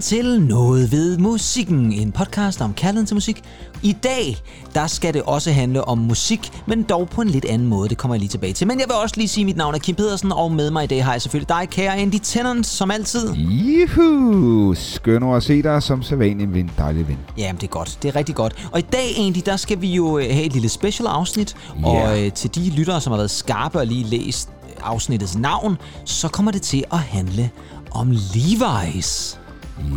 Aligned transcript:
til 0.00 0.42
Noget 0.42 0.92
ved 0.92 1.18
musikken, 1.18 1.92
en 1.92 2.12
podcast 2.12 2.60
om 2.60 2.74
kærligheden 2.74 3.06
til 3.06 3.14
musik. 3.14 3.42
I 3.82 3.92
dag, 3.92 4.36
der 4.74 4.86
skal 4.86 5.14
det 5.14 5.22
også 5.22 5.52
handle 5.52 5.84
om 5.84 5.98
musik, 5.98 6.62
men 6.66 6.82
dog 6.82 7.08
på 7.08 7.20
en 7.20 7.28
lidt 7.28 7.44
anden 7.44 7.68
måde. 7.68 7.88
Det 7.88 7.98
kommer 7.98 8.14
jeg 8.14 8.20
lige 8.20 8.28
tilbage 8.28 8.52
til. 8.52 8.66
Men 8.66 8.80
jeg 8.80 8.86
vil 8.88 8.94
også 8.94 9.14
lige 9.16 9.28
sige, 9.28 9.42
at 9.42 9.46
mit 9.46 9.56
navn 9.56 9.74
er 9.74 9.78
Kim 9.78 9.94
Pedersen, 9.94 10.32
og 10.32 10.52
med 10.52 10.70
mig 10.70 10.84
i 10.84 10.86
dag 10.86 11.04
har 11.04 11.12
jeg 11.12 11.22
selvfølgelig 11.22 11.48
dig, 11.48 11.68
kære 11.70 11.96
Andy 11.96 12.18
Tennant, 12.22 12.66
som 12.66 12.90
altid. 12.90 13.32
Juhu! 13.34 14.74
Skøn 14.74 15.22
at 15.22 15.42
se 15.42 15.62
dig 15.62 15.82
som 15.82 16.02
sædvanlig 16.02 16.54
ven, 16.54 16.70
dejlig 16.78 17.08
ven. 17.08 17.18
Jamen, 17.38 17.60
det 17.60 17.66
er 17.66 17.70
godt. 17.70 17.98
Det 18.02 18.08
er 18.08 18.16
rigtig 18.16 18.34
godt. 18.34 18.68
Og 18.72 18.78
i 18.78 18.84
dag, 18.92 19.18
Andy, 19.18 19.42
der 19.46 19.56
skal 19.56 19.80
vi 19.80 19.88
jo 19.88 20.18
øh, 20.18 20.24
have 20.24 20.44
et 20.44 20.52
lille 20.52 20.68
special 20.68 21.06
afsnit. 21.06 21.56
Ja. 21.80 21.86
Og 21.86 22.24
øh, 22.24 22.32
til 22.32 22.54
de 22.54 22.70
lyttere, 22.70 23.00
som 23.00 23.10
har 23.10 23.16
været 23.16 23.30
skarpe 23.30 23.78
og 23.78 23.86
lige 23.86 24.04
læst 24.04 24.48
afsnittets 24.82 25.38
navn, 25.38 25.76
så 26.04 26.28
kommer 26.28 26.52
det 26.52 26.62
til 26.62 26.84
at 26.92 26.98
handle 26.98 27.50
om 27.90 28.10
Levi's. 28.10 29.39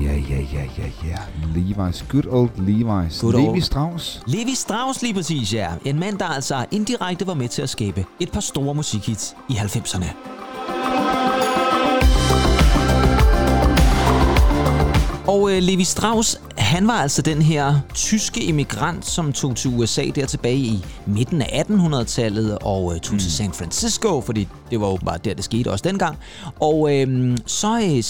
Ja, 0.01 0.11
ja, 0.11 0.41
ja, 0.53 0.63
ja, 0.77 0.85
ja. 1.07 1.17
Levi's. 1.55 2.03
Good 2.09 2.25
old 2.29 2.49
Levi's. 2.57 3.21
Good 3.21 3.33
Levi 3.33 3.47
old- 3.47 3.61
Strauss. 3.63 4.21
Levi 4.27 4.55
Strauss 4.55 5.01
lige 5.01 5.13
præcis, 5.13 5.53
ja. 5.53 5.67
En 5.85 5.99
mand, 5.99 6.17
der 6.19 6.25
altså 6.25 6.65
indirekte 6.71 7.27
var 7.27 7.33
med 7.33 7.49
til 7.49 7.61
at 7.61 7.69
skabe 7.69 8.05
et 8.19 8.31
par 8.31 8.39
store 8.41 8.75
musikhits 8.75 9.35
i 9.49 9.53
90'erne. 9.53 10.05
Og 15.33 15.51
øh, 15.51 15.63
Levi 15.63 15.83
Strauss, 15.83 16.41
han 16.57 16.87
var 16.87 16.93
altså 16.93 17.21
den 17.21 17.41
her 17.41 17.79
tyske 17.93 18.43
immigrant, 18.43 19.05
som 19.05 19.33
tog 19.33 19.55
til 19.55 19.69
USA 19.69 20.03
der 20.15 20.25
tilbage 20.25 20.57
i 20.57 20.85
midten 21.05 21.41
af 21.41 21.63
1800-tallet 21.69 22.57
og 22.61 22.93
øh, 22.93 22.99
tog 22.99 23.13
mm. 23.13 23.19
til 23.19 23.31
San 23.31 23.51
Francisco, 23.53 24.21
fordi 24.21 24.47
det 24.71 24.81
var 24.81 24.87
åbenbart 24.87 25.25
der, 25.25 25.33
det 25.33 25.43
skete 25.43 25.71
også 25.71 25.83
dengang. 25.87 26.17
Og 26.59 26.95
øh, 26.95 27.37
så 27.45 27.79
øh, 27.79 28.03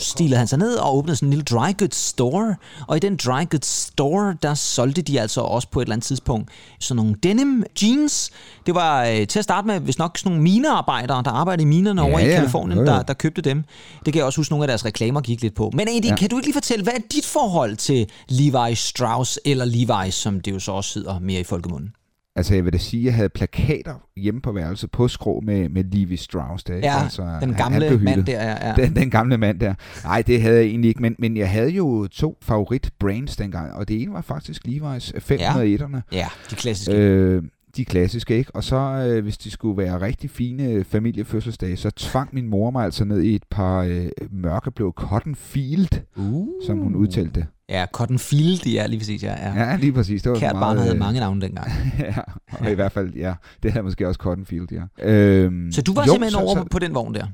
stilede 0.00 0.36
han 0.36 0.46
sig 0.46 0.58
ned 0.58 0.74
og 0.74 0.96
åbnede 0.96 1.16
sådan 1.16 1.26
en 1.26 1.30
lille 1.30 1.44
dry 1.44 1.72
goods 1.78 1.96
store. 1.96 2.54
Og 2.88 2.96
i 2.96 3.00
den 3.00 3.16
dry 3.16 3.44
goods 3.50 3.66
store, 3.66 4.36
der 4.42 4.54
solgte 4.54 5.02
de 5.02 5.20
altså 5.20 5.40
også 5.40 5.68
på 5.70 5.80
et 5.80 5.84
eller 5.84 5.94
andet 5.94 6.06
tidspunkt 6.06 6.50
sådan 6.80 6.96
nogle 6.96 7.14
denim 7.22 7.64
jeans. 7.82 8.30
Det 8.66 8.74
var 8.74 9.04
øh, 9.04 9.26
til 9.26 9.38
at 9.38 9.44
starte 9.44 9.66
med, 9.66 9.80
hvis 9.80 9.98
nok 9.98 10.18
sådan 10.18 10.30
nogle 10.32 10.42
minearbejdere, 10.42 11.22
der 11.22 11.30
arbejdede 11.30 11.62
i 11.62 11.66
minerne 11.66 12.02
Ja, 12.02 12.08
over 12.10 12.18
i 12.18 12.26
ja. 12.26 12.36
Kalifornien, 12.36 12.86
der, 12.86 13.02
der 13.02 13.14
købte 13.14 13.42
dem. 13.42 13.64
Det 14.04 14.12
kan 14.12 14.18
jeg 14.18 14.26
også 14.26 14.40
huske, 14.40 14.52
nogle 14.52 14.64
af 14.64 14.68
deres 14.68 14.84
reklamer 14.84 15.20
gik 15.20 15.42
lidt 15.42 15.54
på. 15.54 15.70
Men 15.74 15.88
ja. 15.88 16.08
Ja. 16.08 16.16
kan 16.16 16.28
du 16.28 16.36
ikke 16.36 16.46
lige 16.46 16.54
fortælle, 16.54 16.67
hvad 16.76 16.92
er 16.92 17.00
dit 17.12 17.24
forhold 17.26 17.76
til 17.76 18.06
Levi 18.28 18.74
Strauss, 18.74 19.40
eller 19.44 19.64
Levi's, 19.66 20.10
som 20.10 20.40
det 20.40 20.52
jo 20.52 20.58
så 20.58 20.72
også 20.72 20.98
hedder 20.98 21.18
mere 21.18 21.40
i 21.40 21.44
folkemunden? 21.44 21.90
Altså, 22.36 22.54
jeg 22.54 22.64
vil 22.64 22.72
da 22.72 22.78
sige, 22.78 23.00
at 23.00 23.04
jeg 23.06 23.14
havde 23.14 23.28
plakater 23.28 23.94
hjemme 24.16 24.40
på 24.40 24.52
værelset 24.52 24.90
på 24.90 25.08
skrå 25.08 25.40
med, 25.40 25.68
med 25.68 25.84
Levi 25.84 26.16
Strauss. 26.16 26.64
Der? 26.64 26.74
Ja, 26.76 27.02
altså, 27.02 27.22
den 27.22 27.28
han- 27.30 27.40
han 27.42 27.54
gamle 27.54 27.88
blev 27.88 28.00
mand 28.00 28.24
der, 28.24 28.42
ja. 28.44 28.68
ja. 28.68 28.74
Den, 28.74 28.96
den 28.96 29.10
gamle 29.10 29.38
mand 29.38 29.60
der. 29.60 29.74
Nej, 30.04 30.22
det 30.22 30.42
havde 30.42 30.56
jeg 30.56 30.64
egentlig 30.64 30.88
ikke, 30.88 31.02
men, 31.02 31.16
men 31.18 31.36
jeg 31.36 31.50
havde 31.50 31.70
jo 31.70 32.06
to 32.06 32.38
favorit 32.42 32.90
brands 33.00 33.36
dengang, 33.36 33.72
og 33.72 33.88
det 33.88 34.02
ene 34.02 34.12
var 34.12 34.20
faktisk 34.20 34.62
Levi's 34.68 35.10
501'erne. 35.32 36.00
Ja, 36.12 36.28
de 36.50 36.54
klassiske. 36.54 36.92
Øh, 36.94 37.42
de 37.76 37.84
klassiske, 37.84 38.36
ikke? 38.38 38.50
Og 38.54 38.64
så, 38.64 38.76
øh, 38.76 39.22
hvis 39.22 39.38
de 39.38 39.50
skulle 39.50 39.78
være 39.82 40.00
rigtig 40.00 40.30
fine 40.30 40.84
familiefødselsdage, 40.84 41.76
så 41.76 41.90
tvang 41.90 42.28
min 42.32 42.48
mor 42.48 42.70
mig 42.70 42.84
altså 42.84 43.04
ned 43.04 43.22
i 43.22 43.34
et 43.34 43.42
par 43.50 43.78
øh, 43.82 44.06
mørkeblå 44.30 44.92
cotton 44.92 45.34
field, 45.34 46.00
Uh. 46.16 46.48
som 46.66 46.78
hun 46.78 46.94
udtalte 46.94 47.40
det. 47.40 47.46
Ja, 47.68 47.86
Cotton 47.92 48.18
Field, 48.18 48.66
ja, 48.66 48.86
lige 48.86 48.98
præcis, 49.00 49.22
ja. 49.22 49.34
ja. 49.48 49.64
Ja, 49.70 49.76
lige 49.76 49.92
præcis. 49.92 50.22
Det 50.22 50.32
var 50.32 50.38
Kært 50.38 50.52
meget, 50.54 50.76
barn 50.76 50.78
havde 50.78 50.94
øh, 50.94 50.98
mange 50.98 51.20
navne 51.20 51.40
dengang. 51.40 51.70
ja, 51.98 52.14
og 52.52 52.70
i 52.70 52.74
hvert 52.74 52.92
fald, 52.92 53.14
ja, 53.14 53.34
det 53.62 53.72
havde 53.72 53.82
måske 53.84 54.08
også 54.08 54.18
cotton 54.18 54.46
field, 54.46 54.66
ja. 54.72 54.82
Øhm, 55.10 55.72
Så 55.72 55.82
du 55.82 55.94
var 55.94 56.02
jo, 56.06 56.12
simpelthen 56.12 56.30
så- 56.32 56.38
over 56.46 56.54
så- 56.56 56.64
på 56.70 56.78
den 56.78 56.94
vogn 56.94 57.14
der? 57.14 57.26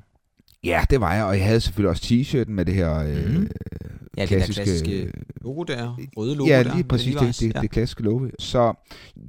Ja, 0.65 0.85
det 0.91 1.01
var 1.01 1.15
jeg, 1.15 1.25
og 1.25 1.39
jeg 1.39 1.47
havde 1.47 1.61
selvfølgelig 1.61 1.91
også 1.91 2.03
t-shirten 2.05 2.51
med 2.51 2.65
det 2.65 2.75
her 2.75 2.99
øh, 2.99 3.35
Mhm. 3.35 3.49
Ja, 4.17 4.23
det 4.23 4.31
der 4.31 4.37
klassiske... 4.37 4.63
klassiske 4.63 5.13
logo 5.41 5.63
der, 5.63 5.97
røde 6.17 6.35
logo 6.35 6.49
ja, 6.49 6.63
der. 6.63 6.75
lige 6.75 6.85
præcis, 6.85 7.17
Levi's, 7.17 7.27
det, 7.27 7.41
det, 7.41 7.55
ja. 7.55 7.61
det 7.61 7.71
klassiske 7.71 8.03
logo. 8.03 8.29
Så 8.39 8.75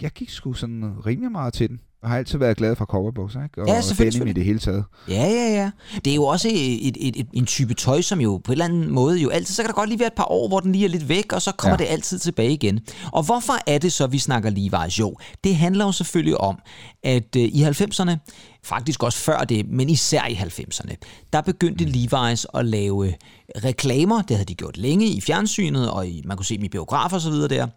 jeg 0.01 0.11
gik 0.11 0.29
sgu 0.29 0.53
sådan 0.53 1.05
rimelig 1.05 1.31
meget 1.31 1.53
til 1.53 1.69
den. 1.69 1.79
Og 2.05 2.11
har 2.11 2.17
altid 2.17 2.37
været 2.37 2.57
glad 2.57 2.75
for 2.75 2.85
cowboybukser, 2.85 3.43
ikke? 3.43 3.61
Og 3.61 3.67
Ja, 3.67 3.81
selvfølgelig, 3.81 4.19
denim 4.19 4.27
i 4.27 4.33
det 4.33 4.45
hele 4.45 4.59
taget. 4.59 4.83
Ja, 5.09 5.13
ja, 5.13 5.49
ja. 5.49 5.71
Det 6.05 6.11
er 6.11 6.15
jo 6.15 6.23
også 6.23 6.47
et, 6.47 7.07
et, 7.07 7.19
et, 7.19 7.27
en 7.33 7.45
type 7.45 7.73
tøj, 7.73 8.01
som 8.01 8.21
jo 8.21 8.41
på 8.43 8.51
en 8.51 8.53
eller 8.53 8.65
anden 8.65 8.89
måde 8.89 9.19
jo 9.19 9.29
altid, 9.29 9.55
så 9.55 9.61
kan 9.61 9.67
der 9.67 9.73
godt 9.73 9.89
lige 9.89 9.99
være 9.99 10.07
et 10.07 10.13
par 10.13 10.31
år, 10.31 10.47
hvor 10.47 10.59
den 10.59 10.71
lige 10.71 10.85
er 10.85 10.89
lidt 10.89 11.09
væk, 11.09 11.33
og 11.33 11.41
så 11.41 11.51
kommer 11.51 11.77
ja. 11.79 11.85
Det 11.85 11.91
altid 11.91 12.19
tilbage 12.19 12.51
igen. 12.51 12.79
Og 13.13 13.23
hvorfor 13.23 13.53
er 13.67 13.77
det 13.77 13.93
så, 13.93 14.07
vi 14.07 14.19
snakker 14.19 14.51
Levi's? 14.51 14.99
Jo, 14.99 15.15
det 15.43 15.55
handler 15.55 15.85
jo 15.85 15.91
selvfølgelig 15.91 16.37
om, 16.37 16.57
at 17.03 17.35
øh, 17.37 17.43
i 17.43 17.63
90'erne, 17.63 18.11
faktisk 18.63 19.03
også 19.03 19.19
før 19.19 19.39
det, 19.39 19.69
men 19.69 19.89
især 19.89 20.25
i 20.25 20.33
90'erne, 20.33 20.95
der 21.33 21.41
begyndte 21.41 21.85
Levi's 21.85 22.45
at 22.53 22.65
lave 22.65 23.13
reklamer. 23.63 24.21
Det 24.21 24.35
havde 24.37 24.47
de 24.47 24.55
gjort 24.55 24.77
længe 24.77 25.07
i 25.07 25.21
fjernsynet, 25.21 25.91
og 25.91 26.07
i, 26.07 26.21
man 26.25 26.37
kunne 26.37 26.45
se 26.45 26.57
dem 26.57 26.63
i 26.63 26.69
biografer 26.69 27.15
og 27.17 27.21
så 27.21 27.29
videre 27.29 27.47
der. 27.47 27.67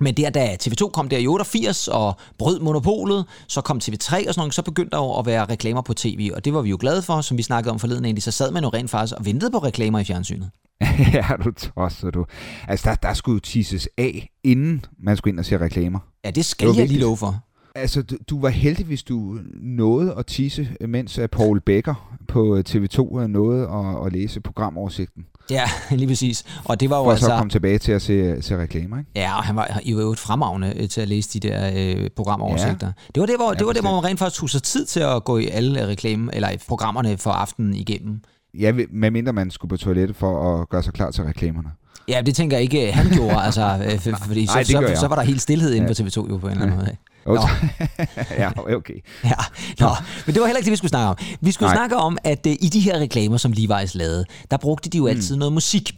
Men 0.00 0.14
der, 0.14 0.30
da 0.30 0.56
TV2 0.62 0.90
kom 0.90 1.08
der 1.08 1.18
i 1.18 1.26
88 1.26 1.88
og 1.88 2.14
brød 2.38 2.60
monopolet, 2.60 3.24
så 3.48 3.60
kom 3.60 3.80
TV3 3.84 3.94
og 3.94 4.00
sådan 4.08 4.32
noget, 4.36 4.54
så 4.54 4.62
begyndte 4.62 4.90
der 4.90 5.02
jo 5.02 5.18
at 5.18 5.26
være 5.26 5.44
reklamer 5.44 5.82
på 5.82 5.94
tv, 5.94 6.30
og 6.34 6.44
det 6.44 6.54
var 6.54 6.62
vi 6.62 6.70
jo 6.70 6.76
glade 6.80 7.02
for, 7.02 7.20
som 7.20 7.38
vi 7.38 7.42
snakkede 7.42 7.72
om 7.72 7.78
forleden 7.78 8.04
egentlig, 8.04 8.22
så 8.22 8.30
sad 8.30 8.50
man 8.50 8.62
jo 8.62 8.68
rent 8.68 8.90
faktisk 8.90 9.18
og 9.18 9.24
ventede 9.24 9.50
på 9.50 9.58
reklamer 9.58 9.98
i 9.98 10.04
fjernsynet. 10.04 10.50
ja, 11.14 11.26
du 11.44 11.50
tosser 11.50 12.10
du. 12.10 12.26
Altså, 12.68 12.90
der, 12.90 12.94
der 12.94 13.14
skulle 13.14 13.36
jo 13.36 13.40
tisses 13.40 13.88
af, 13.98 14.30
inden 14.44 14.84
man 14.98 15.16
skulle 15.16 15.32
ind 15.32 15.38
og 15.38 15.44
se 15.44 15.58
reklamer. 15.58 15.98
Ja, 16.24 16.30
det 16.30 16.44
skal 16.44 16.68
Det 16.68 16.76
jeg 16.76 16.88
lige 16.88 17.00
love 17.00 17.16
for. 17.16 17.44
Altså, 17.74 18.02
du, 18.02 18.16
du 18.30 18.40
var 18.40 18.48
heldig, 18.48 18.86
hvis 18.86 19.02
du 19.02 19.38
nåede 19.54 20.14
at 20.18 20.26
tisse, 20.26 20.68
mens 20.80 21.18
øh, 21.18 21.28
Paul 21.28 21.60
Becker 21.60 22.16
på 22.28 22.56
øh, 22.56 22.64
TV2 22.68 23.26
nåede 23.26 23.68
at, 23.68 24.06
at 24.06 24.12
læse 24.12 24.40
programoversigten. 24.40 25.26
Ja, 25.50 25.62
lige 25.90 26.08
præcis. 26.08 26.44
Og 26.64 26.80
det 26.80 26.90
var 26.90 26.98
jo 26.98 27.04
For 27.04 27.10
altså... 27.10 27.26
så 27.26 27.36
komme 27.36 27.50
tilbage 27.50 27.78
til 27.78 27.92
at 27.92 28.02
se, 28.02 28.42
se 28.42 28.56
reklamer, 28.58 28.98
ikke? 28.98 29.10
Ja, 29.16 29.36
og 29.36 29.44
han 29.44 29.56
var 29.56 29.80
i 29.82 29.92
øvrigt 29.94 30.20
fremragende 30.20 30.72
øh, 30.76 30.88
til 30.88 31.00
at 31.00 31.08
læse 31.08 31.40
de 31.40 31.48
der 31.48 31.70
øh, 31.76 32.10
programoversigter. 32.16 32.86
Ja. 32.86 32.92
Det 33.14 33.20
var 33.20 33.26
det, 33.26 33.36
hvor, 33.36 33.52
Ja, 33.52 33.58
det 33.58 33.66
var 33.66 33.72
det, 33.72 33.82
hvor 33.82 33.90
man 33.94 34.04
rent 34.04 34.18
faktisk 34.18 34.40
tog 34.40 34.50
sig 34.50 34.62
tid 34.62 34.86
til 34.86 35.00
at 35.00 35.24
gå 35.24 35.38
i 35.38 35.48
alle 35.48 35.86
reklame, 35.86 36.34
eller 36.34 36.48
programmerne 36.68 37.18
for 37.18 37.30
aftenen 37.30 37.74
igennem. 37.74 38.20
Ja, 38.58 38.72
medmindre 38.90 39.32
man 39.32 39.50
skulle 39.50 39.70
på 39.70 39.76
toilettet 39.76 40.16
for 40.16 40.60
at 40.60 40.68
gøre 40.68 40.82
sig 40.82 40.92
klar 40.92 41.10
til 41.10 41.24
reklamerne. 41.24 41.68
Ja, 42.08 42.22
det 42.26 42.34
tænker 42.34 42.56
jeg 42.56 42.62
ikke, 42.62 42.88
øh, 42.88 42.94
han 42.94 43.10
gjorde, 43.10 43.42
altså, 43.42 43.78
øh, 43.84 44.14
fordi 44.14 44.44
Nej, 44.54 44.64
så, 44.64 44.72
så, 44.72 45.00
så 45.00 45.08
var 45.08 45.16
der 45.16 45.22
helt 45.22 45.40
stillhed 45.42 45.74
inde 45.74 45.86
Ja. 45.86 45.92
på 45.92 46.08
TV2 46.08 46.30
jo 46.30 46.36
på 46.38 46.46
en 46.46 46.52
eller 46.52 46.62
anden 46.66 46.78
måde. 46.78 46.96
Nå. 47.26 47.48
ja, 48.42 48.50
okay. 48.76 48.94
Ja, 49.24 49.40
Nå, 49.80 49.90
men 50.26 50.34
det 50.34 50.40
var 50.40 50.46
heller 50.46 50.58
ikke 50.58 50.64
det, 50.64 50.70
vi 50.70 50.76
skulle 50.76 50.88
snakke 50.88 51.08
om. 51.08 51.16
Vi 51.40 51.52
skulle 51.52 51.66
Nej. 51.66 51.74
Nej. 51.74 51.80
snakke 51.80 51.96
om, 51.96 52.18
at 52.24 52.46
uh, 52.46 52.52
i 52.52 52.68
de 52.72 52.80
her 52.80 52.98
reklamer, 52.98 53.36
som 53.36 53.52
Levi's 53.52 53.90
lavede, 53.94 54.24
der 54.50 54.56
brugte 54.56 54.90
de 54.90 54.98
jo 54.98 55.06
altid 55.06 55.34
mm. 55.34 55.38
noget 55.38 55.52
musik. 55.52 55.92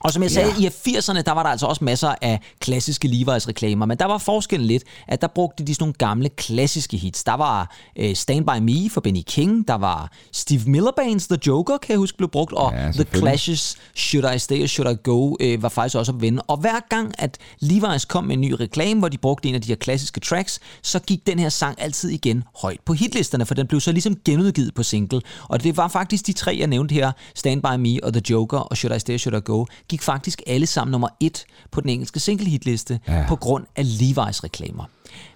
Og 0.00 0.12
som 0.12 0.22
jeg 0.22 0.30
sagde, 0.30 0.52
Ja. 0.60 0.66
i 0.66 0.96
80'erne, 0.96 1.22
der 1.22 1.32
var 1.32 1.42
der 1.42 1.50
altså 1.50 1.66
også 1.66 1.84
masser 1.84 2.14
af 2.22 2.40
klassiske 2.60 3.08
Levi's 3.08 3.48
reklamer, 3.48 3.86
men 3.86 3.98
der 3.98 4.04
var 4.04 4.18
forskellen 4.18 4.66
lidt, 4.66 4.82
at 5.08 5.20
der 5.20 5.26
brugte 5.26 5.64
de 5.64 5.74
sådan 5.74 5.82
nogle 5.82 5.94
gamle 5.98 6.28
klassiske 6.28 6.96
hits. 6.96 7.24
Der 7.24 7.34
var 7.34 7.76
uh, 8.00 8.12
Stand 8.14 8.44
By 8.46 8.58
Me 8.62 8.90
for 8.90 9.00
Benny 9.00 9.22
King, 9.26 9.68
der 9.68 9.74
var 9.74 10.12
Steve 10.32 10.62
Miller 10.66 10.90
Bands 10.96 11.26
The 11.26 11.38
Joker, 11.46 11.76
kan 11.78 11.90
jeg 11.90 11.98
huske, 11.98 12.16
blev 12.18 12.30
brugt, 12.30 12.52
og 12.52 12.72
Ja, 12.72 12.90
The. 12.92 13.04
Clash's 13.16 13.76
Should 13.94 14.34
I 14.34 14.38
Stay 14.38 14.62
or 14.62 14.66
Should 14.66 14.92
I 14.92 14.96
Go 15.02 15.20
uh, 15.28 15.62
var 15.62 15.68
faktisk 15.68 15.96
også 15.96 16.12
at 16.12 16.20
vinde. 16.20 16.42
Og 16.42 16.56
hver 16.56 16.80
gang, 16.88 17.14
at 17.18 17.38
Levi's 17.62 18.06
kom 18.06 18.24
med 18.24 18.34
en 18.34 18.40
ny 18.40 18.52
reklame, 18.52 18.98
hvor 18.98 19.08
de 19.08 19.18
brugte 19.18 19.48
en 19.48 19.54
af 19.54 19.60
de 19.62 19.68
her 19.68 19.76
klassiske 19.76 20.20
tracks, 20.20 20.60
så 20.82 20.98
gik 20.98 21.26
den 21.26 21.38
her 21.38 21.48
sang 21.48 21.82
altid 21.82 22.10
igen 22.10 22.44
højt 22.62 22.80
på 22.84 22.92
hitlisterne, 22.92 23.46
for 23.46 23.54
den 23.54 23.66
blev 23.66 23.80
så 23.80 23.92
ligesom 23.92 24.16
genudgivet 24.24 24.74
på 24.74 24.82
single. 24.82 25.20
Og 25.48 25.62
det 25.62 25.76
var 25.76 25.88
faktisk 25.88 26.26
de 26.26 26.32
tre, 26.32 26.56
jeg 26.58 26.66
nævnte 26.66 26.94
her, 26.94 27.12
Stand 27.34 27.62
By 27.62 27.76
Me 27.78 28.04
og 28.04 28.12
The 28.12 28.22
Joker 28.30 28.58
og 28.58 28.76
Should 28.76 28.96
I 28.96 28.98
Stay 28.98 29.14
or 29.14 29.18
Should 29.18 29.38
I 29.38 29.40
Go, 29.44 29.64
gik 29.88 30.02
faktisk 30.02 30.42
alle 30.46 30.66
sammen 30.66 30.92
nummer 30.92 31.08
et 31.20 31.44
på 31.70 31.80
den 31.80 31.90
engelske 31.90 32.20
single 32.20 32.46
hitliste 32.46 33.00
Ja. 33.08 33.24
på 33.28 33.36
grund 33.36 33.64
af 33.76 33.82
Levi's 33.82 34.40
reklamer. 34.44 34.84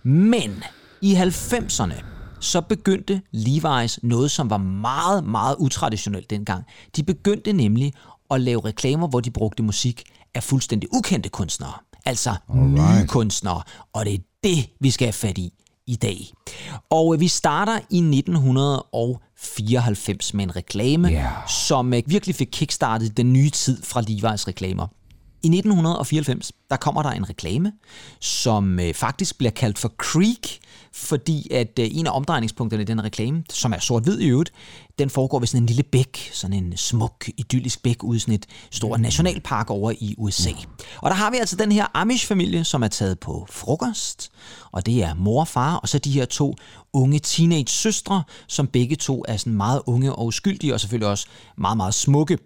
Men 0.03 0.63
i 1.03 1.15
90'erne, 1.15 1.95
så 2.41 2.61
begyndte 2.61 3.23
Levi's 3.37 3.97
noget, 4.03 4.31
som 4.31 4.51
var 4.51 4.57
meget, 4.59 5.25
meget 5.25 5.57
utraditionelt 5.59 6.31
dengang. 6.31 6.65
De 6.97 7.03
begyndte 7.03 7.53
nemlig 7.53 7.93
at 8.31 8.41
lave 8.41 8.61
reklamer, 8.65 9.09
hvor 9.09 9.21
de 9.21 9.31
brugte 9.31 9.63
musik 9.63 10.03
af 10.35 10.43
fuldstændig 10.43 10.89
ukendte 10.95 11.29
kunstnere. 11.29 11.73
Altså 12.05 12.35
nye 12.55 12.81
Alright. 12.83 13.11
kunstnere. 13.11 13.63
Og 13.93 14.05
det 14.05 14.15
er 14.15 14.19
det, 14.45 14.69
vi 14.81 14.91
skal 14.91 15.07
have 15.07 15.13
fat 15.13 15.39
i 15.39 15.53
i 15.89 15.97
dag. 15.97 16.33
Og 16.91 17.15
øh, 17.15 17.21
vi 17.21 17.29
starter 17.29 17.79
i 17.91 17.99
1994 17.99 20.35
med 20.35 20.45
en 20.45 20.57
reklame, 20.57 21.09
Ja. 21.09 21.31
som 21.67 21.95
øh, 21.95 22.03
virkelig 22.07 22.35
fik 22.35 22.49
kickstartet 22.53 23.17
den 23.17 23.33
nye 23.33 23.51
tid 23.51 23.83
fra 23.83 24.01
Levi's 24.01 24.45
reklamer. 24.49 24.87
I 25.43 25.47
1994, 25.47 26.53
der 26.71 26.77
kommer 26.77 27.03
der 27.03 27.11
en 27.11 27.29
reklame, 27.29 27.73
som 28.21 28.81
øh, 28.81 28.95
faktisk 28.95 29.39
bliver 29.39 29.51
kaldt 29.51 29.79
for 29.79 29.89
Creek, 29.89 30.59
fordi 30.95 31.53
at 31.53 31.79
øh, 31.81 31.89
en 31.91 32.07
af 32.07 32.11
omdrejningspunkterne 32.17 32.83
i 32.83 32.87
den 32.87 33.05
reklame, 33.05 33.45
som 33.51 33.73
er 33.73 33.79
sort-hvid 33.79 34.21
i 34.21 34.27
øvrigt, 34.27 34.53
den 34.99 35.11
foregår 35.11 35.39
ved 35.39 35.47
sådan 35.47 35.63
en 35.63 35.67
lille 35.67 35.83
bæk, 35.83 36.31
sådan 36.33 36.65
en 36.65 36.77
smuk, 36.77 37.29
idyllisk 37.37 37.83
bæk 37.83 38.03
ude 38.03 38.17
i 38.17 38.21
sådan 38.21 38.35
et 38.35 38.47
stort 38.71 39.01
nationalpark 39.01 39.71
over 39.71 39.93
i 40.01 40.15
USA. 40.19 40.51
Og 40.97 41.11
der 41.11 41.17
har 41.17 41.31
vi 41.31 41.37
altså 41.37 41.57
den 41.57 41.73
her 41.73 41.87
Amish-familie, 41.95 42.65
som 42.65 42.83
er 42.83 42.89
taget 42.89 43.19
på 43.19 43.47
frokost, 43.51 44.31
og 44.73 44.87
det 44.87 45.03
er 45.03 45.15
mor 45.15 45.41
og 45.41 45.49
far, 45.49 45.77
og 45.77 45.89
så 45.89 45.99
de 45.99 46.11
her 46.11 46.25
to 46.25 46.55
unge 46.93 47.19
teenage-søstre, 47.19 48.23
som 48.47 48.67
begge 48.67 48.97
to 48.97 49.25
er 49.29 49.37
sådan 49.37 49.53
meget 49.53 49.83
unge 49.87 50.13
og 50.13 50.27
uskyldige, 50.27 50.75
og 50.75 50.81
selvfølgelig 50.81 51.09
også 51.09 51.27
meget, 51.57 51.77
meget 51.77 51.95
smukke. 51.95 52.39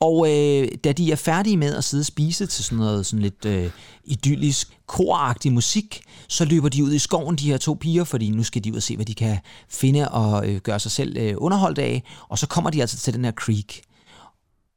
Og 0.00 0.26
øh, 0.30 0.68
da 0.84 0.92
de 0.92 1.12
er 1.12 1.16
færdige 1.16 1.56
med 1.56 1.74
at 1.74 1.84
sidde 1.84 2.02
og 2.02 2.06
spise 2.06 2.46
til 2.46 2.64
sådan 2.64 2.78
noget 2.78 3.06
sådan 3.06 3.22
lidt 3.22 3.44
øh, 3.44 3.70
idyllisk, 4.04 4.80
koragtig 4.86 5.52
musik, 5.52 6.02
så 6.28 6.44
løber 6.44 6.68
de 6.68 6.84
ud 6.84 6.92
i 6.92 6.98
skoven, 6.98 7.36
de 7.36 7.50
her 7.50 7.58
to 7.58 7.74
piger, 7.74 8.04
fordi 8.04 8.30
nu 8.30 8.42
skal 8.42 8.64
de 8.64 8.72
ud 8.72 8.76
og 8.76 8.82
se, 8.82 8.96
hvad 8.96 9.06
de 9.06 9.14
kan 9.14 9.38
finde 9.68 10.08
og 10.08 10.48
øh, 10.48 10.60
gøre 10.60 10.80
sig 10.80 10.90
selv 10.90 11.16
øh, 11.16 11.34
underholdt 11.36 11.78
af, 11.78 11.99
og 12.28 12.38
så 12.38 12.46
kommer 12.46 12.70
de 12.70 12.80
altså 12.80 12.96
til 12.96 13.14
den 13.14 13.24
her 13.24 13.32
creek. 13.32 13.82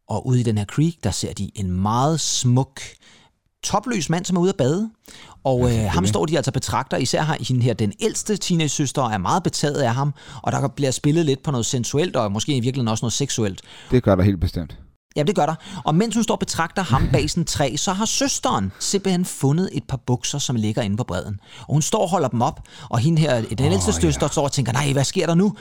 Og 0.07 0.27
ude 0.27 0.39
i 0.39 0.43
den 0.43 0.57
her 0.57 0.65
creek, 0.65 1.03
der 1.03 1.11
ser 1.11 1.33
de 1.33 1.51
en 1.55 1.71
meget 1.71 2.19
smuk, 2.19 2.81
topløs 3.63 4.09
mand, 4.09 4.25
som 4.25 4.37
er 4.37 4.41
ude 4.41 4.49
at 4.49 4.55
bade. 4.57 4.89
Og 5.43 5.71
øh, 5.71 5.85
ham 5.91 6.05
står 6.05 6.25
de 6.25 6.37
altså 6.37 6.51
betragter, 6.51 6.97
især 6.97 7.21
har 7.21 7.37
hende 7.39 7.61
her, 7.61 7.73
den 7.73 7.93
ældste 7.99 8.37
teenage-søster, 8.37 9.03
er 9.03 9.17
meget 9.17 9.43
betaget 9.43 9.81
af 9.81 9.95
ham, 9.95 10.13
og 10.41 10.51
der 10.51 10.67
bliver 10.67 10.91
spillet 10.91 11.25
lidt 11.25 11.43
på 11.43 11.51
noget 11.51 11.65
sensuelt, 11.65 12.15
og 12.15 12.31
måske 12.31 12.51
i 12.51 12.59
virkeligheden 12.59 12.87
også 12.87 13.03
noget 13.03 13.13
seksuelt. 13.13 13.61
Det 13.91 14.03
gør 14.03 14.15
der 14.15 14.23
helt 14.23 14.39
bestemt. 14.39 14.77
Ja, 15.15 15.23
det 15.23 15.35
gør 15.35 15.45
der. 15.45 15.55
Og 15.83 15.95
mens 15.95 16.15
hun 16.15 16.23
står 16.23 16.35
og 16.35 16.39
betragter 16.39 16.81
ham 16.81 17.09
bag 17.11 17.29
sådan 17.29 17.45
træ, 17.45 17.75
så 17.75 17.93
har 17.93 18.05
søsteren 18.05 18.71
simpelthen 18.79 19.25
fundet 19.25 19.69
et 19.71 19.83
par 19.83 19.97
bukser, 19.97 20.37
som 20.37 20.55
ligger 20.55 20.81
inde 20.81 20.97
på 20.97 21.03
bredden. 21.03 21.39
Og 21.59 21.73
hun 21.73 21.81
står 21.81 22.01
og 22.01 22.09
holder 22.09 22.27
dem 22.27 22.41
op, 22.41 22.59
og 22.89 22.99
hende 22.99 23.21
her, 23.21 23.41
den 23.41 23.71
ældste 23.71 23.89
oh, 23.89 24.01
søster, 24.01 24.25
ja. 24.25 24.31
står 24.31 24.43
og 24.43 24.51
tænker, 24.51 24.71
nej, 24.71 24.93
hvad 24.93 25.03
sker 25.03 25.25
der 25.25 25.35
nu? 25.35 25.55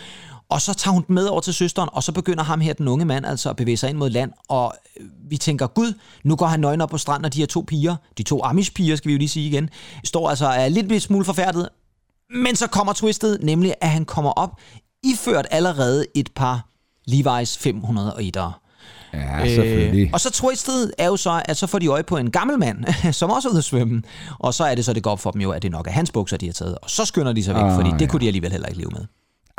Og 0.52 0.60
så 0.60 0.74
tager 0.74 0.92
hun 0.92 1.04
dem 1.08 1.14
med 1.14 1.26
over 1.26 1.40
til 1.40 1.54
søsteren, 1.54 1.88
og 1.92 2.02
så 2.02 2.12
begynder 2.12 2.44
ham 2.44 2.60
her, 2.60 2.72
den 2.72 2.88
unge 2.88 3.04
mand, 3.04 3.26
altså 3.26 3.50
at 3.50 3.56
bevæge 3.56 3.76
sig 3.76 3.90
ind 3.90 3.98
mod 3.98 4.10
land. 4.10 4.32
Og 4.48 4.74
øh, 5.00 5.06
vi 5.28 5.36
tænker, 5.36 5.66
gud, 5.66 5.92
nu 6.24 6.36
går 6.36 6.46
han 6.46 6.60
nøgen 6.60 6.80
op 6.80 6.90
på 6.90 6.98
stranden, 6.98 7.24
og 7.24 7.34
de 7.34 7.38
her 7.38 7.46
to 7.46 7.64
piger, 7.66 7.96
de 8.18 8.22
to 8.22 8.40
Amish-piger, 8.44 8.96
skal 8.96 9.08
vi 9.08 9.12
jo 9.12 9.18
lige 9.18 9.28
sige 9.28 9.48
igen, 9.48 9.70
står 10.04 10.30
altså 10.30 10.46
er 10.46 10.68
lidt 10.68 11.02
smule 11.02 11.24
forfærdet. 11.24 11.68
Men 12.30 12.56
så 12.56 12.66
kommer 12.66 12.92
twistet, 12.92 13.38
nemlig 13.42 13.74
at 13.80 13.90
han 13.90 14.04
kommer 14.04 14.30
op, 14.30 14.60
iført 15.02 15.46
allerede 15.50 16.06
et 16.14 16.30
par 16.34 16.66
Levi's 17.10 17.68
501'ere. 17.68 18.52
Ja, 19.12 19.54
selvfølgelig. 19.54 20.06
Øh, 20.06 20.10
og 20.12 20.20
så 20.20 20.30
twistet 20.30 20.92
er 20.98 21.06
jo 21.06 21.16
så, 21.16 21.42
at 21.44 21.56
så 21.56 21.66
får 21.66 21.78
de 21.78 21.86
øje 21.86 22.02
på 22.02 22.16
en 22.16 22.30
gammel 22.30 22.58
mand, 22.58 22.84
som 23.12 23.30
også 23.30 23.48
er 23.48 23.50
ude 23.50 23.58
at 23.58 23.64
svømme. 23.64 24.02
Og 24.38 24.54
så 24.54 24.64
er 24.64 24.74
det 24.74 24.84
så, 24.84 24.92
det 24.92 25.02
går 25.02 25.10
op 25.10 25.20
for 25.20 25.30
dem 25.30 25.40
jo, 25.40 25.50
at 25.50 25.62
det 25.62 25.70
nok 25.70 25.86
er 25.86 25.90
hans 25.90 26.10
bukser, 26.10 26.36
de 26.36 26.46
har 26.46 26.52
taget. 26.52 26.78
Og 26.82 26.90
så 26.90 27.04
skynder 27.04 27.32
de 27.32 27.44
sig 27.44 27.54
væk, 27.54 27.64
oh, 27.64 27.74
fordi 27.74 27.90
ja. 27.90 27.96
det 27.96 28.08
kunne 28.08 28.20
de 28.20 28.26
alligevel 28.26 28.50
heller 28.52 28.68
ikke 28.68 28.80
leve 28.80 28.90
med. 28.90 29.06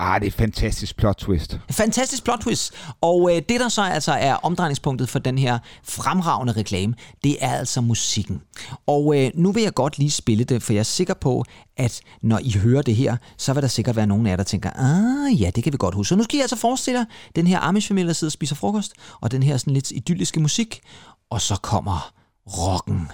Ah, 0.06 0.22
det 0.22 0.28
er 0.28 0.32
et 0.32 0.34
fantastisk 0.34 0.98
plot 0.98 1.16
twist. 1.16 1.60
Fantastisk 1.72 2.24
plot 2.24 2.40
twist. 2.40 2.74
Og 3.02 3.30
øh, 3.32 3.42
det, 3.50 3.60
der 3.60 3.70
så 3.70 3.82
altså 3.82 4.12
er 4.12 4.34
omdrejningspunktet 4.34 5.10
for 5.10 5.20
den 5.20 5.38
her 5.38 5.60
fremragende 5.84 6.54
reklame, 6.54 6.94
det 7.24 7.38
er 7.42 7.54
altså 7.54 7.82
musikken. 7.82 8.42
Og 8.88 9.20
øh, 9.20 9.32
nu 9.36 9.52
vil 9.52 9.64
jeg 9.64 9.74
godt 9.74 9.98
lige 9.98 10.12
spille 10.12 10.44
det, 10.44 10.64
for 10.64 10.74
jeg 10.74 10.80
er 10.80 10.84
sikker 10.84 11.14
på, 11.14 11.46
at 11.78 12.02
når 12.22 12.40
I 12.44 12.58
hører 12.58 12.82
det 12.82 12.96
her, 12.96 13.18
så 13.38 13.54
vil 13.54 13.62
der 13.62 13.68
sikkert 13.68 13.96
være 13.96 14.08
nogen 14.08 14.26
af 14.26 14.30
jer, 14.30 14.36
der 14.38 14.44
tænker, 14.44 14.70
ah 14.70 15.42
ja, 15.42 15.50
det 15.56 15.64
kan 15.64 15.74
vi 15.74 15.78
godt 15.78 15.96
huske. 15.96 16.10
Så 16.10 16.16
nu 16.16 16.24
skal 16.24 16.40
I 16.40 16.42
altså 16.42 16.56
forestille 16.56 17.00
jer 17.00 17.06
den 17.36 17.48
her 17.48 17.60
Amish-familie, 17.60 18.08
der 18.08 18.14
sidder 18.14 18.30
og 18.30 18.34
spiser 18.34 18.56
frokost, 18.56 18.94
og 19.22 19.32
den 19.32 19.44
her 19.44 19.58
sådan 19.58 19.74
lidt 19.74 19.92
idylliske 19.92 20.40
musik, 20.40 20.82
og 21.30 21.42
så 21.42 21.56
kommer 21.56 22.14
rocken 22.48 23.12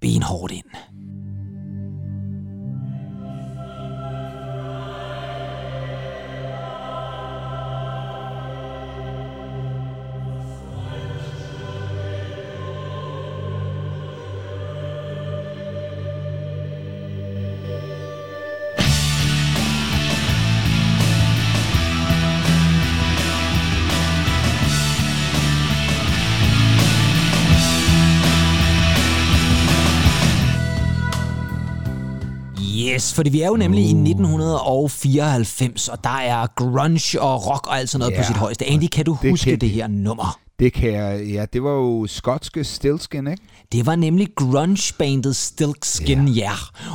benhårdt 0.00 0.52
ind. 0.52 0.66
Yes, 32.94 33.14
fordi 33.14 33.30
vi 33.30 33.40
er 33.40 33.46
jo 33.46 33.56
nemlig 33.56 33.82
uh. 33.84 33.90
i 33.90 34.10
1994, 34.10 35.88
og 35.88 36.04
der 36.04 36.10
er 36.10 36.46
grunge 36.46 37.20
og 37.20 37.46
rock 37.46 37.66
og 37.66 37.78
alt 37.78 37.90
sådan 37.90 37.98
noget 37.98 38.12
yeah. 38.12 38.24
på 38.24 38.26
sit 38.26 38.36
højeste. 38.36 38.66
Andy, 38.66 38.86
kan 38.86 39.04
du 39.04 39.18
det 39.22 39.30
huske 39.30 39.50
kan 39.50 39.60
det 39.60 39.70
her 39.70 39.86
nummer? 39.86 40.38
Det 40.58 40.72
kan 40.72 40.92
jeg, 40.92 41.26
ja. 41.26 41.44
Det 41.52 41.62
var 41.62 41.70
jo 41.70 42.06
skotske 42.06 42.64
Stilskin, 42.64 43.26
ikke? 43.26 43.42
Det 43.72 43.86
var 43.86 43.96
nemlig 43.96 44.28
grunge-bandet 44.36 45.36
Stilskin, 45.36 46.28
ja. 46.28 46.40
ja. 46.40 46.52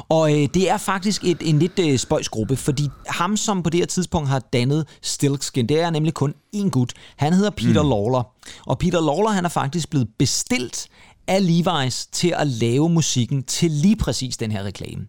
Og 0.10 0.32
øh, 0.32 0.48
det 0.54 0.70
er 0.70 0.78
faktisk 0.78 1.24
et, 1.24 1.38
en 1.42 1.60
lidt 1.60 1.80
øh, 1.80 1.98
spøjs 1.98 2.30
gruppe, 2.30 2.56
fordi 2.56 2.90
ham, 3.08 3.38
som 3.38 3.64
på 3.64 3.70
det 3.70 3.80
her 3.80 3.86
tidspunkt 3.86 4.30
har 4.30 4.40
dannet 4.40 4.88
Stilskin, 5.02 5.70
det 5.70 5.82
er 5.82 5.90
nemlig 5.90 6.14
kun 6.14 6.34
en 6.54 6.72
gut. 6.72 6.94
Han 7.18 7.34
hedder 7.34 7.50
Peter 7.50 7.84
mm. 7.84 7.90
Lawler. 7.90 8.24
Og 8.66 8.78
Peter 8.78 9.02
Lawler, 9.02 9.30
han 9.30 9.46
er 9.46 9.50
faktisk 9.50 9.90
blevet 9.90 10.08
bestilt 10.20 10.88
af 11.28 11.40
Levi's 11.40 12.10
til 12.12 12.34
at 12.38 12.48
lave 12.48 12.90
musikken 12.90 13.44
til 13.44 13.72
lige 13.72 13.96
præcis 13.96 14.38
den 14.38 14.52
her 14.52 14.64
reklame. 14.64 15.06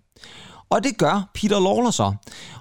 Og 0.70 0.84
det 0.84 0.98
gør 0.98 1.30
Peter 1.34 1.60
Lawler 1.60 1.90
så. 1.90 2.12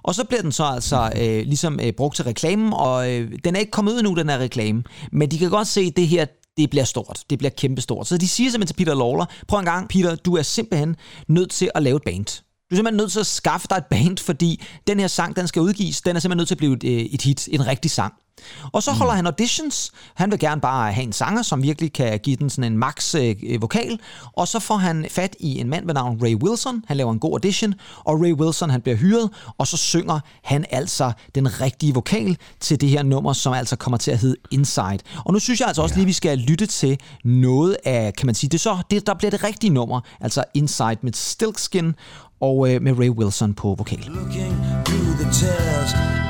Og 0.04 0.16
så 0.16 0.24
bliver 0.24 0.42
den 0.42 0.52
så 0.52 0.64
altså 0.64 1.12
øh, 1.16 1.46
ligesom 1.46 1.80
øh, 1.84 1.94
brugt 1.94 2.16
til 2.16 2.26
reklamen, 2.26 2.74
og 2.74 3.12
øh, 3.12 3.32
den 3.44 3.56
er 3.56 3.60
ikke 3.60 3.72
kommet 3.72 3.94
ud 3.94 4.00
endnu, 4.00 4.14
den 4.14 4.30
her 4.30 4.38
reklame. 4.38 4.84
Men 5.12 5.32
de 5.32 5.38
kan 5.38 5.50
godt 5.50 5.68
se, 5.68 5.82
at 5.82 5.96
det 5.96 6.08
her, 6.08 6.26
det 6.58 6.70
bliver 6.70 6.86
stort. 6.86 7.24
Det 7.30 7.38
bliver 7.38 7.52
kæmpestort. 7.58 8.08
Så 8.08 8.18
de 8.18 8.28
siger 8.28 8.52
simpelthen 8.52 8.76
til 8.76 8.86
Peter 8.86 8.96
Lawler, 8.96 9.26
prøv 9.48 9.60
en 9.60 9.66
gang, 9.66 9.90
Peter, 9.90 10.16
du 10.16 10.36
er 10.38 10.42
simpelthen 10.42 10.96
nødt 11.28 11.52
til 11.52 11.72
at 11.76 11.84
lave 11.84 11.96
et 11.96 12.04
band. 12.04 12.26
Du 12.70 12.76
er 12.76 12.76
simpelthen 12.76 12.98
nødt 12.98 13.12
til 13.12 13.20
at 13.20 13.26
skaffe 13.26 13.68
dig 13.70 13.78
et 13.78 13.86
band, 13.86 14.18
fordi 14.18 14.64
den 14.88 15.00
her 15.00 15.08
sang, 15.08 15.36
den 15.36 15.48
skal 15.48 15.62
udgives, 15.62 16.02
den 16.02 16.16
er 16.16 16.20
simpelthen 16.20 16.38
nødt 16.38 16.48
til 16.48 16.56
at 16.56 16.58
blive 16.58 16.74
et, 16.74 16.84
øh, 16.84 16.92
et 16.92 17.22
hit, 17.22 17.50
en 17.52 17.68
rigtig 17.68 17.92
sang. 17.92 18.14
Og 18.72 18.84
så 18.84 18.92
holder 18.92 19.14
mm. 19.14 19.16
han 19.16 19.26
auditions. 19.26 19.92
Han 20.16 20.32
vil 20.32 20.40
gerne 20.40 20.62
bare 20.62 20.94
have 20.94 21.04
en 21.04 21.14
sanger, 21.14 21.42
som 21.42 21.64
virkelig 21.64 21.94
kan 21.94 22.20
give 22.20 22.36
den 22.36 22.50
sådan 22.50 22.72
en 22.72 22.78
max 22.78 23.16
øh, 23.16 23.62
vokal. 23.62 24.00
Og 24.34 24.48
så 24.48 24.60
får 24.60 24.78
han 24.78 25.06
fat 25.10 25.36
i 25.40 25.60
en 25.60 25.70
mand 25.70 25.86
ved 25.86 25.94
navn 25.94 26.20
Ray 26.24 26.36
Wilson. 26.36 26.84
Han 26.88 26.98
laver 26.98 27.12
en 27.12 27.20
god 27.20 27.32
audition, 27.32 27.74
og 27.98 28.22
Ray 28.22 28.34
Wilson 28.34 28.70
han 28.70 28.82
bliver 28.82 28.96
hyret, 28.96 29.30
og 29.58 29.68
så 29.68 29.78
synger 29.78 30.20
han 30.44 30.66
altså 30.72 31.12
den 31.36 31.62
rigtige 31.62 31.94
vokal 31.94 32.38
til 32.60 32.82
det 32.82 32.90
her 32.90 33.04
nummer, 33.04 33.34
som 33.34 33.54
altså 33.54 33.76
kommer 33.76 33.98
til 33.98 34.12
at 34.12 34.18
hedde 34.18 34.36
Inside. 34.52 35.00
Og 35.26 35.34
nu 35.34 35.40
synes 35.40 35.60
jeg 35.60 35.68
altså 35.68 35.82
også 35.82 35.94
ja. 35.94 35.98
lige, 35.98 36.06
vi 36.06 36.14
skal 36.14 36.38
lytte 36.38 36.66
til 36.66 37.00
noget 37.24 37.78
af, 37.86 38.14
kan 38.14 38.26
man 38.26 38.36
sige, 38.36 38.50
det 38.50 38.60
så, 38.60 38.78
det, 38.92 39.08
der 39.08 39.14
bliver 39.14 39.32
det 39.32 39.44
rigtige 39.44 39.70
nummer, 39.70 40.02
altså 40.22 40.44
Inside 40.54 40.98
med 41.02 41.14
Stilkskin 41.14 41.96
og 42.42 42.74
øh, 42.74 42.82
med 42.82 43.00
Ray 43.00 43.10
Wilson 43.10 43.54
på 43.54 43.76
vokal. 43.78 44.00
Looking 44.00 44.56
through 44.86 45.18
the 45.20 45.32
tears 45.32 46.27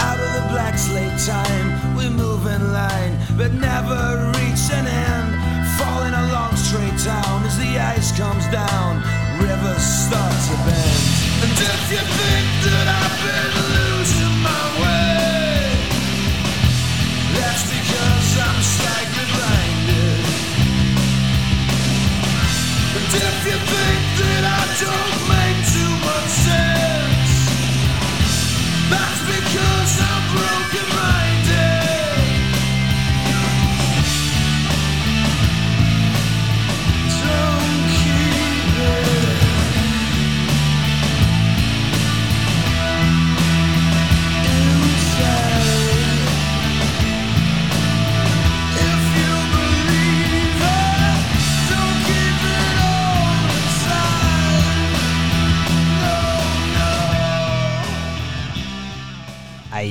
black 0.58 0.76
slate 0.76 1.20
time. 1.22 1.68
We 1.96 2.10
move 2.10 2.48
in 2.48 2.74
line 2.74 3.14
but 3.38 3.54
never 3.54 4.02
reach 4.38 4.66
an 4.74 4.86
end. 4.90 5.30
Falling 5.78 6.16
along 6.26 6.56
straight 6.56 6.98
down 7.06 7.38
as 7.46 7.56
the 7.62 7.78
ice 7.78 8.10
comes 8.18 8.46
down. 8.50 8.92
Rivers 9.38 9.86
start 10.06 10.38
to 10.48 10.56
bend. 10.66 11.04
And 11.44 11.54
if 11.74 11.84
you 11.94 12.04
think 12.20 12.48
that 12.66 12.88
I've 13.02 13.18
been 13.28 13.54
losing 13.78 14.36
my 14.50 14.66
way 14.82 15.78
That's 17.38 17.64
because 17.76 18.30
I'm 18.48 18.62
slightly 18.78 19.26
blinded. 19.36 20.24
And 22.98 23.08
if 23.30 23.38
you 23.50 23.58
think 23.74 24.02
that 24.22 24.44
I 24.60 24.64
don't 24.86 25.18
make 25.34 25.60
too 25.76 25.94
much 26.08 26.32
sense, 26.50 27.32
That's 28.90 29.22
some 29.98 30.36
room 30.36 30.67
Ej. 59.78 59.90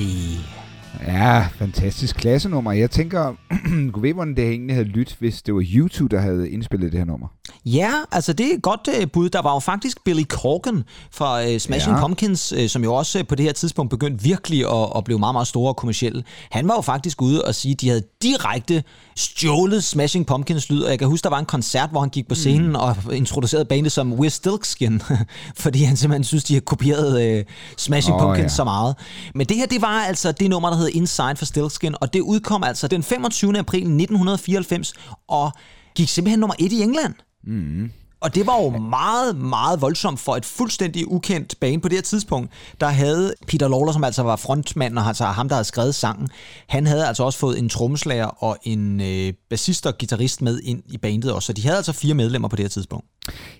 Ja, 1.07 1.47
fantastisk 1.51 2.15
klassenummer. 2.15 2.71
Jeg 2.71 2.91
tænker, 2.91 3.35
kunne 3.93 4.03
ved, 4.03 4.13
hvordan 4.13 4.35
det 4.35 4.49
egentlig 4.49 4.75
havde 4.75 4.87
lyttet, 4.87 5.15
hvis 5.19 5.41
det 5.41 5.53
var 5.53 5.65
YouTube, 5.75 6.15
der 6.15 6.21
havde 6.21 6.49
indspillet 6.49 6.91
det 6.91 6.97
her 6.97 7.05
nummer? 7.05 7.27
Ja, 7.73 7.91
altså 8.11 8.33
det 8.33 8.49
er 8.49 8.53
et 8.53 8.61
godt 8.61 8.89
uh, 8.97 9.09
bud. 9.13 9.29
Der 9.29 9.41
var 9.41 9.53
jo 9.53 9.59
faktisk 9.59 10.03
Billy 10.03 10.23
Corgan 10.23 10.83
fra 11.11 11.45
uh, 11.45 11.57
Smashing 11.57 11.95
ja. 11.95 12.01
Pumpkins, 12.01 12.53
uh, 12.53 12.67
som 12.67 12.83
jo 12.83 12.93
også 12.93 13.19
uh, 13.19 13.27
på 13.27 13.35
det 13.35 13.45
her 13.45 13.53
tidspunkt 13.53 13.89
begyndte 13.89 14.23
virkelig 14.23 14.65
at, 14.71 14.89
at 14.95 15.03
blive 15.03 15.19
meget, 15.19 15.35
meget 15.35 15.47
store 15.47 15.71
og 15.71 15.75
kommercielle. 15.75 16.23
Han 16.51 16.67
var 16.67 16.75
jo 16.75 16.81
faktisk 16.81 17.21
ude 17.21 17.45
og 17.45 17.55
sige, 17.55 17.71
at 17.71 17.81
de 17.81 17.87
havde 17.87 18.03
direkte 18.21 18.83
stjålet 19.15 19.83
Smashing 19.83 20.25
Pumpkins 20.25 20.69
lyd, 20.69 20.81
og 20.81 20.89
jeg 20.89 20.99
kan 20.99 21.07
huske, 21.07 21.23
der 21.23 21.29
var 21.29 21.39
en 21.39 21.45
koncert, 21.45 21.89
hvor 21.89 21.99
han 21.99 22.09
gik 22.09 22.27
på 22.27 22.35
scenen 22.35 22.69
mm. 22.69 22.75
og 22.75 22.95
introducerede 23.11 23.65
bandet 23.65 23.91
som 23.91 24.13
We're 24.13 24.29
Stilkskin, 24.29 25.01
fordi 25.63 25.83
han 25.83 25.97
simpelthen 25.97 26.23
synes, 26.23 26.43
de 26.43 26.53
har 26.53 26.61
kopieret 26.61 27.37
uh, 27.39 27.45
Smashing 27.77 28.15
oh, 28.15 28.21
Pumpkins 28.21 28.43
ja. 28.43 28.55
så 28.55 28.63
meget. 28.63 28.95
Men 29.35 29.47
det 29.47 29.57
her, 29.57 29.65
det 29.65 29.81
var 29.81 30.01
altså 30.01 30.31
det 30.31 30.49
nummer, 30.49 30.69
der 30.69 30.77
hed 30.77 30.89
Inside 30.89 31.35
for 31.35 31.45
Stilkskin, 31.45 31.95
og 32.01 32.13
det 32.13 32.21
udkom 32.21 32.63
altså 32.63 32.87
den 32.87 33.03
25. 33.03 33.57
april 33.57 33.79
1994, 33.79 34.93
og 35.27 35.51
gik 35.95 36.09
simpelthen 36.09 36.39
nummer 36.39 36.55
et 36.59 36.71
i 36.71 36.81
England. 36.81 37.13
Mm. 37.47 37.91
Og 38.21 38.35
det 38.35 38.47
var 38.47 38.61
jo 38.61 38.69
meget, 38.69 39.37
meget 39.37 39.81
voldsomt 39.81 40.19
for 40.19 40.35
et 40.35 40.45
fuldstændig 40.45 41.11
ukendt 41.11 41.55
band 41.59 41.81
på 41.81 41.87
det 41.87 41.97
her 41.97 42.01
tidspunkt. 42.01 42.51
Der 42.79 42.87
havde 42.87 43.33
Peter 43.47 43.67
Lawler, 43.67 43.91
som 43.91 44.03
altså 44.03 44.23
var 44.23 44.35
frontmand, 44.35 44.97
og 44.97 45.05
altså 45.05 45.25
ham, 45.25 45.49
der 45.49 45.55
havde 45.55 45.67
skrevet 45.67 45.95
sangen, 45.95 46.29
han 46.67 46.87
havde 46.87 47.07
altså 47.07 47.23
også 47.23 47.39
fået 47.39 47.59
en 47.59 47.69
trommeslager 47.69 48.25
og 48.25 48.57
en 48.63 49.01
øh, 49.01 49.33
bassist 49.49 49.85
og 49.85 49.97
guitarist 49.97 50.41
med 50.41 50.59
ind 50.63 50.83
i 50.85 50.97
bandet 50.97 51.33
også. 51.33 51.47
Så 51.47 51.53
de 51.53 51.61
havde 51.61 51.77
altså 51.77 51.93
fire 51.93 52.13
medlemmer 52.13 52.47
på 52.47 52.55
det 52.55 52.63
her 52.63 52.69
tidspunkt. 52.69 53.05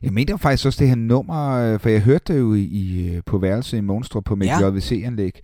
Jeg 0.02 0.14
mener 0.14 0.38
faktisk 0.38 0.66
også 0.66 0.80
det 0.80 0.88
her 0.88 0.96
nummer, 0.96 1.52
øh, 1.52 1.80
for 1.80 1.90
jeg 1.90 2.02
hørte 2.02 2.34
det 2.34 2.40
jo 2.40 2.54
i, 2.54 3.12
øh, 3.14 3.22
på 3.26 3.38
værelse 3.38 3.78
i 3.78 3.82
Monster 3.82 4.20
på 4.20 4.36
mit 4.36 4.48
ja. 4.48 4.68
JVC-anlæg. 4.68 5.42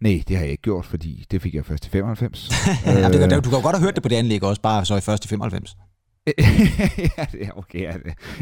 Nej, 0.00 0.22
det 0.28 0.36
har 0.36 0.42
jeg 0.42 0.50
ikke 0.50 0.62
gjort, 0.62 0.86
fordi 0.86 1.24
det 1.30 1.42
fik 1.42 1.54
jeg 1.54 1.64
først 1.64 1.86
i 1.86 1.88
95. 1.88 2.50
ja, 2.86 3.08
det, 3.08 3.44
du 3.44 3.50
kan 3.50 3.58
jo 3.58 3.64
godt 3.64 3.76
have 3.76 3.84
hørt 3.84 3.94
det 3.94 4.02
på 4.02 4.08
det 4.08 4.16
anlæg 4.16 4.42
også, 4.42 4.62
bare 4.62 4.84
så 4.84 4.96
i 4.96 5.00
først 5.00 5.24
i 5.24 5.28
95. 5.28 5.76
ja, 7.44 7.58
okay, 7.58 7.80
ja, 7.80 7.92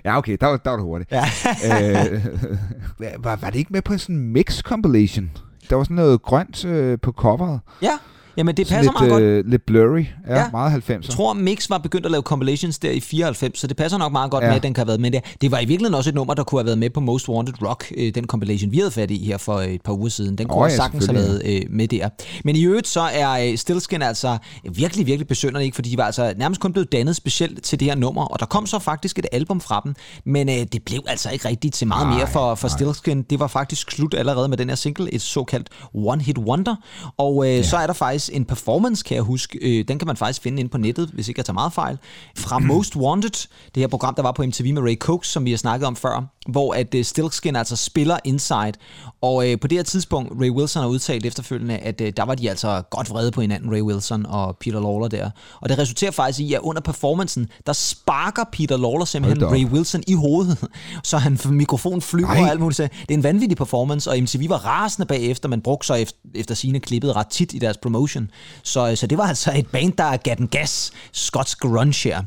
ja, 0.05 0.19
okay, 0.19 0.37
der 0.41 0.47
var, 0.47 0.57
der 0.57 0.71
var 0.71 0.77
det 0.77 0.85
hurtigt. 0.85 1.13
Ja. 1.13 1.25
øh, 1.69 3.25
var, 3.25 3.37
var 3.37 3.51
det 3.51 3.59
ikke 3.59 3.73
med 3.73 3.83
på 3.83 3.99
sådan 3.99 4.17
en 4.17 4.33
mix 4.33 4.61
compilation? 4.61 5.31
Der 5.71 5.77
var 5.77 5.85
sådan 5.85 5.97
noget 5.97 6.23
grønt 6.23 6.65
øh, 6.65 6.99
på 7.03 7.13
coveret. 7.13 7.61
Ja. 7.83 7.99
Jamen, 8.39 8.57
det 8.57 8.69
passer 8.69 8.83
lidt, 8.83 9.11
meget 9.11 9.23
øh, 9.23 9.37
godt. 9.37 9.51
Lidt 9.51 9.67
blurry. 9.67 10.05
Ja, 10.29 10.39
ja. 10.39 10.51
meget 10.53 10.73
90'er. 10.91 10.93
Jeg 10.93 11.03
tror, 11.03 11.33
Mix 11.33 11.71
var 11.71 11.79
begyndt 11.79 12.07
at 12.07 12.13
lave 12.13 12.23
compilations 12.23 12.79
der 12.79 12.91
i 12.91 13.01
94, 13.01 13.59
så 13.59 13.67
det 13.67 13.77
passer 13.77 13.99
nok 13.99 14.13
meget 14.13 14.31
godt 14.31 14.45
ja. 14.45 14.49
med, 14.49 14.57
at 14.57 14.63
den 14.63 14.75
kan 14.75 14.81
have 14.81 14.89
været 14.89 15.01
med 15.01 15.11
der. 15.11 15.21
Det 15.41 15.51
var 15.51 15.59
i 15.59 15.65
virkeligheden 15.65 15.95
også 15.95 16.11
et 16.11 16.15
nummer, 16.15 16.35
der 16.35 16.45
kunne 16.45 16.59
have 16.59 16.67
været 16.67 16.79
med 16.79 16.91
på 16.91 17.01
Most 17.01 17.29
Wanted 17.29 17.63
Rock, 17.63 17.93
øh, 17.97 18.15
den 18.15 18.27
compilation, 18.27 18.73
vi 18.73 18.79
havde 18.79 18.91
fat 18.91 19.11
i 19.11 19.25
her 19.25 19.39
for 19.39 19.61
et 19.61 19.83
par 19.83 19.93
uger 19.93 20.09
siden. 20.09 20.39
Den 20.39 20.49
kunne 20.49 20.65
oh, 20.65 20.71
ja, 20.71 20.77
sagtens 20.77 21.07
have 21.07 21.15
været 21.15 21.43
øh, 21.45 21.63
med 21.71 21.89
der. 21.89 22.09
Men 22.45 22.57
i 22.57 22.63
øvrigt 22.65 22.89
så 22.89 23.01
er 23.01 23.51
øh, 23.51 23.59
Stillskin 23.59 24.03
altså 24.03 24.39
virkelig, 24.73 25.07
virkelig 25.07 25.29
besønderligt, 25.29 25.67
ikke? 25.67 25.75
fordi 25.75 25.91
de 25.91 25.97
var 25.97 26.05
altså 26.05 26.35
nærmest 26.37 26.61
kun 26.61 26.73
blevet 26.73 26.93
dannet 26.93 27.17
specielt 27.17 27.63
til 27.63 27.81
det 27.81 27.89
her 27.89 27.95
nummer, 27.95 28.25
og 28.25 28.41
der 28.41 28.47
kom 28.47 28.67
så 28.67 28.79
faktisk 28.79 29.19
et 29.19 29.27
album 29.33 29.61
fra 29.61 29.81
dem, 29.85 29.95
men 30.25 30.49
øh, 30.49 30.55
det 30.55 30.83
blev 30.85 31.01
altså 31.07 31.31
ikke 31.31 31.49
rigtigt 31.49 31.75
til 31.75 31.87
meget 31.87 32.07
nej, 32.07 32.17
mere 32.17 32.27
for, 32.27 32.55
for 32.55 32.69
Stillskin. 32.69 33.23
Det 33.23 33.41
var 33.41 33.47
faktisk 33.47 33.91
slut 33.91 34.15
allerede 34.15 34.49
med 34.49 34.57
den 34.57 34.69
her 34.69 34.77
single, 34.77 35.15
et 35.15 35.23
såkaldt 35.23 35.69
One 35.95 36.23
Hit 36.23 36.39
Wonder, 36.39 36.77
og 37.19 37.47
øh, 37.47 37.57
ja. 37.57 37.63
så 37.63 37.77
er 37.77 37.87
der 37.87 37.95
faktisk 37.95 38.28
en 38.33 38.45
performance 38.45 39.05
kan 39.05 39.15
jeg 39.15 39.23
huske. 39.25 39.59
Øh, 39.63 39.85
den 39.89 39.99
kan 39.99 40.07
man 40.07 40.17
faktisk 40.17 40.43
finde 40.43 40.61
inde 40.61 40.71
på 40.71 40.79
nettet, 40.79 41.11
hvis 41.15 41.29
ikke 41.29 41.39
jeg 41.39 41.45
tager 41.45 41.55
meget 41.55 41.73
fejl. 41.73 41.99
Fra 42.37 42.59
Most 42.73 42.97
Wanted, 42.97 43.49
det 43.75 43.81
her 43.81 43.89
program, 43.89 44.15
der 44.15 44.23
var 44.23 44.33
på 44.33 44.43
MTV 44.43 44.75
med 44.75 44.83
Ray 44.83 44.97
Cooks, 44.97 45.29
som 45.29 45.45
vi 45.45 45.51
har 45.51 45.59
snakket 45.59 45.87
om 45.87 45.97
før, 45.97 46.27
hvor 46.49 46.75
at 46.75 46.95
uh, 46.95 47.03
Stilkskin 47.03 47.57
altså 47.57 47.77
spiller 47.77 48.19
Inside. 48.25 48.73
Og 49.21 49.51
øh, 49.51 49.61
på 49.61 49.67
det 49.67 49.79
her 49.79 49.83
tidspunkt, 49.83 50.33
Ray 50.41 50.51
Wilson 50.51 50.83
har 50.83 50.89
udtalt 50.89 51.27
efterfølgende, 51.27 51.77
at 51.79 52.01
øh, 52.01 52.13
der 52.17 52.23
var 52.23 52.35
de 52.35 52.51
altså 52.51 52.83
godt 52.91 53.11
vrede 53.11 53.31
på 53.31 53.41
hinanden, 53.41 53.73
Ray 53.73 53.81
Wilson 53.81 54.27
og 54.27 54.57
Peter 54.61 54.81
Lawler 54.81 55.09
der. 55.09 55.31
Og 55.61 55.69
det 55.69 55.79
resulterer 55.79 56.11
faktisk 56.11 56.41
i, 56.41 56.55
at 56.55 56.61
under 56.61 56.81
performancen, 56.81 57.49
der 57.67 57.73
sparker 57.73 58.45
Peter 58.53 58.77
Lawler 58.77 59.05
simpelthen 59.05 59.51
Ray 59.51 59.65
Wilson 59.65 60.03
i 60.07 60.15
hovedet, 60.15 60.69
så 61.05 61.19
han 61.19 61.39
mikrofon 61.45 62.03
flyver 62.03 62.29
og 62.29 62.51
alt 62.51 62.61
muligt. 62.61 62.79
Det 62.79 62.91
er 63.11 63.15
en 63.15 63.23
vanvittig 63.23 63.57
performance, 63.57 64.11
og 64.11 64.19
MTV 64.19 64.49
var 64.49 64.67
rasende 64.67 65.07
bagefter, 65.07 65.49
man 65.49 65.61
brugte 65.61 65.87
så 65.87 65.95
efter, 65.95 66.19
efter 66.35 66.55
sine 66.55 66.81
klippet 66.81 67.17
ret 67.17 67.29
tit 67.29 67.53
i 67.53 67.59
deres 67.59 67.77
promotion. 67.77 68.31
Så, 68.63 68.97
så 68.97 69.07
det 69.07 69.19
var 69.19 69.25
altså 69.25 69.53
et 69.57 69.67
band, 69.67 69.93
der 69.93 70.17
gav 70.17 70.35
den 70.35 70.49
gas, 70.49 70.93
skotsk 71.13 71.61
grunge 71.61 72.09
her. 72.09 72.23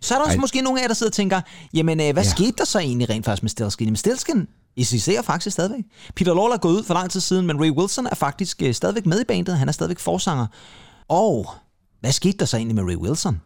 Så 0.00 0.14
er 0.14 0.18
der 0.18 0.24
også 0.24 0.36
Ej. 0.36 0.40
måske 0.40 0.60
nogle 0.60 0.80
af 0.80 0.82
jer, 0.82 0.88
der 0.88 0.94
sidder 0.94 1.10
og 1.10 1.14
tænker, 1.14 1.40
jamen 1.74 2.00
øh, 2.00 2.12
hvad 2.12 2.22
ja. 2.22 2.30
skete 2.30 2.52
der 2.58 2.64
så 2.64 2.78
egentlig 2.78 3.10
rent 3.10 3.24
faktisk 3.24 3.42
med 3.42 3.50
Stilskin? 3.50 3.86
Jamen 3.86 3.96
Stilskin 3.96 4.48
ser 4.84 5.22
faktisk 5.22 5.54
stadigvæk. 5.54 5.84
Peter 6.16 6.34
Lawler 6.34 6.54
er 6.54 6.58
gået 6.58 6.72
ud 6.72 6.84
for 6.84 6.94
lang 6.94 7.10
tid 7.10 7.20
siden, 7.20 7.46
men 7.46 7.60
Ray 7.60 7.70
Wilson 7.70 8.06
er 8.06 8.14
faktisk 8.14 8.62
øh, 8.62 8.74
stadigvæk 8.74 9.06
med 9.06 9.20
i 9.20 9.24
bandet. 9.24 9.58
Han 9.58 9.68
er 9.68 9.72
stadigvæk 9.72 9.98
forsanger. 9.98 10.46
Og 11.08 11.50
hvad 12.00 12.12
skete 12.12 12.38
der 12.38 12.44
så 12.44 12.56
egentlig 12.56 12.74
med 12.74 12.84
Ray 12.84 12.96
Wilson? 12.96 13.40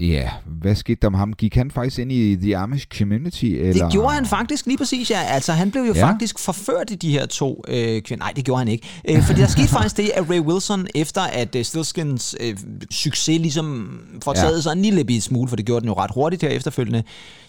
Ja, 0.00 0.30
hvad 0.46 0.74
skete 0.74 0.98
der 1.02 1.08
med 1.08 1.18
ham? 1.18 1.32
Gik 1.32 1.54
han 1.54 1.70
faktisk 1.70 1.98
ind 1.98 2.12
i 2.12 2.36
The 2.36 2.56
Amish 2.56 2.86
Community? 2.98 3.44
Eller? 3.44 3.84
Det 3.84 3.92
gjorde 3.92 4.14
han 4.14 4.26
faktisk 4.26 4.66
lige 4.66 4.78
præcis, 4.78 5.10
ja. 5.10 5.20
Altså, 5.20 5.52
han 5.52 5.70
blev 5.70 5.82
jo 5.82 5.94
ja. 5.94 6.08
faktisk 6.08 6.38
forført 6.38 6.90
i 6.90 6.94
de 6.94 7.10
her 7.10 7.26
to 7.26 7.64
øh, 7.68 8.02
kvinder. 8.02 8.24
Nej, 8.24 8.32
det 8.36 8.44
gjorde 8.44 8.58
han 8.58 8.68
ikke. 8.68 8.88
Øh, 9.08 9.22
fordi 9.22 9.40
der 9.40 9.46
skete 9.46 9.68
faktisk 9.68 9.96
det, 9.96 10.10
at 10.14 10.30
Ray 10.30 10.40
Wilson, 10.40 10.86
efter 10.94 11.20
at 11.20 11.54
øh, 11.54 11.64
Stilskins 11.64 12.36
øh, 12.40 12.56
succes 12.90 13.40
ligesom 13.40 13.98
får 14.24 14.32
taget 14.32 14.56
ja. 14.56 14.60
sig 14.60 14.72
en 14.72 14.82
lille 14.82 15.04
bit 15.04 15.22
smule, 15.22 15.48
for 15.48 15.56
det 15.56 15.66
gjorde 15.66 15.80
den 15.80 15.88
jo 15.88 15.94
ret 15.94 16.10
hurtigt 16.14 16.42
her 16.42 16.48
efterfølgende, 16.48 17.02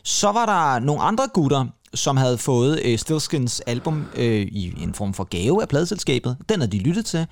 så 0.03 0.31
var 0.31 0.45
der 0.45 0.85
nogle 0.85 1.01
andre 1.01 1.27
gutter, 1.33 1.65
som 1.93 2.17
havde 2.17 2.37
fået 2.37 2.79
øh, 2.85 2.97
Stilskins 2.97 3.59
album 3.59 4.05
øh, 4.15 4.41
i 4.41 4.83
en 4.83 4.93
form 4.93 5.13
for 5.13 5.23
gave 5.23 5.61
af 5.61 5.67
pladeselskabet. 5.67 6.37
Den 6.49 6.59
havde 6.59 6.71
de 6.71 6.79
lyttet 6.79 7.05
til, 7.05 7.25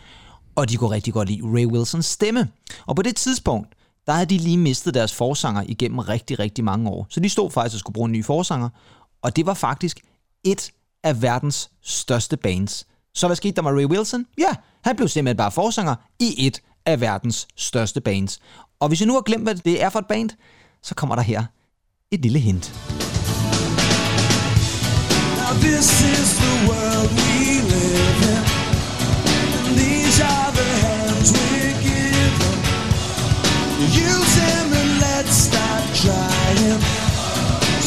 og 0.56 0.70
de 0.70 0.78
kunne 0.78 0.92
rigtig 0.92 1.14
godt 1.14 1.30
lide 1.30 1.42
Ray 1.44 1.66
Wilsons 1.66 2.06
stemme. 2.06 2.48
Og 2.86 2.96
på 2.96 3.02
det 3.02 3.16
tidspunkt, 3.16 3.68
der 4.08 4.14
havde 4.14 4.26
de 4.26 4.38
lige 4.38 4.58
mistet 4.58 4.94
deres 4.94 5.14
forsanger 5.14 5.64
igennem 5.68 6.00
rigtig, 6.00 6.40
rigtig 6.40 6.64
mange 6.64 6.90
år. 6.90 7.08
Så 7.10 7.20
de 7.20 7.30
stod 7.30 7.52
faktisk 7.52 7.76
og 7.76 7.80
skulle 7.80 7.94
bruge 7.94 8.06
en 8.06 8.12
ny 8.12 8.26
forsanger, 8.26 8.70
og 9.22 9.36
det 9.36 9.46
var 9.46 9.54
faktisk 9.54 10.00
et 10.44 10.72
af 11.04 11.22
verdens 11.22 11.70
største 11.82 12.38
bands. 12.38 12.88
Så 13.14 13.28
hvad 13.28 13.36
skete 13.36 13.56
der 13.56 13.62
med 13.62 13.72
Ray 13.72 13.86
Wilson? 13.86 14.26
Ja, 14.38 14.56
han 14.84 14.96
blev 14.96 15.08
simpelthen 15.08 15.38
bare 15.38 15.52
forsanger 15.52 15.96
i 16.20 16.48
et 16.48 16.62
af 16.86 17.02
verdens 17.02 17.48
største 17.56 18.02
bands. 18.02 18.40
Og 18.80 18.88
hvis 18.88 19.00
jeg 19.00 19.08
nu 19.08 19.14
har 19.14 19.22
glemt, 19.22 19.44
hvad 19.44 19.56
det 19.56 19.84
er 19.84 19.90
for 19.90 20.00
et 20.00 20.06
band, 20.06 20.30
så 20.84 20.96
kommer 20.96 21.16
der 21.16 21.24
her 21.24 21.44
et 22.12 22.22
lille 22.22 22.40
hint. 22.40 22.74
Now 25.38 25.54
this 25.62 26.02
is 26.02 26.38
the 26.38 26.68
world 26.68 27.10
we 27.18 27.43
Use 33.94 34.34
him 34.46 34.68
and 34.82 34.92
let's 35.06 35.36
start 35.48 35.84
trying 36.04 36.80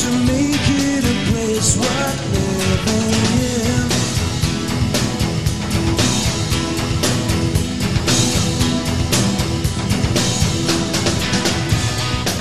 to 0.02 0.08
make 0.32 0.66
it 0.88 1.02
a 1.04 1.16
place 1.28 1.70
worth 1.82 2.22
living 2.34 3.12
in. 3.52 3.86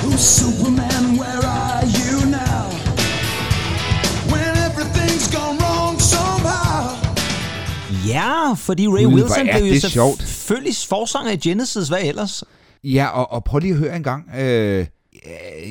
Oh, 0.04 0.16
Superman, 0.16 1.04
where 1.20 1.44
are 1.62 1.84
you 1.98 2.12
now? 2.30 2.64
When 4.32 4.52
everything's 4.68 5.28
gone 5.36 5.56
wrong 5.62 5.94
somehow. 6.00 6.96
Ja, 8.06 8.54
fordi 8.54 8.88
Ray 8.88 9.06
Wilson 9.06 9.48
blev 9.52 9.64
jo 9.72 9.80
selvfølgelig 9.80 10.76
forsanger 10.88 11.32
i 11.32 11.36
Genesis, 11.36 11.88
hvad 11.88 12.02
ellers? 12.02 12.44
Ja, 12.94 13.06
og, 13.06 13.32
og 13.32 13.44
prøv 13.44 13.58
lige 13.58 13.72
at 13.72 13.78
høre 13.78 13.96
en 13.96 14.02
gang. 14.02 14.30
Øh, 14.38 14.86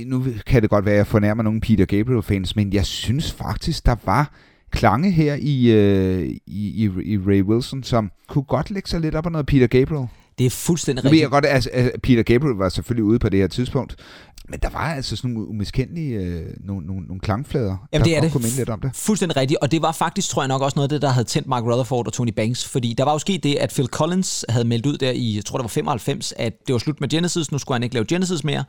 nu 0.05 0.25
kan 0.47 0.61
det 0.61 0.69
godt 0.69 0.85
være, 0.85 0.93
at 0.93 0.97
jeg 0.97 1.07
fornærmer 1.07 1.43
nogle 1.43 1.61
Peter 1.61 1.85
Gabriel-fans, 1.85 2.55
men 2.55 2.73
jeg 2.73 2.85
synes 2.85 3.31
faktisk, 3.31 3.85
der 3.85 3.95
var 4.05 4.31
klange 4.71 5.11
her 5.11 5.35
i, 5.39 5.71
øh, 5.71 6.23
i, 6.47 6.83
i, 6.85 6.91
i 7.03 7.17
Ray 7.17 7.41
Wilson, 7.41 7.83
som 7.83 8.11
kunne 8.27 8.43
godt 8.43 8.71
lægge 8.71 8.89
sig 8.89 9.01
lidt 9.01 9.15
op 9.15 9.25
af 9.25 9.31
noget 9.31 9.45
Peter 9.45 9.67
Gabriel. 9.67 10.07
Det 10.37 10.45
er 10.45 10.49
fuldstændig 10.49 11.05
rigtigt. 11.05 11.21
Jeg 11.21 11.29
godt, 11.29 11.45
at, 11.45 11.67
at 11.67 12.01
Peter 12.03 12.23
Gabriel 12.23 12.55
var 12.55 12.69
selvfølgelig 12.69 13.03
ude 13.03 13.19
på 13.19 13.29
det 13.29 13.39
her 13.39 13.47
tidspunkt, 13.47 13.95
men 14.49 14.59
der 14.59 14.69
var 14.69 14.93
altså 14.93 15.15
sådan 15.15 15.31
nogle 15.31 15.49
umiskendelige 15.49 16.19
øh, 16.19 16.45
nogle, 16.59 16.87
nogle, 16.87 17.05
nogle 17.05 17.19
klangflader. 17.19 17.87
Jamen 17.93 18.05
det 18.05 18.17
er 18.17 18.21
det. 18.21 18.31
Komme 18.31 18.47
lidt 18.47 18.69
om 18.69 18.81
det. 18.81 18.91
Fuldstændig 18.93 19.37
rigtigt, 19.37 19.59
og 19.61 19.71
det 19.71 19.81
var 19.81 19.91
faktisk, 19.91 20.29
tror 20.29 20.41
jeg 20.41 20.47
nok 20.47 20.61
også 20.61 20.75
noget 20.75 20.85
af 20.85 20.89
det, 20.89 21.01
der 21.01 21.09
havde 21.09 21.27
tændt 21.27 21.47
Mark 21.47 21.63
Rutherford 21.63 22.07
og 22.07 22.13
Tony 22.13 22.31
Banks, 22.35 22.65
fordi 22.65 22.93
der 22.97 23.03
var 23.03 23.11
jo 23.11 23.19
sket 23.19 23.43
det, 23.43 23.55
at 23.55 23.69
Phil 23.69 23.87
Collins 23.87 24.45
havde 24.49 24.65
meldt 24.65 24.85
ud 24.85 24.97
der 24.97 25.11
i, 25.11 25.35
jeg 25.35 25.45
tror 25.45 25.57
det 25.57 25.63
var 25.63 25.67
95, 25.67 26.33
at 26.37 26.53
det 26.67 26.73
var 26.73 26.79
slut 26.79 27.01
med 27.01 27.09
Genesis, 27.09 27.51
nu 27.51 27.57
skulle 27.57 27.75
han 27.75 27.83
ikke 27.83 27.95
lave 27.95 28.05
Genesis 28.05 28.43
mere, 28.43 28.63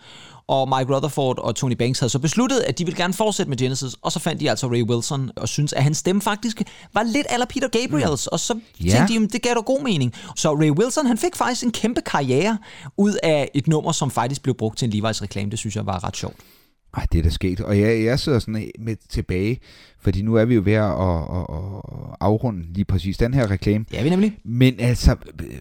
og 0.48 0.68
Mike 0.68 0.94
Rutherford 0.94 1.38
og 1.38 1.54
Tony 1.54 1.72
Banks 1.72 1.98
havde 2.00 2.10
så 2.10 2.18
besluttet, 2.18 2.60
at 2.60 2.78
de 2.78 2.84
ville 2.84 3.02
gerne 3.02 3.14
fortsætte 3.14 3.50
med 3.50 3.56
Genesis, 3.56 3.94
og 4.02 4.12
så 4.12 4.18
fandt 4.18 4.40
de 4.40 4.50
altså 4.50 4.66
Ray 4.66 4.82
Wilson 4.82 5.30
og 5.36 5.48
synes 5.48 5.72
at 5.72 5.82
hans 5.82 5.98
stemme 5.98 6.22
faktisk 6.22 6.62
var 6.94 7.02
lidt 7.02 7.26
aller 7.30 7.46
Peter 7.46 7.68
Gabriels, 7.68 8.28
mm. 8.30 8.32
og 8.32 8.40
så 8.40 8.58
yeah. 8.86 9.08
tænkte 9.08 9.26
de, 9.26 9.28
det 9.28 9.42
gav 9.42 9.54
da 9.54 9.60
god 9.60 9.82
mening. 9.82 10.14
Så 10.36 10.54
Ray 10.54 10.70
Wilson, 10.70 11.06
han 11.06 11.18
fik 11.18 11.36
faktisk 11.36 11.64
en 11.64 11.72
kæmpe 11.72 12.00
karriere 12.00 12.58
ud 12.96 13.14
af 13.22 13.50
et 13.54 13.66
nummer, 13.66 13.92
som 13.92 14.10
faktisk 14.10 14.42
blev 14.42 14.54
brugt 14.54 14.78
til 14.78 14.94
en 14.94 15.04
Levi's 15.04 15.22
reklame. 15.22 15.50
Det 15.50 15.58
synes 15.58 15.76
jeg 15.76 15.86
var 15.86 16.04
ret 16.04 16.16
sjovt. 16.16 16.36
Ej, 16.96 17.06
det 17.12 17.18
er 17.18 17.22
da 17.22 17.30
sket. 17.30 17.60
Og 17.60 17.80
jeg, 17.80 18.04
jeg 18.04 18.20
sidder 18.20 18.38
sådan 18.38 18.70
med 18.78 18.96
tilbage, 19.08 19.60
fordi 20.06 20.22
nu 20.22 20.34
er 20.34 20.44
vi 20.44 20.54
jo 20.54 20.62
ved 20.64 20.72
at, 20.72 20.82
at, 20.82 21.20
at, 21.36 21.46
at 21.56 22.16
afrunde 22.20 22.62
lige 22.72 22.84
præcis 22.84 23.16
den 23.16 23.34
her 23.34 23.50
reklame. 23.50 23.84
Er 23.94 24.02
vi 24.02 24.10
nemlig. 24.10 24.38
Men 24.44 24.74
altså, 24.78 25.16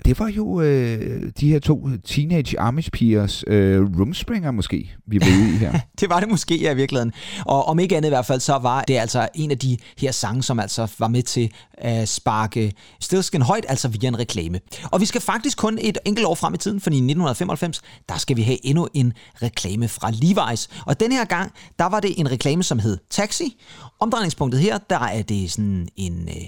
det 0.05 0.19
var 0.19 0.27
jo 0.27 0.61
øh, 0.61 1.31
de 1.39 1.49
her 1.49 1.59
to 1.59 1.89
teenage 2.03 2.59
Amish-pigers 2.59 3.43
øh, 3.47 3.99
rumspringer 3.99 4.51
måske, 4.51 4.95
vi 5.07 5.19
var 5.19 5.27
ude 5.27 5.55
i 5.55 5.57
her. 5.57 5.79
det 5.99 6.09
var 6.09 6.19
det 6.19 6.29
måske, 6.29 6.57
ja, 6.61 6.71
i 6.71 6.75
virkeligheden. 6.75 7.13
Og 7.45 7.67
om 7.67 7.79
ikke 7.79 7.97
andet 7.97 8.09
i 8.09 8.11
hvert 8.11 8.25
fald, 8.25 8.39
så 8.39 8.57
var 8.57 8.81
det 8.81 8.97
altså 8.97 9.27
en 9.35 9.51
af 9.51 9.57
de 9.57 9.77
her 9.97 10.11
sange, 10.11 10.43
som 10.43 10.59
altså 10.59 10.87
var 10.99 11.07
med 11.07 11.23
til 11.23 11.51
at 11.77 12.09
sparke 12.09 12.73
Stilsken 12.99 13.41
højt, 13.41 13.65
altså 13.69 13.87
via 13.87 14.07
en 14.07 14.19
reklame. 14.19 14.59
Og 14.91 15.01
vi 15.01 15.05
skal 15.05 15.21
faktisk 15.21 15.57
kun 15.57 15.77
et 15.81 15.97
enkelt 16.05 16.27
år 16.27 16.35
frem 16.35 16.53
i 16.53 16.57
tiden, 16.57 16.81
for 16.81 16.89
i 16.89 16.93
1995, 16.93 17.81
der 18.09 18.17
skal 18.17 18.37
vi 18.37 18.41
have 18.41 18.65
endnu 18.65 18.87
en 18.93 19.13
reklame 19.41 19.87
fra 19.87 20.09
Levi's. 20.09 20.83
Og 20.85 20.99
den 20.99 21.11
her 21.11 21.24
gang, 21.25 21.51
der 21.79 21.85
var 21.85 21.99
det 21.99 22.19
en 22.19 22.31
reklame, 22.31 22.63
som 22.63 22.79
hed 22.79 22.97
Taxi. 23.09 23.57
Omdrejningspunktet 23.99 24.61
her, 24.61 24.77
der 24.77 24.99
er 24.99 25.21
det 25.21 25.51
sådan 25.51 25.87
en... 25.95 26.29
Øh, 26.29 26.45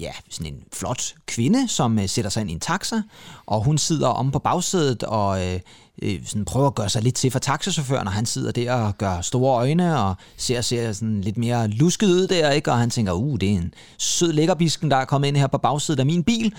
ja, 0.00 0.12
sådan 0.30 0.54
en 0.54 0.62
flot 0.72 1.14
kvinde, 1.26 1.68
som 1.68 1.98
øh, 1.98 2.08
sætter 2.08 2.30
sig 2.30 2.40
ind 2.40 2.50
i 2.50 2.52
en 2.52 2.60
taxa, 2.60 3.02
og 3.46 3.64
hun 3.64 3.78
sidder 3.78 4.08
om 4.08 4.30
på 4.30 4.38
bagsædet 4.38 5.02
og 5.02 5.46
øh, 5.46 5.60
øh, 6.02 6.20
sådan 6.24 6.44
prøver 6.44 6.66
at 6.66 6.74
gøre 6.74 6.88
sig 6.88 7.02
lidt 7.02 7.14
til 7.14 7.30
for 7.30 7.38
taxachaufføren, 7.38 8.06
og 8.06 8.12
han 8.12 8.26
sidder 8.26 8.52
der 8.52 8.72
og 8.72 8.98
gør 8.98 9.20
store 9.20 9.56
øjne 9.56 10.00
og 10.00 10.14
ser, 10.36 10.60
ser 10.60 10.92
sådan 10.92 11.20
lidt 11.20 11.36
mere 11.36 11.68
lusket 11.68 12.06
ud 12.06 12.26
der, 12.26 12.50
ikke? 12.50 12.72
og 12.72 12.78
han 12.78 12.90
tænker, 12.90 13.12
uh, 13.12 13.38
det 13.40 13.48
er 13.48 13.56
en 13.56 13.74
sød 13.98 14.32
lækkerbisken, 14.32 14.90
der 14.90 14.96
er 14.96 15.04
kommet 15.04 15.28
ind 15.28 15.36
her 15.36 15.46
på 15.46 15.58
bagsædet 15.58 16.00
af 16.00 16.06
min 16.06 16.24
bil, 16.24 16.54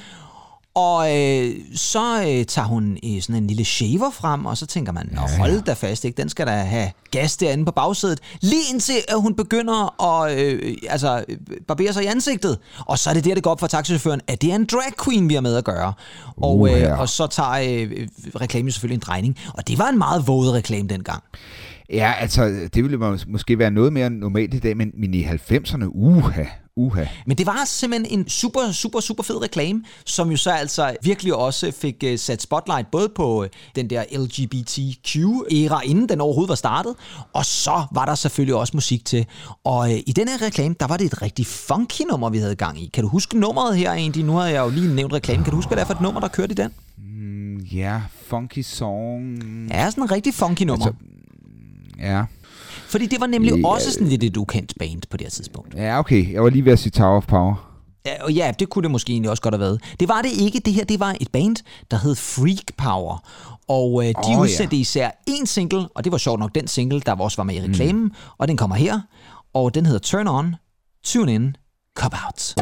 og 0.78 1.18
øh, 1.18 1.56
så 1.76 2.22
øh, 2.22 2.46
tager 2.46 2.68
hun 2.68 2.98
øh, 3.04 3.22
sådan 3.22 3.36
en 3.44 3.48
lille 3.48 3.66
shaver 3.66 4.12
frem, 4.12 4.46
og 4.46 4.58
så 4.58 4.66
tænker 4.66 4.92
man, 4.92 5.10
Nå, 5.12 5.22
hold 5.22 5.62
da 5.62 5.74
fast, 5.74 6.06
ikke? 6.06 6.22
den 6.22 6.30
skal 6.30 6.48
da 6.48 6.52
have 6.52 6.92
gas 7.12 7.38
derinde 7.38 7.66
på 7.66 7.72
bagsædet. 7.72 8.20
Lige 8.42 8.62
indtil 8.74 8.94
at 9.08 9.22
hun 9.22 9.36
begynder 9.36 10.04
at 10.04 10.40
øh, 10.40 10.76
altså, 10.90 11.26
barbere 11.68 11.94
sig 11.94 12.04
i 12.04 12.06
ansigtet. 12.06 12.58
Og 12.86 13.00
så 13.00 13.10
er 13.10 13.14
det 13.14 13.26
der, 13.26 13.34
det 13.34 13.44
går 13.44 13.52
op 13.52 13.60
for 13.60 13.68
taxichaufføren, 13.68 14.22
at 14.28 14.42
det 14.42 14.52
er 14.52 14.56
en 14.56 14.66
drag 14.66 15.06
queen, 15.06 15.30
vi 15.30 15.34
har 15.34 15.42
med 15.42 15.56
at 15.56 15.64
gøre. 15.64 15.94
Og, 16.38 16.70
øh, 16.70 17.00
og 17.00 17.10
så 17.10 17.28
tager 17.28 17.52
øh, 17.52 18.08
reklamen 18.42 18.72
selvfølgelig 18.72 18.96
en 18.96 19.04
drejning. 19.06 19.38
Og 19.54 19.68
det 19.68 19.80
var 19.80 19.90
en 19.90 19.98
meget 19.98 20.28
våget 20.28 20.54
reklame 20.54 20.88
dengang. 20.88 21.24
Ja, 21.94 22.14
altså, 22.20 22.70
det 22.74 22.84
ville 22.84 23.18
måske 23.28 23.60
være 23.60 23.72
noget 23.72 23.94
mere 23.94 24.10
normalt 24.10 24.54
i 24.54 24.60
dag, 24.60 24.78
men, 24.78 24.92
men 24.98 25.14
i 25.14 25.24
90'erne, 25.24 25.86
uha, 25.86 26.44
uha. 26.78 27.06
Men 27.26 27.38
det 27.38 27.46
var 27.46 27.64
simpelthen 27.66 28.20
en 28.20 28.30
super, 28.30 28.72
super, 28.72 29.00
super 29.00 29.24
fed 29.24 29.42
reklame, 29.42 29.84
som 30.06 30.32
jo 30.32 30.38
så 30.38 30.52
altså 30.52 30.96
virkelig 31.04 31.36
også 31.36 31.72
fik 31.72 32.04
uh, 32.06 32.16
sat 32.20 32.42
spotlight 32.42 32.92
både 32.92 33.10
på 33.16 33.42
uh, 33.42 33.48
den 33.76 33.90
der 33.90 34.04
LGBTQ-æra, 34.12 35.82
inden 35.86 36.10
den 36.10 36.22
overhovedet 36.22 36.50
var 36.50 36.56
startet, 36.56 36.96
og 37.34 37.46
så 37.46 37.86
var 37.92 38.06
der 38.06 38.16
selvfølgelig 38.16 38.56
også 38.56 38.72
musik 38.74 39.06
til. 39.06 39.26
Og 39.64 39.80
uh, 39.80 39.90
i 39.92 40.14
den 40.16 40.28
her 40.28 40.42
reklame, 40.42 40.76
der 40.80 40.88
var 40.88 40.98
det 40.98 41.06
et 41.06 41.22
rigtig 41.22 41.46
funky 41.48 42.02
nummer, 42.12 42.30
vi 42.30 42.38
havde 42.38 42.56
gang 42.56 42.82
i. 42.82 42.90
Kan 42.94 43.04
du 43.04 43.10
huske 43.10 43.40
nummeret 43.40 43.78
her 43.78 43.92
egentlig? 43.92 44.26
Nu 44.26 44.34
har 44.34 44.46
jeg 44.46 44.60
jo 44.66 44.70
lige 44.70 44.96
nævnt 44.96 45.14
reklame. 45.14 45.44
Kan 45.44 45.52
du 45.52 45.56
huske, 45.56 45.70
hvad 45.70 45.76
det 45.78 45.82
er 45.82 45.88
for 45.88 45.94
et 45.94 46.02
nummer, 46.02 46.20
der 46.20 46.28
kørte 46.28 46.52
i 46.52 46.56
den? 46.56 46.72
Mm, 46.98 47.58
ja, 47.58 48.02
funky 48.28 48.62
song. 48.62 49.42
Ja, 49.70 49.90
sådan 49.90 50.04
en 50.04 50.12
rigtig 50.12 50.34
funky 50.34 50.64
nummer. 50.64 50.86
Altså, 50.86 51.04
Ja. 52.00 52.24
Fordi 52.88 53.06
det 53.06 53.22
var 53.22 53.28
nemlig 53.28 53.54
ja, 53.54 53.68
også 53.68 53.92
sådan 53.92 54.08
lidt 54.08 54.24
et 54.24 54.38
ukendt 54.38 54.74
band 54.80 55.02
på 55.10 55.18
det 55.18 55.26
her 55.26 55.32
tidspunkt. 55.32 55.76
Ja, 55.76 56.00
okay. 56.00 56.34
Jeg 56.34 56.44
var 56.44 56.50
lige 56.50 56.66
ved 56.66 56.72
at 56.72 56.80
sige 56.80 56.92
Tower 56.92 57.18
of 57.18 57.28
Power. 57.28 57.68
Ja, 58.06 58.24
og 58.24 58.34
ja, 58.34 58.52
det 58.60 58.70
kunne 58.70 58.84
det 58.84 58.92
måske 58.92 59.12
egentlig 59.12 59.32
også 59.32 59.44
godt 59.44 59.54
have 59.54 59.60
været. 59.60 59.82
Det 60.00 60.08
var 60.08 60.22
det 60.22 60.32
ikke. 60.32 60.60
Det 60.60 60.74
her, 60.74 60.86
det 60.86 61.00
var 61.00 61.16
et 61.22 61.32
band, 61.32 61.56
der 61.92 61.98
hed 61.98 62.16
Freak 62.16 62.78
Power. 62.78 63.24
Og 63.68 64.04
øh, 64.04 64.10
de 64.10 64.36
oh, 64.36 64.42
udsendte 64.42 64.76
ja. 64.76 64.82
især 64.82 65.10
en 65.28 65.46
single, 65.46 65.88
og 65.96 66.04
det 66.04 66.12
var 66.12 66.18
sjovt 66.18 66.40
nok 66.40 66.56
den 66.56 66.68
single, 66.68 67.00
der 67.00 67.16
også 67.16 67.38
var 67.38 67.44
med 67.44 67.56
i 67.56 67.62
reklamen. 67.62 68.04
Mm. 68.04 68.12
Og 68.38 68.48
den 68.48 68.58
kommer 68.58 68.76
her, 68.76 69.00
og 69.54 69.76
den 69.76 69.86
hedder 69.86 70.00
Turn 70.00 70.28
On, 70.28 70.56
Tune 71.04 71.34
In, 71.34 71.56
Cop 71.96 72.14
Out. 72.26 72.56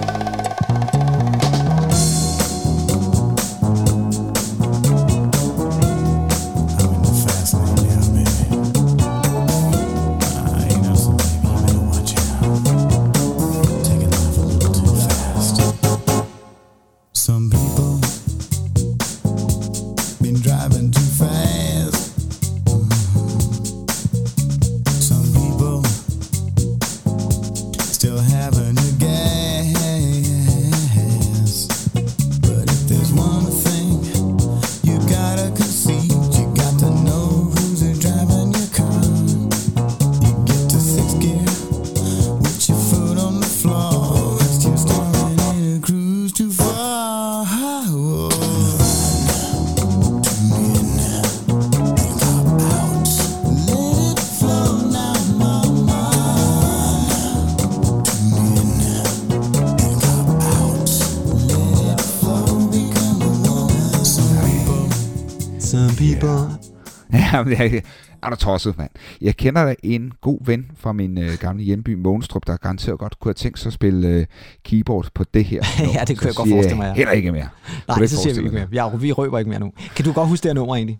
Jamen, 67.37 67.53
jeg, 67.53 67.81
er 68.24 68.29
du 68.29 68.35
tosset, 68.35 68.77
mand. 68.77 68.89
Jeg 69.21 69.35
kender 69.37 69.75
en 69.83 70.11
god 70.21 70.45
ven 70.45 70.71
fra 70.77 70.93
min 70.93 71.17
øh, 71.17 71.37
gamle 71.39 71.63
hjemby, 71.63 71.93
Mogenstrup, 71.93 72.48
der 72.48 72.57
garanteret 72.57 73.00
godt 73.00 73.19
kunne 73.19 73.29
have 73.29 73.33
tænkt 73.33 73.59
sig 73.59 73.69
at 73.69 73.74
spille 73.74 74.07
øh, 74.07 74.25
keyboard 74.63 75.07
på 75.13 75.24
det 75.24 75.45
her. 75.45 75.63
ja, 75.93 76.03
det 76.07 76.17
kunne 76.17 76.27
jeg 76.27 76.35
godt 76.35 76.50
forestille 76.50 76.77
mig. 76.77 76.85
Ja. 76.85 76.93
Heller 76.93 77.11
ikke 77.11 77.31
mere. 77.31 77.48
Nej, 77.87 77.98
det 77.98 78.09
siger 78.09 78.33
vi 78.33 78.39
ikke 78.39 78.51
mere. 78.51 78.67
Ja, 78.74 78.95
vi 78.95 79.11
røber 79.11 79.39
ikke 79.39 79.50
mere 79.50 79.59
nu. 79.59 79.71
Kan 79.95 80.05
du 80.05 80.11
godt 80.11 80.29
huske 80.29 80.43
det 80.43 80.50
her 80.50 80.53
nummer 80.53 80.75
egentlig? 80.75 81.00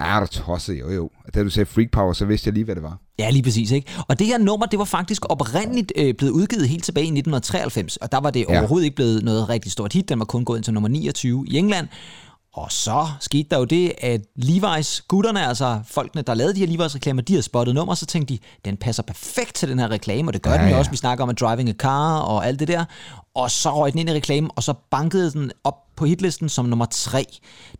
Ja, 0.00 0.20
du 0.20 0.26
tosset, 0.26 0.80
jo 0.80 0.90
jo. 0.90 1.10
Da 1.34 1.42
du 1.42 1.50
sagde 1.50 1.66
Freak 1.66 1.90
Power, 1.90 2.12
så 2.12 2.24
vidste 2.24 2.48
jeg 2.48 2.54
lige, 2.54 2.64
hvad 2.64 2.74
det 2.74 2.82
var. 2.82 2.98
Ja, 3.18 3.30
lige 3.30 3.42
præcis. 3.42 3.70
Ikke? 3.70 3.92
Og 4.08 4.18
det 4.18 4.26
her 4.26 4.38
nummer, 4.38 4.66
det 4.66 4.78
var 4.78 4.84
faktisk 4.84 5.30
oprindeligt 5.30 5.92
øh, 5.96 6.14
blevet 6.14 6.32
udgivet 6.32 6.68
helt 6.68 6.84
tilbage 6.84 7.04
i 7.04 7.18
1993, 7.18 7.96
og 7.96 8.12
der 8.12 8.20
var 8.20 8.30
det 8.30 8.44
ja. 8.48 8.58
overhovedet 8.58 8.84
ikke 8.84 8.96
blevet 8.96 9.22
noget 9.22 9.48
rigtig 9.48 9.72
stort 9.72 9.92
hit. 9.92 10.08
Den 10.08 10.18
var 10.18 10.24
kun 10.24 10.44
gået 10.44 10.58
ind 10.58 10.64
til 10.64 10.74
nummer 10.74 10.88
29 10.88 11.44
i 11.48 11.58
England, 11.58 11.88
og 12.54 12.72
så 12.72 13.06
skete 13.20 13.48
der 13.50 13.58
jo 13.58 13.64
det, 13.64 13.92
at 13.98 14.20
Levi's 14.38 15.06
gutterne, 15.08 15.46
altså 15.46 15.80
folkene, 15.86 16.22
der 16.22 16.34
lavede 16.34 16.54
de 16.54 16.66
her 16.66 16.66
Levi's 16.66 16.94
reklamer, 16.94 17.22
de 17.22 17.32
havde 17.32 17.42
spottet 17.42 17.74
nummer, 17.74 17.94
så 17.94 18.06
tænkte 18.06 18.34
de, 18.34 18.38
den 18.64 18.76
passer 18.76 19.02
perfekt 19.02 19.54
til 19.54 19.68
den 19.68 19.78
her 19.78 19.90
reklame, 19.90 20.28
og 20.28 20.32
det 20.32 20.42
gør 20.42 20.50
ja, 20.50 20.58
den 20.58 20.66
jo 20.66 20.72
ja. 20.72 20.78
også. 20.78 20.90
Vi 20.90 20.96
snakker 20.96 21.24
om 21.24 21.30
at 21.30 21.40
driving 21.40 21.68
a 21.68 21.72
car 21.72 22.18
og 22.18 22.46
alt 22.46 22.60
det 22.60 22.68
der. 22.68 22.84
Og 23.34 23.50
så 23.50 23.76
røg 23.76 23.92
den 23.92 24.00
ind 24.00 24.10
i 24.10 24.12
reklamen, 24.12 24.50
og 24.56 24.62
så 24.62 24.74
bankede 24.90 25.32
den 25.32 25.52
op 25.64 25.74
på 25.96 26.04
hitlisten 26.04 26.48
som 26.48 26.64
nummer 26.64 26.86
3 26.90 27.26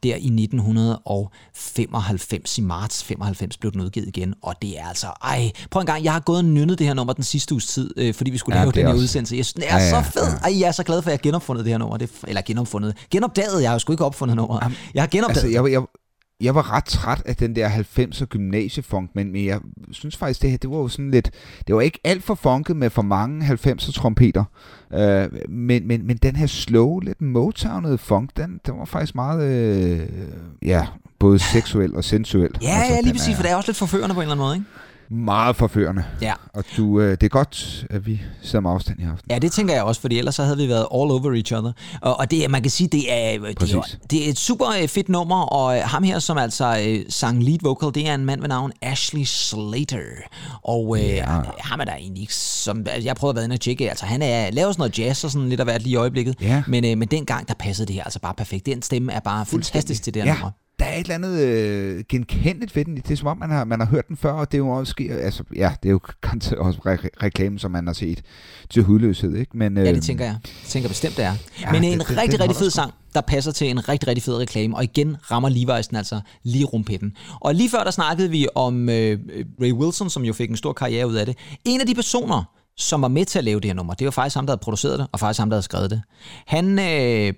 der 0.03 0.09
i 0.09 0.15
1995. 0.15 2.59
I 2.59 2.61
marts 2.61 3.05
95 3.05 3.57
blev 3.57 3.73
den 3.73 3.81
udgivet 3.81 4.09
igen, 4.09 4.35
og 4.43 4.55
det 4.63 4.79
er 4.79 4.89
altså, 4.89 5.07
ej, 5.07 5.51
prøv 5.71 5.81
en 5.81 5.87
gang, 5.87 6.05
jeg 6.05 6.13
har 6.13 6.21
gået 6.21 6.39
og 6.39 6.45
nynnet 6.45 6.79
det 6.79 6.87
her 6.87 6.95
nummer 6.95 7.13
den 7.13 7.25
sidste 7.25 7.55
uges 7.55 7.67
tid, 7.67 7.91
øh, 7.97 8.15
fordi 8.15 8.31
vi 8.31 8.39
skulle 8.39 8.59
ja, 8.59 8.63
lave 8.63 8.73
den 8.73 8.83
her 8.83 8.89
også. 8.89 9.03
udsendelse. 9.03 9.37
Jeg 9.37 9.45
synes, 9.45 9.55
det 9.55 9.65
er 9.73 9.79
ja, 9.79 9.85
ja, 9.85 10.03
så 10.03 10.11
fedt. 10.11 10.43
Ej, 10.43 10.61
jeg 10.61 10.69
er 10.69 10.73
så 10.73 10.83
glad 10.83 11.03
for, 11.03 11.11
at 11.11 11.13
jeg 11.13 11.21
genopfundet 11.21 11.65
det 11.65 11.73
her 11.73 11.79
nummer. 11.79 11.97
Det, 11.97 12.11
eller 12.29 12.43
genopfundet. 12.43 12.97
Genopdaget, 13.11 13.63
jeg 13.63 13.71
har 13.71 13.75
jo 13.75 13.79
sgu 13.79 13.93
ikke 13.93 14.05
opfundet 14.05 14.37
nummeret. 14.37 14.73
Jeg 14.95 15.03
har 15.03 15.09
genopdaget. 15.09 15.45
Altså, 15.45 15.63
jeg, 15.63 15.73
jeg, 15.73 15.83
jeg 16.43 16.55
var 16.55 16.73
ret 16.73 16.85
træt 16.85 17.23
af 17.27 17.37
den 17.37 17.57
der 17.57 17.69
90'er 17.69 18.25
gymnasiefunk, 18.25 19.11
men, 19.15 19.33
men 19.33 19.47
jeg 19.47 19.61
synes 19.91 20.17
faktisk, 20.17 20.43
det 20.43 20.51
her, 20.51 20.59
det 20.59 20.71
var 20.71 20.77
jo 20.77 20.89
sådan 20.89 21.11
lidt, 21.11 21.31
det 21.67 21.75
var 21.75 21.81
ikke 21.81 22.01
alt 22.05 22.25
for 22.25 22.35
funket 22.35 22.77
med 22.77 22.91
for 22.91 23.03
mange 23.03 23.47
90'er 23.47 23.93
trompeter, 23.93 24.45
øh, 24.95 25.29
men, 25.49 25.89
men, 25.89 26.07
men 26.07 26.17
den 26.17 26.37
her 26.37 26.47
slow, 26.47 26.99
lidt 27.01 27.23
motownede 27.23 27.99
funk, 27.99 28.31
den, 28.37 28.61
den 28.67 28.79
var 28.79 28.85
faktisk 28.85 29.15
meget, 29.15 29.43
øh, 29.43 30.09
ja, 30.63 30.87
både 31.19 31.39
seksuel 31.39 31.97
og 31.97 32.05
sensuel. 32.05 32.51
Ja, 32.63 32.69
altså, 32.69 32.95
ja, 32.95 33.01
lige 33.01 33.13
præcis, 33.13 33.37
for 33.37 33.43
det 33.43 33.53
er 33.53 33.57
også 33.57 33.69
lidt 33.69 33.79
forførende 33.79 34.15
på 34.15 34.21
en 34.21 34.23
eller 34.23 34.35
anden 34.35 34.45
måde, 34.45 34.55
ikke? 34.55 34.67
Meget 35.13 35.57
forførende. 35.57 36.05
Ja. 36.23 36.33
Og 36.55 36.65
du, 36.77 37.01
øh, 37.01 37.11
det 37.11 37.23
er 37.23 37.29
godt, 37.29 37.87
at 37.91 38.07
vi 38.07 38.23
sidder 38.43 38.61
med 38.61 38.71
afstand 38.71 39.01
i 39.01 39.05
aften. 39.05 39.31
Ja, 39.31 39.39
det 39.39 39.53
tænker 39.53 39.75
jeg 39.75 39.83
også, 39.83 40.01
fordi 40.01 40.19
ellers 40.19 40.35
så 40.35 40.45
havde 40.45 40.57
vi 40.57 40.69
været 40.69 40.87
all 40.95 41.11
over 41.11 41.33
each 41.35 41.55
other. 41.55 41.73
Og, 42.01 42.19
og 42.19 42.31
det, 42.31 42.51
man 42.51 42.63
kan 42.63 42.71
sige, 42.71 42.89
det 42.89 43.13
er, 43.13 43.39
det 43.39 43.73
er, 43.73 43.97
det 44.11 44.27
er 44.27 44.31
et 44.31 44.39
super 44.39 44.67
øh, 44.83 44.89
fedt 44.89 45.09
nummer, 45.09 45.43
og 45.43 45.77
øh, 45.77 45.83
ham 45.85 46.03
her, 46.03 46.19
som 46.19 46.39
altså 46.39 46.83
øh, 46.87 47.05
sang 47.09 47.43
lead 47.43 47.59
vocal, 47.63 47.95
det 47.95 48.09
er 48.09 48.15
en 48.15 48.25
mand 48.25 48.41
ved 48.41 48.49
navn 48.49 48.73
Ashley 48.83 49.25
Slater. 49.25 49.99
Og 50.63 50.99
øh, 50.99 51.05
ja. 51.05 51.25
ham 51.59 51.81
er 51.81 51.85
der 51.85 51.95
egentlig 51.95 52.21
ikke, 52.21 52.35
som 52.35 52.87
jeg 53.03 53.17
prøvede 53.17 53.33
at 53.33 53.37
være 53.37 53.45
inde 53.45 53.55
og 53.55 53.61
tjekke, 53.61 53.91
altså 53.91 54.07
han 54.07 54.23
er, 54.23 54.51
laver 54.51 54.73
sådan 54.73 54.81
noget 54.81 54.99
jazz 54.99 55.25
og 55.25 55.31
sådan 55.31 55.49
lidt 55.49 55.61
af 55.61 55.67
hvert 55.67 55.83
lige 55.83 55.93
i 55.93 55.97
øjeblikket, 55.97 56.37
ja. 56.41 56.63
men, 56.67 56.85
øh, 56.85 56.99
men 56.99 57.09
dengang, 57.09 57.49
der 57.49 57.55
passede 57.55 57.87
det 57.87 57.95
her 57.95 58.05
altså 58.05 58.21
bare 58.21 58.35
perfekt. 58.35 58.67
Den 58.67 58.83
stemme 58.83 59.13
er 59.13 59.21
bare 59.21 59.47
fantastisk 59.47 60.03
til 60.03 60.15
det 60.15 60.23
her 60.23 60.31
ja. 60.31 60.35
nummer 60.35 60.49
er 60.49 60.62
et 60.93 61.01
eller 61.01 61.15
andet 61.15 61.41
øh, 61.41 62.05
genkendeligt 62.09 62.77
ved 62.77 62.85
den. 62.85 62.97
Det 62.97 63.11
er 63.11 63.17
som 63.17 63.27
om, 63.27 63.39
man 63.39 63.51
har, 63.51 63.65
man 63.65 63.81
har 63.81 63.87
hørt 63.87 64.09
den 64.09 64.17
før, 64.17 64.33
og 64.33 64.53
det 64.53 64.57
er 64.57 64.59
jo 64.59 64.69
også, 64.69 64.95
altså, 65.11 65.45
ja, 65.57 65.73
det 65.83 65.89
er 65.89 65.93
jo 65.93 66.01
også 66.67 66.79
re- 66.87 67.23
reklame, 67.23 67.59
som 67.59 67.71
man 67.71 67.87
har 67.87 67.95
set 67.95 68.23
til 68.71 68.83
hudløshed, 68.83 69.37
ikke? 69.37 69.59
Men, 69.59 69.79
øh, 69.79 69.85
ja, 69.85 69.89
det 69.89 69.97
øhm, 69.97 70.03
tænker 70.03 70.25
jeg. 70.25 70.37
Jeg 70.45 70.69
tænker 70.69 70.89
bestemt, 70.89 71.17
det 71.17 71.25
er. 71.25 71.35
Ja, 71.61 71.73
Men 71.73 71.85
en 71.85 71.99
det, 71.99 72.11
rigtig, 72.11 72.33
det, 72.33 72.41
rigtig 72.41 72.57
fed 72.57 72.71
sang, 72.71 72.93
der 73.15 73.21
passer 73.21 73.53
til 73.53 73.71
en 73.71 73.89
rigtig, 73.89 74.09
rigtig 74.09 74.23
fed 74.23 74.37
reklame, 74.37 74.77
og 74.77 74.85
igen 74.85 75.17
rammer 75.31 75.51
Levi's 75.51 75.89
den 75.89 75.97
altså 75.97 76.21
lige 76.43 76.65
rumpetten. 76.65 77.13
Og 77.41 77.55
lige 77.55 77.71
før 77.71 77.85
der 77.85 77.91
snakkede 77.91 78.31
vi 78.31 78.47
om 78.55 78.89
øh, 78.89 79.19
Ray 79.63 79.73
Wilson, 79.73 80.11
som 80.11 80.25
jo 80.25 80.33
fik 80.33 80.51
en 80.51 80.57
stor 80.57 80.73
karriere 80.73 81.07
ud 81.09 81.15
af 81.15 81.27
det. 81.27 81.37
En 81.65 81.81
af 81.81 81.87
de 81.87 81.95
personer, 81.95 82.45
som 82.77 83.03
var 83.03 83.09
med 83.09 83.25
til 83.25 83.39
at 83.39 83.45
lave 83.45 83.61
det 83.61 83.69
her 83.69 83.75
nummer, 83.75 83.95
det 83.95 84.05
var 84.05 84.11
faktisk 84.11 84.37
ham, 84.37 84.47
der 84.47 84.53
havde 84.53 84.63
produceret 84.63 84.99
det, 84.99 85.07
og 85.13 85.21
faktisk 85.21 85.39
ham, 85.39 85.51
der 85.51 85.57
havde 85.57 85.63
skrevet 85.65 85.91
det. 85.91 86.03
Han 86.47 86.79
øh, 86.79 87.33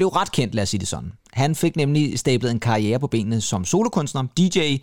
blev 0.00 0.08
ret 0.08 0.32
kendt, 0.32 0.54
lad 0.54 0.62
os 0.62 0.68
sige 0.68 0.80
det 0.80 0.88
sådan. 0.88 1.12
Han 1.32 1.54
fik 1.54 1.76
nemlig 1.76 2.18
stablet 2.18 2.50
en 2.50 2.60
karriere 2.60 3.00
på 3.00 3.06
benene 3.06 3.40
som 3.40 3.64
solokunstner, 3.64 4.22
DJ, 4.38 4.76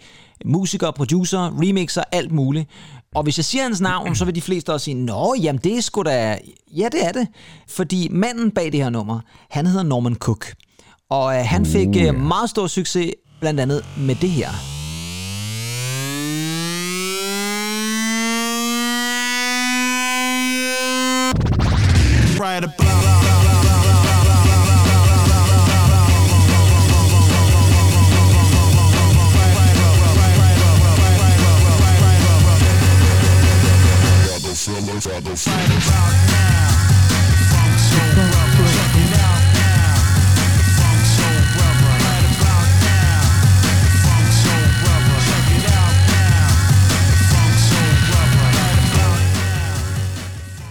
musiker, 0.46 0.92
producer, 0.92 1.62
remixer, 1.62 2.04
alt 2.12 2.32
muligt. 2.32 2.70
Og 3.16 3.24
hvis 3.24 3.38
jeg 3.38 3.46
siger 3.46 3.64
hans 3.64 3.82
navn, 3.82 4.16
så 4.16 4.26
vil 4.26 4.36
de 4.36 4.42
fleste 4.42 4.74
også 4.74 4.84
sige, 4.84 4.96
Nå, 4.96 5.36
jamen 5.42 5.62
det 5.64 5.78
er 5.78 5.82
sgu 5.82 6.04
da... 6.04 6.38
Ja, 6.78 6.88
det 6.92 7.06
er 7.06 7.12
det. 7.12 7.28
Fordi 7.70 8.08
manden 8.12 8.52
bag 8.52 8.72
det 8.72 8.84
her 8.84 8.90
nummer, 8.90 9.20
han 9.50 9.68
hedder 9.68 9.84
Norman 9.84 10.16
Cook. 10.16 10.54
Og 11.10 11.36
øh, 11.36 11.46
han 11.46 11.66
fik 11.66 11.88
uh, 11.88 12.16
meget 12.16 12.50
stor 12.50 12.68
succes, 12.68 13.12
blandt 13.40 13.60
andet 13.60 13.86
med 13.98 14.16
det 14.16 14.30
her. 14.30 14.50
Right 22.40 22.64
about 22.64 23.17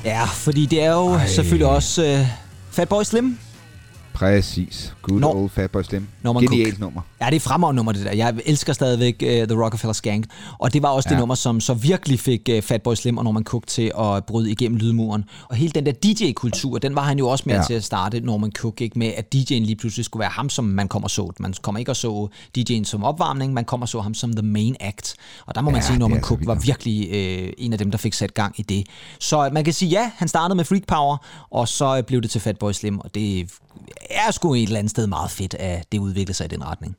Ja, 0.04 0.24
fordi 0.24 0.66
det 0.66 0.82
er 0.82 0.92
jo 0.92 1.14
Ej. 1.14 1.26
selvfølgelig 1.28 1.66
også 1.66 2.20
uh, 2.20 2.26
Fatboy 2.70 3.02
Slim, 3.02 3.38
Præcis. 4.16 4.94
Good 5.02 5.20
Nor- 5.20 5.36
old 5.36 5.50
Fatboy 5.50 5.82
Slim. 5.82 6.08
Norman 6.22 6.42
Genialt 6.42 6.70
Cook. 6.70 6.80
nummer. 6.80 7.00
Ja, 7.20 7.26
det 7.26 7.36
er 7.36 7.40
fremragende 7.40 7.76
nummer, 7.76 7.92
det 7.92 8.04
der. 8.04 8.12
Jeg 8.12 8.34
elsker 8.46 8.72
stadigvæk 8.72 9.14
uh, 9.22 9.28
The 9.28 9.64
Rockefeller 9.64 9.92
Skank. 9.92 10.24
Og 10.58 10.72
det 10.72 10.82
var 10.82 10.88
også 10.88 11.08
ja. 11.08 11.14
det 11.14 11.18
nummer, 11.20 11.34
som 11.34 11.60
så 11.60 11.74
virkelig 11.74 12.20
fik 12.20 12.48
uh, 12.52 12.62
Fatboy 12.62 12.94
Slim 12.94 13.18
og 13.18 13.24
Norman 13.24 13.44
Cook 13.44 13.66
til 13.66 13.92
at 13.98 14.24
bryde 14.24 14.50
igennem 14.50 14.78
lydmuren. 14.78 15.24
Og 15.48 15.56
hele 15.56 15.72
den 15.72 15.86
der 15.86 15.92
DJ-kultur, 15.92 16.78
den 16.78 16.94
var 16.94 17.02
han 17.02 17.18
jo 17.18 17.28
også 17.28 17.44
med 17.46 17.54
ja. 17.54 17.62
til 17.62 17.74
at 17.74 17.84
starte, 17.84 18.20
Norman 18.20 18.52
Cook, 18.52 18.80
ikke 18.80 18.98
med 18.98 19.12
at 19.16 19.34
DJ'en 19.34 19.54
lige 19.54 19.76
pludselig 19.76 20.04
skulle 20.04 20.20
være 20.20 20.30
ham, 20.30 20.48
som 20.48 20.64
man 20.64 20.88
kommer 20.88 21.08
så. 21.08 21.32
Man 21.38 21.54
kommer 21.62 21.78
ikke 21.78 21.90
at 21.90 21.96
så 21.96 22.28
DJ'en 22.58 22.84
som 22.84 23.04
opvarmning, 23.04 23.52
man 23.52 23.64
kommer 23.64 23.86
så 23.86 24.00
ham 24.00 24.14
som 24.14 24.32
the 24.32 24.46
main 24.46 24.76
act. 24.80 25.14
Og 25.46 25.54
der 25.54 25.60
må 25.60 25.70
man 25.70 25.80
ja, 25.80 25.86
sige, 25.86 25.94
at 25.94 25.98
Norman 25.98 26.20
Cook 26.20 26.40
var 26.42 26.54
virkelig 26.54 27.08
uh, 27.10 27.52
en 27.58 27.72
af 27.72 27.78
dem, 27.78 27.90
der 27.90 27.98
fik 27.98 28.14
sat 28.14 28.34
gang 28.34 28.60
i 28.60 28.62
det. 28.62 28.86
Så 29.20 29.50
man 29.52 29.64
kan 29.64 29.72
sige, 29.72 29.88
ja, 29.88 30.10
han 30.16 30.28
startede 30.28 30.56
med 30.56 30.64
Freak 30.64 30.86
Power, 30.88 31.16
og 31.50 31.68
så 31.68 32.02
blev 32.06 32.22
det 32.22 32.30
til 32.30 32.40
Fatboy 32.40 32.72
Slim, 32.72 32.98
og 32.98 33.14
det 33.14 33.50
er 34.10 34.30
sgu 34.30 34.54
et 34.54 34.62
eller 34.62 34.78
andet 34.78 34.90
sted 34.90 35.06
meget 35.06 35.30
fedt, 35.30 35.54
at 35.54 35.92
det 35.92 35.98
udvikler 35.98 36.34
sig 36.34 36.44
i 36.44 36.48
den 36.48 36.64
retning. 36.64 36.96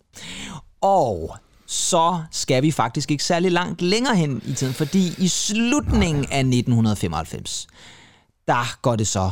Og 0.82 1.38
så 1.65 2.23
skal 2.32 2.63
vi 2.63 2.71
faktisk 2.71 3.12
ikke 3.12 3.23
særlig 3.23 3.52
langt 3.52 3.82
længere 3.82 4.15
hen 4.15 4.41
i 4.45 4.54
tiden, 4.54 4.73
fordi 4.73 5.13
i 5.17 5.28
slutningen 5.28 6.23
af 6.23 6.39
1995, 6.39 7.67
der 8.47 8.80
går 8.82 8.95
det 8.95 9.08
så 9.08 9.32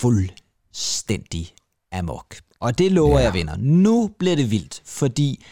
fuldstændig 0.00 1.54
amok. 1.92 2.36
Og 2.60 2.78
det 2.78 2.92
lover 2.92 3.18
ja. 3.18 3.24
jeg, 3.24 3.34
venner. 3.34 3.56
Nu 3.58 4.10
bliver 4.18 4.36
det 4.36 4.50
vildt, 4.50 4.82
fordi 4.86 5.44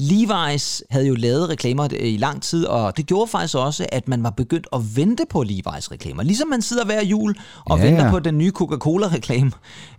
Levi's 0.00 0.82
havde 0.90 1.06
jo 1.06 1.14
lavet 1.14 1.48
reklamer 1.48 1.84
øh, 1.84 2.08
i 2.08 2.16
lang 2.16 2.42
tid, 2.42 2.64
og 2.64 2.96
det 2.96 3.06
gjorde 3.06 3.30
faktisk 3.30 3.54
også, 3.54 3.86
at 3.92 4.08
man 4.08 4.22
var 4.22 4.30
begyndt 4.30 4.66
at 4.72 4.80
vente 4.96 5.24
på 5.30 5.42
Levi's 5.42 5.92
reklamer. 5.92 6.22
Ligesom 6.22 6.48
man 6.48 6.62
sidder 6.62 6.84
hver 6.84 7.04
jul 7.04 7.36
og 7.64 7.78
ja, 7.78 7.84
venter 7.84 8.04
ja. 8.04 8.10
på 8.10 8.18
den 8.18 8.38
nye 8.38 8.50
Coca-Cola-reklame. 8.50 9.50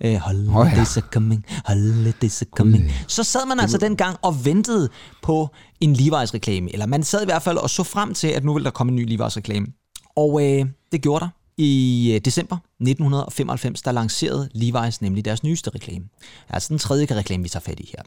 Uh, 0.05 0.15
holidays 0.15 0.97
oh, 0.97 1.03
ja. 1.03 1.10
coming, 1.12 1.45
holidays 1.65 2.41
are 2.41 2.49
coming. 2.57 2.86
Uh. 2.86 2.91
Så 3.07 3.23
sad 3.23 3.45
man 3.47 3.60
altså 3.60 3.77
dengang 3.77 4.17
og 4.21 4.45
ventede 4.45 4.89
på 5.23 5.49
en 5.81 5.95
Levi's-reklame. 5.95 6.73
Eller 6.73 6.86
man 6.86 7.03
sad 7.03 7.21
i 7.21 7.25
hvert 7.25 7.41
fald 7.41 7.57
og 7.57 7.69
så 7.69 7.83
frem 7.83 8.13
til, 8.13 8.27
at 8.27 8.43
nu 8.43 8.53
ville 8.53 8.65
der 8.65 8.71
komme 8.71 8.91
en 8.91 8.95
ny 8.95 9.21
Levi's-reklame. 9.21 9.91
Og 10.15 10.41
øh, 10.43 10.65
det 10.91 11.01
gjorde 11.01 11.25
der. 11.25 11.29
I 11.58 12.12
øh, 12.15 12.22
december 12.22 12.56
1995, 12.56 13.82
der 13.82 13.91
lancerede 13.91 14.50
Levi's 14.56 14.98
nemlig 15.02 15.26
deres 15.26 15.43
nyeste 15.43 15.70
reklame. 15.70 16.06
Altså 16.50 16.70
den 16.70 16.80
tredje 16.80 17.06
reklame, 17.06 17.43
vi 17.43 17.50
tager 17.50 17.62
fat 17.62 17.80
i 17.80 17.93
her. 17.98 18.04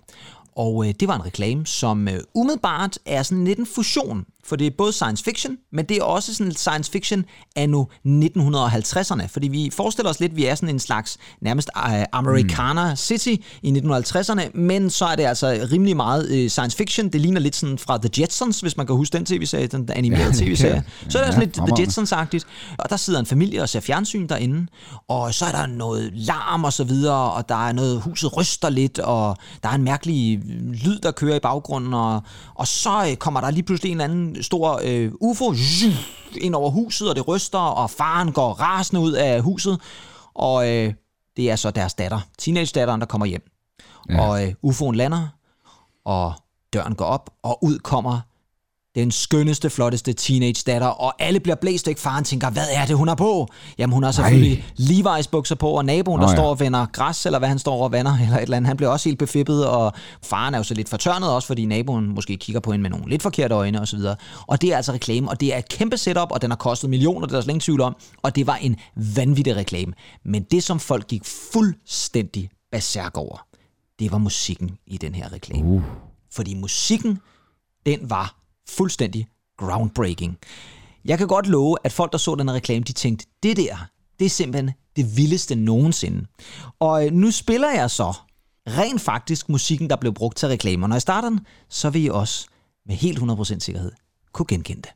Og 0.57 0.89
øh, 0.89 0.95
det 1.01 1.09
var 1.09 1.17
en 1.17 1.25
reklame, 1.25 1.67
som 1.67 2.09
øh, 2.09 2.21
umiddelbart 2.35 2.99
er 3.07 3.23
sådan 3.23 3.45
lidt 3.45 3.59
en 3.59 3.67
fusion, 3.67 4.27
for 4.51 4.57
det 4.57 4.67
er 4.67 4.71
både 4.79 4.93
science 4.93 5.25
fiction, 5.25 5.57
men 5.73 5.85
det 5.85 5.97
er 5.97 6.03
også 6.03 6.35
sådan 6.35 6.55
science 6.55 6.91
fiction 6.91 7.25
anno 7.57 7.85
1950'erne, 8.07 9.27
fordi 9.27 9.49
vi 9.49 9.71
forestiller 9.73 10.11
os 10.11 10.21
lidt, 10.21 10.33
at 10.33 10.37
vi 10.37 10.47
er 10.47 10.55
sådan 10.55 10.69
en 10.69 10.79
slags 10.79 11.19
nærmest 11.41 11.71
øh, 11.77 12.05
Americana 12.13 12.95
City 12.97 13.35
i 13.63 13.81
1950'erne, 13.85 14.59
men 14.59 14.91
så 14.91 15.05
er 15.05 15.17
det 15.17 15.25
altså 15.25 15.69
rimelig 15.73 15.97
meget 15.97 16.31
øh, 16.31 16.51
science 16.51 16.77
fiction. 16.77 17.09
Det 17.09 17.21
ligner 17.21 17.41
lidt 17.41 17.57
sådan 17.57 17.79
fra 17.79 17.99
The 17.99 18.11
Jetsons, 18.19 18.61
hvis 18.61 18.77
man 18.77 18.87
kan 18.87 18.97
huske 18.97 19.17
den 19.17 19.27
tv-serie, 19.27 19.67
den 19.67 19.91
animerede 19.93 20.39
tv-serie. 20.45 20.85
Så 21.09 21.19
er 21.19 21.25
det 21.25 21.35
sådan 21.35 21.49
lidt 21.49 21.55
The 21.55 21.83
Jetsons-agtigt, 21.83 22.45
og 22.79 22.91
der 22.91 22.97
sidder 22.97 23.21
en 23.21 23.27
familie 23.27 23.63
og 23.63 23.69
ser 23.69 23.81
fjernsyn 23.81 24.27
derinde, 24.27 24.67
og 25.09 25.35
så 25.35 25.45
er 25.45 25.53
der 25.53 25.67
noget 25.67 26.11
larm 26.15 26.65
og 26.65 26.73
så 26.73 26.85
videre, 26.85 27.33
og 27.33 27.49
der 27.49 27.69
er 27.69 27.73
noget, 27.73 28.01
huset 28.01 28.37
ryster 28.37 28.69
lidt, 28.69 28.99
og 28.99 29.37
der 29.63 29.69
er 29.69 29.75
en 29.75 29.83
mærkelig 29.83 30.41
lyd, 30.85 30.99
der 30.99 31.11
kører 31.11 31.37
i 31.37 31.41
baggrunden, 31.41 31.95
og, 31.95 32.23
og 32.55 32.67
så 32.67 33.07
øh, 33.11 33.17
kommer 33.17 33.41
der 33.41 33.51
lige 33.51 33.63
pludselig 33.63 33.93
en 33.93 34.01
eller 34.01 34.15
anden 34.15 34.40
stor 34.43 34.81
øh, 34.85 35.13
UFO 35.21 35.55
ind 36.41 36.55
over 36.55 36.71
huset, 36.71 37.09
og 37.09 37.17
det 37.17 37.29
ryster, 37.29 37.59
og 37.59 37.91
faren 37.91 38.33
går 38.33 38.53
rasende 38.53 39.01
ud 39.01 39.13
af 39.13 39.43
huset, 39.43 39.81
og 40.35 40.69
øh, 40.69 40.95
det 41.37 41.51
er 41.51 41.57
så 41.57 41.71
deres 41.71 41.95
datter, 41.95 42.21
teenage-datteren, 42.39 43.01
der 43.01 43.07
kommer 43.07 43.27
hjem. 43.27 43.51
Ja. 44.11 44.21
Og 44.21 44.47
øh, 44.47 44.55
UFO'en 44.67 44.93
lander, 44.93 45.29
og 46.05 46.33
døren 46.73 46.95
går 46.95 47.05
op, 47.05 47.31
og 47.43 47.65
ud 47.65 47.79
kommer 47.79 48.21
den 48.95 49.11
skønneste, 49.11 49.71
flotteste 49.71 50.13
teenage 50.13 50.63
datter, 50.67 50.87
og 50.87 51.15
alle 51.19 51.41
bliver 51.41 51.57
blæst 51.57 51.87
væk. 51.87 51.99
Faren 51.99 52.25
tænker, 52.25 52.51
hvad 52.51 52.67
er 52.73 52.87
det, 52.87 52.97
hun 52.97 53.09
har 53.09 53.15
på? 53.15 53.49
Jamen, 53.79 53.95
hun 53.95 54.03
har 54.03 54.13
selvfølgelig 54.13 54.65
Levi's 54.81 55.29
bukser 55.31 55.55
på, 55.55 55.71
og 55.71 55.85
naboen, 55.85 56.21
der 56.21 56.27
Nå, 56.27 56.31
ja. 56.31 56.37
står 56.37 56.49
og 56.49 56.61
vender 56.61 56.87
græs, 56.93 57.27
eller 57.27 57.39
hvad 57.39 57.49
han 57.49 57.59
står 57.59 57.85
og 57.85 57.93
vander, 57.93 58.19
eller 58.23 58.37
et 58.37 58.43
eller 58.43 58.57
andet, 58.57 58.67
han 58.69 58.77
bliver 58.77 58.91
også 58.91 59.09
helt 59.09 59.19
befippet, 59.19 59.67
og 59.67 59.93
faren 60.25 60.55
er 60.55 60.59
jo 60.59 60.65
så 60.65 60.75
lidt 60.75 60.89
fortørnet 60.89 61.31
også, 61.31 61.47
fordi 61.47 61.65
naboen 61.65 62.15
måske 62.15 62.37
kigger 62.37 62.61
på 62.61 62.73
hende 62.73 62.83
med 62.83 62.91
nogle 62.91 63.09
lidt 63.09 63.23
forkerte 63.23 63.55
øjne, 63.55 63.81
osv. 63.81 63.99
Og 64.47 64.63
det 64.63 64.73
er 64.73 64.77
altså 64.77 64.93
reklame, 64.93 65.31
og 65.31 65.41
det 65.41 65.55
er 65.55 65.59
et 65.59 65.69
kæmpe 65.69 65.97
setup, 65.97 66.29
og 66.31 66.43
den 66.43 66.51
har 66.51 66.57
kostet 66.57 66.91
millioner, 66.91 67.27
det 67.27 67.33
er 67.33 67.37
der 67.37 67.43
slet 67.43 67.51
ingen 67.51 67.61
tvivl 67.61 67.81
om, 67.81 67.97
og 68.23 68.37
det 68.37 68.47
var 68.47 68.57
en 68.57 68.77
vanvittig 69.17 69.57
reklame. 69.57 69.93
Men 70.25 70.43
det, 70.43 70.63
som 70.63 70.81
folk 70.81 71.07
gik 71.07 71.23
fuldstændig 71.53 72.51
berserk 72.73 73.17
over, 73.17 73.47
det 73.99 74.13
var 74.13 74.19
musikken 74.19 74.71
i 74.87 74.97
den 74.97 75.15
her 75.15 75.33
reklame. 75.33 75.65
Uh. 75.65 75.83
Fordi 76.33 76.55
musikken, 76.55 77.19
den 77.87 78.11
var 78.11 78.40
fuldstændig 78.77 79.29
groundbreaking. 79.59 80.39
Jeg 81.05 81.19
kan 81.19 81.27
godt 81.27 81.47
love, 81.47 81.77
at 81.85 81.93
folk, 81.93 82.13
der 82.13 82.19
så 82.19 82.35
den 82.35 82.51
reklame, 82.51 82.85
de 82.85 82.93
tænkte, 82.93 83.27
det 83.43 83.57
der, 83.57 83.87
det 84.19 84.25
er 84.25 84.31
simpelthen 84.31 84.75
det 84.97 85.17
vildeste 85.17 85.55
nogensinde. 85.55 86.27
Og 86.81 87.07
øh, 87.07 87.13
nu 87.13 87.31
spiller 87.31 87.71
jeg 87.71 87.91
så 87.91 88.15
rent 88.69 89.01
faktisk 89.01 89.49
musikken, 89.49 89.91
der 89.91 89.97
blev 89.97 90.15
brugt 90.15 90.37
til 90.37 90.49
reklamer. 90.49 90.87
Når 90.87 90.95
jeg 90.95 91.03
starter 91.03 91.29
den, 91.29 91.41
så 91.69 91.91
vil 91.91 92.05
I 92.05 92.09
også 92.09 92.47
med 92.87 92.95
helt 92.95 93.19
100% 93.19 93.59
sikkerhed 93.59 93.93
kunne 94.33 94.47
genkende 94.47 94.83
det. 94.83 94.91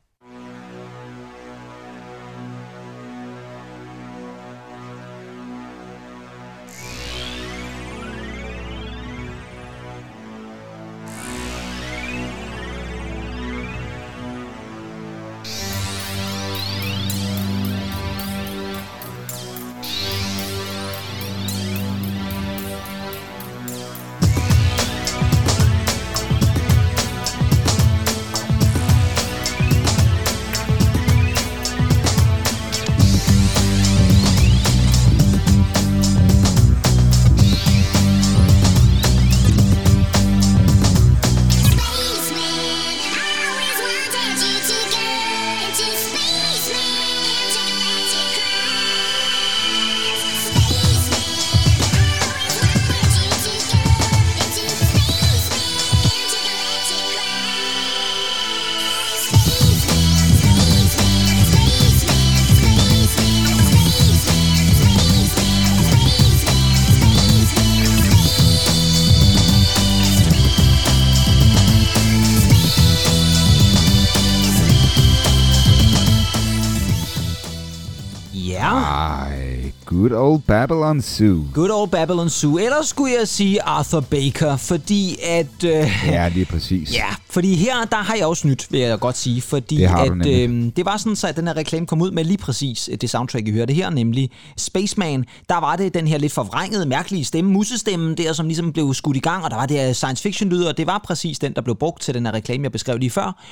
Old 80.15 80.41
Babylon 80.41 81.01
Zoo. 81.01 81.43
Good 81.53 81.69
old 81.69 81.89
Babylon 81.89 82.29
Zoo. 82.29 82.57
Ellers 82.57 82.87
skulle 82.87 83.13
jeg 83.19 83.27
sige 83.27 83.61
Arthur 83.61 83.99
Baker, 83.99 84.57
fordi 84.57 85.17
at... 85.23 85.63
Øh, 85.63 85.91
Ja, 86.05 86.27
lige 86.27 86.45
præcis. 86.45 86.93
Ja, 86.93 87.05
fordi 87.29 87.55
her, 87.55 87.85
der 87.91 87.95
har 87.97 88.15
jeg 88.15 88.25
også 88.25 88.47
nyt, 88.47 88.67
vil 88.71 88.79
jeg 88.79 88.99
godt 88.99 89.17
sige, 89.17 89.41
fordi 89.41 89.77
Det 89.77 89.83
at, 89.83 90.27
øh, 90.27 90.71
det 90.75 90.85
var 90.85 90.97
sådan, 90.97 91.15
så 91.15 91.27
at 91.27 91.35
den 91.35 91.47
her 91.47 91.57
reklame 91.57 91.87
kom 91.87 92.01
ud 92.01 92.11
med 92.11 92.23
lige 92.23 92.37
præcis 92.37 92.89
det 93.01 93.09
soundtrack, 93.09 93.47
I 93.47 93.51
hørte 93.51 93.73
her, 93.73 93.89
nemlig 93.89 94.29
Spaceman. 94.57 95.25
Der 95.49 95.59
var 95.59 95.75
det 95.75 95.93
den 95.93 96.07
her 96.07 96.17
lidt 96.17 96.33
forvrængede, 96.33 96.85
mærkelige 96.85 97.25
stemme, 97.25 97.51
musestemmen 97.51 98.17
der, 98.17 98.33
som 98.33 98.47
ligesom 98.47 98.73
blev 98.73 98.93
skudt 98.93 99.17
i 99.17 99.19
gang, 99.19 99.43
og 99.43 99.51
der 99.51 99.57
var 99.57 99.65
det 99.65 99.77
her 99.77 99.93
science 99.93 100.23
fiction 100.23 100.49
lyd, 100.49 100.63
og 100.63 100.77
det 100.77 100.87
var 100.87 101.01
præcis 101.05 101.39
den, 101.39 101.53
der 101.53 101.61
blev 101.61 101.75
brugt 101.75 102.01
til 102.01 102.13
den 102.13 102.25
her 102.25 102.33
reklame, 102.33 102.63
jeg 102.63 102.71
beskrev 102.71 102.97
lige 102.97 103.09
før. 103.09 103.43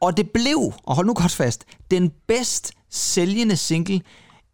Og 0.00 0.16
det 0.16 0.30
blev, 0.30 0.72
og 0.82 0.94
hold 0.94 1.06
nu 1.06 1.14
godt 1.14 1.32
fast, 1.32 1.64
den 1.90 2.12
bedst 2.28 2.72
sælgende 2.90 3.56
single 3.56 4.00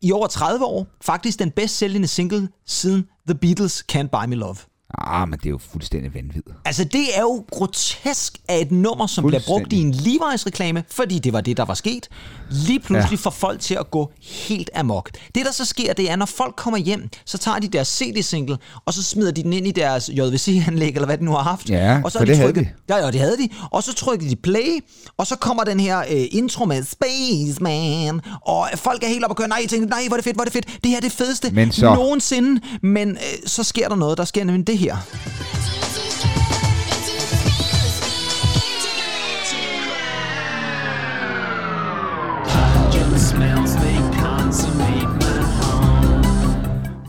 i 0.03 0.13
over 0.13 0.27
30 0.27 0.65
år. 0.65 0.87
Faktisk 1.01 1.39
den 1.39 1.51
bedst 1.51 1.77
sælgende 1.79 2.09
single 2.09 2.49
siden 2.67 3.05
The 3.29 3.39
Beatles' 3.45 3.83
Can't 3.93 4.07
Buy 4.09 4.29
Me 4.29 4.35
Love. 4.37 4.57
Ah, 4.99 5.29
men 5.29 5.39
det 5.39 5.47
er 5.47 5.51
jo 5.51 5.59
fuldstændig 5.73 6.15
vanvittigt. 6.15 6.57
Altså, 6.65 6.85
det 6.85 7.17
er 7.17 7.21
jo 7.21 7.45
grotesk 7.51 8.39
af 8.49 8.59
et 8.61 8.73
nummer, 8.73 9.07
som 9.07 9.27
bliver 9.27 9.41
brugt 9.47 9.73
i 9.73 9.81
en 9.81 9.95
Levi's-reklame, 9.95 10.83
fordi 10.91 11.19
det 11.19 11.33
var 11.33 11.41
det, 11.41 11.57
der 11.57 11.65
var 11.65 11.75
sket. 11.75 12.09
Lige 12.51 12.81
pludselig 12.81 13.11
Ja. 13.19 13.23
får 13.25 13.31
folk 13.31 13.61
til 13.61 13.75
at 13.75 13.91
gå 13.91 14.11
helt 14.23 14.71
amok. 14.75 15.11
Det, 15.35 15.45
der 15.47 15.53
så 15.53 15.65
sker, 15.65 15.93
det 15.93 16.11
er, 16.11 16.17
når 16.17 16.27
folk 16.27 16.57
kommer 16.57 16.79
hjem, 16.79 17.09
så 17.25 17.39
tager 17.39 17.59
de 17.59 17.69
deres 17.69 17.89
CD-single, 17.89 18.59
og 18.87 18.95
så 18.95 19.03
smider 19.03 19.31
de 19.33 19.43
den 19.43 19.53
ind 19.53 19.67
i 19.67 19.71
deres 19.71 20.09
JVC-anlæg, 20.13 20.89
eller 20.95 21.07
hvad 21.07 21.19
de 21.19 21.25
nu 21.25 21.31
har 21.31 21.43
haft. 21.43 21.71
Ja, 21.71 22.01
og 22.05 22.13
så 22.13 22.19
for 22.19 22.21
har 22.21 22.27
det 22.27 22.37
havde 22.37 22.49
trykket, 22.53 22.69
Ja, 22.89 22.97
ja, 22.97 23.11
det 23.11 23.21
havde 23.21 23.37
de. 23.37 23.49
Og 23.71 23.83
så 23.83 23.95
trykker 23.95 24.29
de 24.29 24.37
play, 24.37 24.85
og 25.17 25.27
så 25.27 25.37
kommer 25.37 25.65
den 25.65 25.81
her 25.81 25.99
øh, 25.99 26.25
intro 26.31 26.65
med 26.65 26.83
Spaceman, 26.83 28.21
og 28.47 28.69
folk 28.77 29.03
er 29.03 29.09
helt 29.09 29.25
oppe 29.25 29.33
og 29.33 29.37
kører, 29.37 29.49
nej, 29.49 29.67
tænker, 29.67 29.89
nej, 29.89 30.03
hvor 30.09 30.15
er 30.17 30.19
det 30.19 30.25
fedt, 30.25 30.37
hvor 30.37 30.43
er 30.43 30.45
det 30.45 30.53
fedt, 30.53 30.67
det 30.85 30.91
her 30.91 30.97
er 30.97 31.01
det 31.01 31.13
fedeste 31.13 31.51
Men 31.53 31.73
så- 31.73 31.95
nogensinde. 31.95 32.61
Men 32.83 33.11
øh, 33.11 33.17
så 33.47 33.63
sker 33.63 33.89
der 33.89 33.97
noget, 33.97 34.19
der 34.19 34.25
sker 34.25 34.45
nemlig 34.45 34.67
det 34.67 34.79
her. 34.83 34.97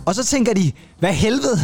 Og 0.06 0.16
så 0.16 0.26
tænker 0.26 0.54
de, 0.54 0.72
hvad 1.00 1.14
helvede? 1.14 1.60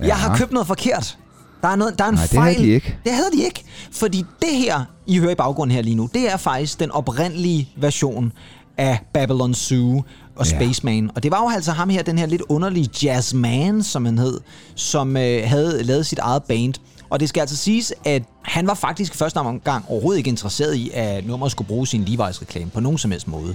Ja. 0.00 0.06
Jeg 0.06 0.16
har 0.16 0.36
købt 0.36 0.52
noget 0.52 0.66
forkert. 0.66 1.18
Der 1.62 1.68
er, 1.68 1.76
noget, 1.76 1.98
der 1.98 2.04
er 2.04 2.08
en 2.08 2.14
Nej, 2.14 2.22
det 2.22 2.30
fejl. 2.30 2.54
havde 2.54 2.66
de 2.66 2.72
ikke. 2.74 2.98
Det 3.04 3.12
havde 3.12 3.28
de 3.32 3.44
ikke. 3.44 3.64
Fordi 3.92 4.24
det 4.42 4.56
her, 4.56 4.84
I 5.06 5.18
hører 5.18 5.30
i 5.30 5.34
baggrunden 5.34 5.74
her 5.74 5.82
lige 5.82 5.94
nu, 5.96 6.08
det 6.14 6.32
er 6.32 6.36
faktisk 6.36 6.80
den 6.80 6.90
oprindelige 6.90 7.68
version 7.76 8.32
af 8.78 8.98
Babylon 9.14 9.54
Zoo 9.54 10.02
og 10.36 10.46
Ja. 10.46 10.56
Spaceman. 10.56 11.10
Og 11.14 11.22
det 11.22 11.30
var 11.30 11.42
jo 11.42 11.50
altså 11.54 11.72
ham 11.72 11.88
her, 11.88 12.02
den 12.02 12.18
her 12.18 12.26
lidt 12.26 12.42
underlige 12.48 12.90
jazzman, 13.02 13.82
som 13.82 14.04
han 14.04 14.18
hed, 14.18 14.40
som 14.74 15.16
øh, 15.16 15.48
havde 15.48 15.82
lavet 15.82 16.06
sit 16.06 16.18
eget 16.18 16.42
band. 16.44 16.74
Og 17.10 17.20
det 17.20 17.28
skal 17.28 17.40
altså 17.40 17.56
siges, 17.56 17.92
at 18.04 18.22
han 18.42 18.66
var 18.66 18.74
faktisk 18.74 19.14
i 19.14 19.16
første 19.16 19.38
omgang 19.38 19.84
overhovedet 19.88 20.18
ikke 20.18 20.28
interesseret 20.28 20.74
i, 20.74 20.90
at 20.94 21.26
nummeret 21.26 21.52
skulle 21.52 21.68
bruge 21.68 21.86
sin 21.86 22.02
Levi's-reklame 22.04 22.70
på 22.70 22.80
nogen 22.80 22.98
som 22.98 23.10
helst 23.10 23.28
måde. 23.28 23.54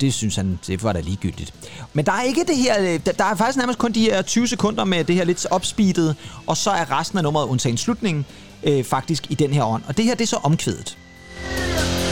Det 0.00 0.14
synes 0.14 0.36
han, 0.36 0.58
det 0.66 0.82
var 0.82 0.92
da 0.92 1.00
ligegyldigt. 1.00 1.54
Men 1.92 2.06
der 2.06 2.12
er 2.12 2.22
ikke 2.22 2.44
det 2.48 2.56
her, 2.56 2.80
øh, 2.80 3.00
der, 3.18 3.24
er 3.24 3.34
faktisk 3.34 3.58
nærmest 3.58 3.78
kun 3.78 3.92
de 3.92 4.00
her 4.00 4.22
20 4.22 4.48
sekunder 4.48 4.84
med 4.84 5.04
det 5.04 5.14
her 5.16 5.24
lidt 5.24 5.46
opspeedet, 5.50 6.16
og 6.46 6.56
så 6.56 6.70
er 6.70 6.98
resten 7.00 7.18
af 7.18 7.24
nummeret, 7.24 7.46
undtagen 7.46 7.76
slutningen, 7.76 8.24
øh, 8.62 8.84
faktisk 8.84 9.30
i 9.30 9.34
den 9.34 9.52
her 9.52 9.64
ånd. 9.64 9.82
Og 9.88 9.96
det 9.96 10.04
her, 10.04 10.14
det 10.14 10.22
er 10.22 10.28
så 10.28 10.38
omkvædet. 10.42 10.98
Ja, 11.58 12.09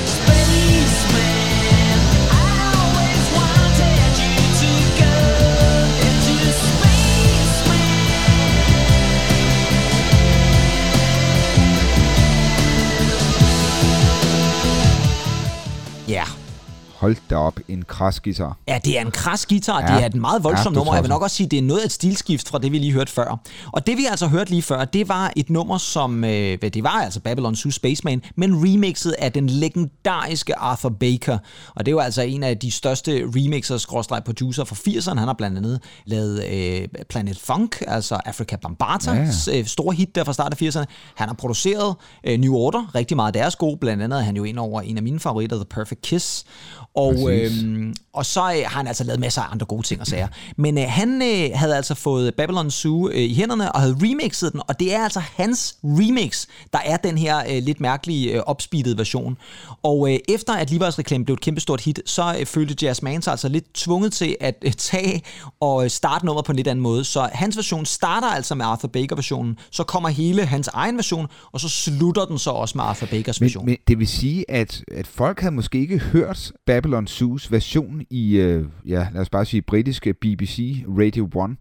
Hold 17.09 17.17
da 17.31 17.37
op, 17.37 17.61
en 17.69 17.83
kras 17.83 18.21
guitar. 18.21 18.57
Ja, 18.69 18.79
det 18.85 18.99
er 18.99 19.01
en 19.01 19.11
kras 19.11 19.47
guitar, 19.47 19.81
ja. 19.81 19.95
Det 19.95 20.03
er 20.03 20.07
et 20.07 20.15
meget 20.15 20.45
voldsomt 20.45 20.75
Ja, 20.75 20.79
nummer, 20.79 20.95
jeg 20.95 21.03
vil 21.03 21.09
nok 21.09 21.23
også 21.23 21.37
sige, 21.37 21.47
det 21.47 21.59
er 21.59 21.63
noget 21.63 21.81
af 21.81 21.85
et 21.85 21.93
stilskift 21.93 22.49
fra 22.49 22.59
det, 22.59 22.73
vi 22.73 22.79
lige 22.79 22.93
hørte 22.93 23.13
før. 23.13 23.39
Og 23.73 23.87
det 23.87 23.97
vi 23.97 24.07
altså 24.11 24.27
hørte 24.27 24.51
lige 24.51 24.63
før, 24.63 24.85
det 24.85 25.09
var 25.09 25.33
et 25.37 25.51
nummer, 25.51 25.79
som, 25.79 26.25
øh, 26.25 26.59
det 26.63 26.83
var 26.83 26.91
altså 26.91 27.21
Babylon 27.21 27.57
Zoo 27.57 27.71
Spaceman, 27.71 28.23
men 28.37 28.55
remixet 28.65 29.15
af 29.19 29.33
den 29.33 29.51
legendariske 29.51 30.57
Arthur 30.57 30.89
Baker. 30.89 31.39
Og 31.75 31.87
det 31.87 31.93
jo 31.93 31.99
altså 31.99 32.23
en 32.23 32.43
af 32.43 32.59
de 32.59 32.71
største 32.71 33.11
remixers, 33.37 33.83
skråstreg 33.83 34.25
producer 34.25 34.65
fra 34.65 34.77
80'erne. 34.77 35.19
Han 35.19 35.29
har 35.29 35.35
blandt 35.39 35.59
andet 35.59 35.81
lavet 36.07 36.45
øh, 36.45 36.89
Planet 37.11 37.39
Funk, 37.39 37.83
altså 37.87 38.21
Africa 38.25 38.57
Bambaatas 38.57 39.49
Ja, 39.49 39.53
ja. 39.53 39.59
øh, 39.61 39.67
store 39.67 39.95
hit 39.95 40.15
der 40.15 40.25
fra 40.25 40.33
start 40.33 40.63
af 40.63 40.67
80'erne. 40.69 40.85
Han 41.15 41.29
har 41.29 41.35
produceret 41.35 41.95
øh, 42.25 42.39
New 42.39 42.55
Order, 42.55 42.95
rigtig 42.95 43.17
meget 43.17 43.37
af 43.37 43.43
deres 43.43 43.57
gode. 43.57 43.77
Blandt 43.77 44.03
andet 44.03 44.19
er 44.19 44.23
han 44.23 44.37
jo 44.37 44.45
ind 44.45 44.59
over 44.59 44.81
en 44.81 44.97
af 44.97 45.03
mine 45.03 45.21
favoritter, 45.21 45.57
The 45.57 45.65
Perfect 45.65 46.03
Kiss. 46.03 46.45
Og, 46.99 47.15
Præcis. 47.15 47.63
øhm, 47.63 47.95
og 48.13 48.27
så 48.27 48.41
øh, 48.41 48.47
har 48.47 48.77
han 48.77 48.87
altså 48.87 49.05
lavet 49.05 49.21
masser 49.21 49.43
af 49.43 49.53
andre 49.53 49.67
gode 49.67 49.83
ting 49.83 50.01
og 50.01 50.07
sager. 50.07 50.29
Men 50.57 50.79
øh, 50.79 50.85
han 50.89 51.23
øh, 51.23 51.51
havde 51.55 51.77
altså 51.77 51.95
fået 51.95 52.35
Babylon 52.35 52.71
Zoo 52.71 53.09
øh, 53.09 53.17
i 53.17 53.35
hænderne 53.35 53.73
og 53.73 53.81
havde 53.81 53.97
remixet 54.03 54.53
den, 54.53 54.61
og 54.69 54.81
det 54.81 54.95
er 54.95 55.05
altså 55.05 55.21
hans 55.21 55.77
remix, 55.85 56.47
der 56.73 56.79
er 56.85 56.97
den 56.97 57.19
her 57.19 57.39
øh, 57.39 57.63
lidt 57.63 57.81
mærkelige 57.81 58.33
øh, 58.33 58.43
opspeedede 58.47 58.99
version. 58.99 59.37
Og 59.83 60.13
øh, 60.13 60.19
efter 60.29 60.53
at 60.53 60.71
Levi's 60.71 60.99
reklame 60.99 61.25
blev 61.25 61.35
et 61.35 61.41
kæmpestort 61.41 61.81
hit, 61.81 62.01
så 62.07 62.37
øh, 62.41 62.47
følte 62.47 62.87
Jazz 62.87 63.03
Man 63.03 63.23
sig 63.23 63.31
altså 63.31 63.49
lidt 63.49 63.75
tvunget 63.75 64.13
til 64.13 64.37
at 64.41 64.55
øh, 64.63 64.73
tage 64.73 65.23
og 65.61 65.85
øh, 65.85 65.91
starte 65.91 66.27
nummeret 66.27 66.45
på 66.47 66.53
en 66.53 66.57
lidt 66.57 66.69
anden 66.69 66.83
måde. 66.83 67.05
Så 67.05 67.29
hans 67.33 67.57
version 67.57 67.87
starter 67.87 68.29
altså 68.29 68.55
med 68.55 68.65
Arthur 68.65 68.89
Baker-versionen, 68.89 69.59
så 69.71 69.83
kommer 69.85 70.09
hele 70.09 70.47
hans 70.47 70.69
egen 70.69 70.97
version, 70.97 71.27
og 71.53 71.61
så 71.61 71.69
slutter 71.69 72.25
den 72.25 72.39
så 72.39 72.51
også 72.51 72.79
med 72.79 72.85
Arthur 72.85 73.07
Bakers 73.07 73.41
version. 73.41 73.65
Men, 73.65 73.71
men 73.71 73.79
det 73.89 73.99
vil 73.99 74.09
sige, 74.09 74.51
at, 74.51 74.83
at 74.93 75.07
folk 75.07 75.41
havde 75.41 75.55
måske 75.55 75.81
ikke 75.81 75.99
hørt 75.99 76.53
Babylon 76.67 76.78
Zoos 77.07 77.53
version 77.53 78.03
i, 78.11 78.37
øh, 78.37 78.65
ja, 78.87 79.09
lad 79.13 79.21
os 79.21 79.31
bare 79.31 79.45
sige, 79.45 79.63
britiske 79.63 80.15
BBC 80.15 80.85
Radio 80.89 81.25
1, 81.25 81.57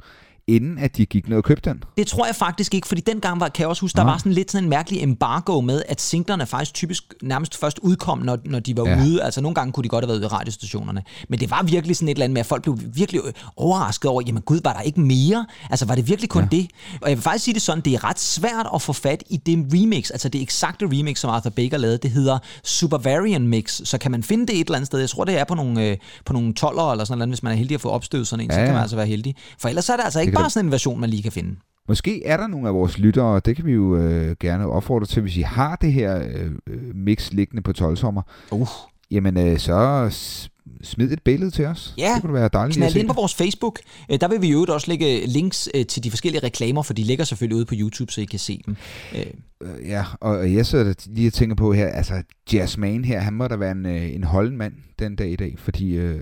inden 0.48 0.78
at 0.78 0.98
de 0.98 1.06
gik 1.06 1.30
ned 1.30 1.38
og 1.38 1.44
købte 1.44 1.70
den. 1.70 1.84
Det 1.98 2.08
tror 2.08 2.26
jeg 2.26 2.36
faktisk 2.36 2.74
ikke, 2.74 2.88
fordi 2.88 3.02
dengang 3.02 3.40
var, 3.40 3.50
kan 3.50 3.62
jeg 3.62 3.68
også 3.70 3.82
huske, 3.82 3.96
der 3.98 4.04
Nå. 4.04 4.10
var 4.10 4.18
sådan 4.18 4.32
lidt 4.32 4.52
sådan 4.52 4.64
en 4.64 4.70
mærkelig 4.70 5.04
embargo 5.04 5.62
med, 5.62 5.82
at 5.90 6.02
singlerne 6.02 6.46
faktisk 6.46 6.74
typisk 6.74 7.04
nærmest 7.22 7.58
først 7.58 7.80
udkom, 7.80 8.20
når, 8.20 8.38
når 8.46 8.60
de 8.60 8.78
var 8.78 8.84
Ja. 8.90 8.98
ja. 8.98 9.04
ude. 9.06 9.24
Altså 9.24 9.42
nogle 9.42 9.56
gange 9.56 9.72
kunne 9.74 9.84
de 9.84 9.90
godt 9.90 10.04
have 10.06 10.08
været 10.10 10.18
ude 10.18 10.26
i 10.26 10.28
radiostationerne. 10.28 11.04
Men 11.30 11.40
det 11.40 11.52
var 11.52 11.64
virkelig 11.64 11.96
sådan 11.96 12.08
et 12.08 12.12
eller 12.12 12.24
andet 12.24 12.34
med, 12.34 12.40
at 12.40 12.46
folk 12.46 12.64
blev 12.64 12.80
virkelig 12.94 13.22
overrasket 13.56 14.12
over, 14.12 14.22
jamen 14.28 14.42
gud, 14.42 14.60
var 14.64 14.74
der 14.74 14.82
ikke 14.82 15.00
mere? 15.02 15.46
Altså 15.70 15.86
var 15.86 15.96
det 15.96 16.08
virkelig 16.08 16.30
kun 16.30 16.42
Ja. 16.44 16.48
ja. 16.52 16.58
det? 16.58 16.70
Og 17.02 17.10
jeg 17.10 17.18
vil 17.18 17.24
faktisk 17.24 17.46
sige 17.46 17.54
det 17.54 17.62
sådan, 17.62 17.82
det 17.84 17.94
er 17.94 18.04
ret 18.04 18.20
svært 18.20 18.68
at 18.76 18.82
få 18.82 18.94
fat 18.94 19.24
i 19.30 19.38
det 19.38 19.66
remix, 19.74 20.12
altså 20.12 20.30
det 20.30 20.42
eksakte 20.42 20.86
remix, 20.86 21.20
som 21.20 21.30
Arthur 21.30 21.50
Baker 21.50 21.78
lavede, 21.78 21.98
det 21.98 22.12
hedder 22.12 22.38
Supervarian 22.64 23.48
Mix. 23.48 23.82
Så 23.84 23.98
kan 23.98 24.12
man 24.12 24.24
finde 24.24 24.48
det 24.48 24.56
et 24.60 24.66
eller 24.68 24.76
andet 24.76 24.88
sted? 24.88 25.00
Jeg 25.00 25.10
tror, 25.10 25.24
det 25.24 25.40
er 25.40 25.44
på 25.44 25.56
nogle, 25.56 25.84
øh, 25.86 25.98
på 26.26 26.34
nogle 26.34 26.54
12'ere 26.60 26.92
eller 26.92 27.06
sådan 27.06 27.18
noget, 27.18 27.30
hvis 27.30 27.44
man 27.44 27.54
er 27.54 27.58
heldig 27.58 27.76
at 27.76 27.82
få 27.82 27.90
opstøvet 27.90 28.28
sådan 28.28 28.46
en, 28.46 28.50
Ja, 28.52 28.56
så 28.56 28.60
kan 28.60 28.66
ja. 28.68 28.74
man 28.74 28.82
altså 28.82 28.96
være 28.96 29.06
heldig. 29.08 29.36
For 29.60 29.70
ellers 29.70 29.90
er 29.90 29.96
det 29.96 30.04
altså 30.04 30.20
ikke 30.20 30.37
bare 30.40 30.50
sådan 30.50 30.66
en 30.66 30.72
version, 30.72 31.00
man 31.00 31.10
lige 31.10 31.24
kan 31.24 31.32
finde. 31.32 31.56
Måske 31.88 32.26
er 32.26 32.38
der 32.38 32.48
nogle 32.48 32.68
af 32.68 32.74
vores 32.74 32.98
lyttere, 32.98 33.40
det 33.46 33.56
kan 33.56 33.66
vi 33.66 33.72
jo 33.72 33.98
øh, 33.98 34.36
gerne 34.40 34.68
opfordre 34.68 35.06
til, 35.06 35.22
hvis 35.22 35.38
I 35.38 35.42
har 35.42 35.76
det 35.76 35.94
her 35.94 36.24
øh, 36.24 36.52
øh, 36.68 36.96
mix 36.96 37.32
liggende 37.32 37.62
på 37.62 37.74
12 37.74 37.96
sommer. 37.96 38.22
Uh. 38.52 38.68
Jamen 39.12 39.38
øh, 39.38 39.60
så 39.60 40.10
smid 40.82 41.12
et 41.12 41.22
billede 41.22 41.52
til 41.52 41.66
os. 41.66 41.94
Ja, 41.98 42.14
det 42.14 42.22
kunne 42.22 42.34
være 42.34 42.50
dejligt 42.54 42.78
knald 42.78 42.96
ind 42.96 43.08
på 43.08 43.14
vores 43.14 43.36
Facebook. 43.36 43.80
Øh, 44.12 44.20
der 44.22 44.28
vil 44.28 44.42
vi 44.42 44.52
jo 44.52 44.66
også 44.70 44.88
lægge 44.88 45.28
links 45.28 45.70
øh, 45.76 45.86
til 45.86 46.04
de 46.04 46.10
forskellige 46.10 46.44
reklamer, 46.44 46.82
for 46.82 46.94
de 46.94 47.04
ligger 47.04 47.26
selvfølgelig 47.26 47.58
ude 47.58 47.66
på 47.66 47.74
YouTube, 47.78 48.12
så 48.12 48.22
I 48.22 48.26
kan 48.26 48.40
se 48.40 48.62
dem. 48.66 48.76
Øh. 49.16 49.26
Ja, 49.88 50.06
og 50.22 50.54
jeg 50.54 50.66
sidder 50.66 50.94
lige 51.06 51.28
og 51.28 51.34
tænker 51.34 51.56
på 51.56 51.74
her, 51.74 51.88
altså 51.88 52.24
Jasmine 52.54 53.06
her, 53.06 53.20
han 53.20 53.34
må 53.34 53.48
da 53.48 53.56
være 53.56 53.72
en, 53.72 53.86
en 53.86 54.24
holden 54.24 54.58
mand 54.58 54.74
den 55.00 55.16
dag 55.16 55.32
i 55.32 55.36
dag, 55.36 55.56
fordi 55.58 55.94
øh, 55.94 56.22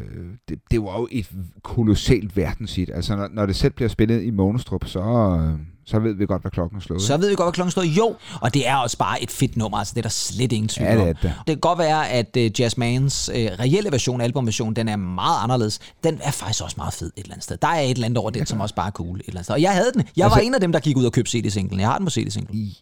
det, 0.50 0.60
det 0.72 0.82
var 0.82 1.00
jo 1.00 1.08
et 1.12 1.30
kolossalt 1.64 2.38
verdenshit. 2.38 2.90
Altså 2.94 3.16
når, 3.16 3.30
når 3.32 3.46
det 3.46 3.56
selv 3.56 3.74
bliver 3.74 3.90
spillet 3.90 4.24
i 4.24 4.30
Monestrup, 4.30 4.86
så... 4.86 5.00
Øh, 5.02 5.60
så 5.86 6.00
ved 6.00 6.14
vi 6.14 6.26
godt, 6.26 6.42
hvad 6.42 6.52
klokken 6.52 6.78
er 6.78 6.82
slået. 6.82 7.02
Så 7.02 7.18
ved 7.18 7.30
vi 7.30 7.36
godt, 7.36 7.46
hvad 7.46 7.54
klokken 7.54 7.70
er 7.70 7.72
slået. 7.72 7.98
Jo, 7.98 8.16
og 8.42 8.54
det 8.54 8.68
er 8.68 8.76
også 8.76 8.98
bare 8.98 9.24
et 9.24 9.32
fedt 9.32 9.58
nummer, 9.58 9.78
altså 9.78 9.92
det 9.94 9.98
er 9.98 10.02
der 10.02 10.10
slet 10.10 10.52
ingen 10.52 10.70
tvivl 10.70 10.90
ja, 10.90 10.96
det, 10.96 11.02
er 11.02 11.14
det. 11.14 11.22
det 11.22 11.46
kan 11.48 11.58
godt 11.58 11.80
være, 11.80 12.10
at 12.10 12.38
uh, 12.38 12.60
Jazzmans 12.60 13.30
uh, 13.30 13.36
reelle 13.36 13.92
version, 13.92 14.22
albumversion, 14.22 14.74
den 14.74 14.88
er 14.88 14.96
meget 14.96 15.44
anderledes. 15.44 15.80
Den 16.04 16.20
er 16.24 16.32
faktisk 16.32 16.64
også 16.64 16.76
meget 16.78 16.94
fed 16.94 17.08
et 17.08 17.24
eller 17.24 17.34
andet 17.34 17.44
sted. 17.44 17.58
Der 17.58 17.68
er 17.68 17.80
et 17.80 17.92
eller 17.92 18.06
andet 18.06 18.18
over 18.18 18.30
den, 18.30 18.46
som 18.46 18.62
også 18.62 18.76
bare 18.76 18.88
er 18.88 18.92
cool 18.92 19.20
et 19.20 19.26
eller 19.28 19.38
andet 19.38 19.46
sted. 19.46 19.56
Og 19.56 19.62
jeg 19.62 19.74
havde 19.74 19.92
den. 19.94 20.04
Jeg 20.18 20.26
altså, 20.26 20.40
var 20.40 20.42
en 20.46 20.54
af 20.54 20.62
dem, 20.62 20.72
der 20.72 20.80
gik 20.80 20.98
ud 20.98 21.06
og 21.06 21.12
købte 21.12 21.32
CD-singlen. 21.32 21.80
Jeg 21.80 21.88
har 21.88 21.98
den 21.98 22.06
på 22.06 22.12
CD-singlen. 22.12 22.76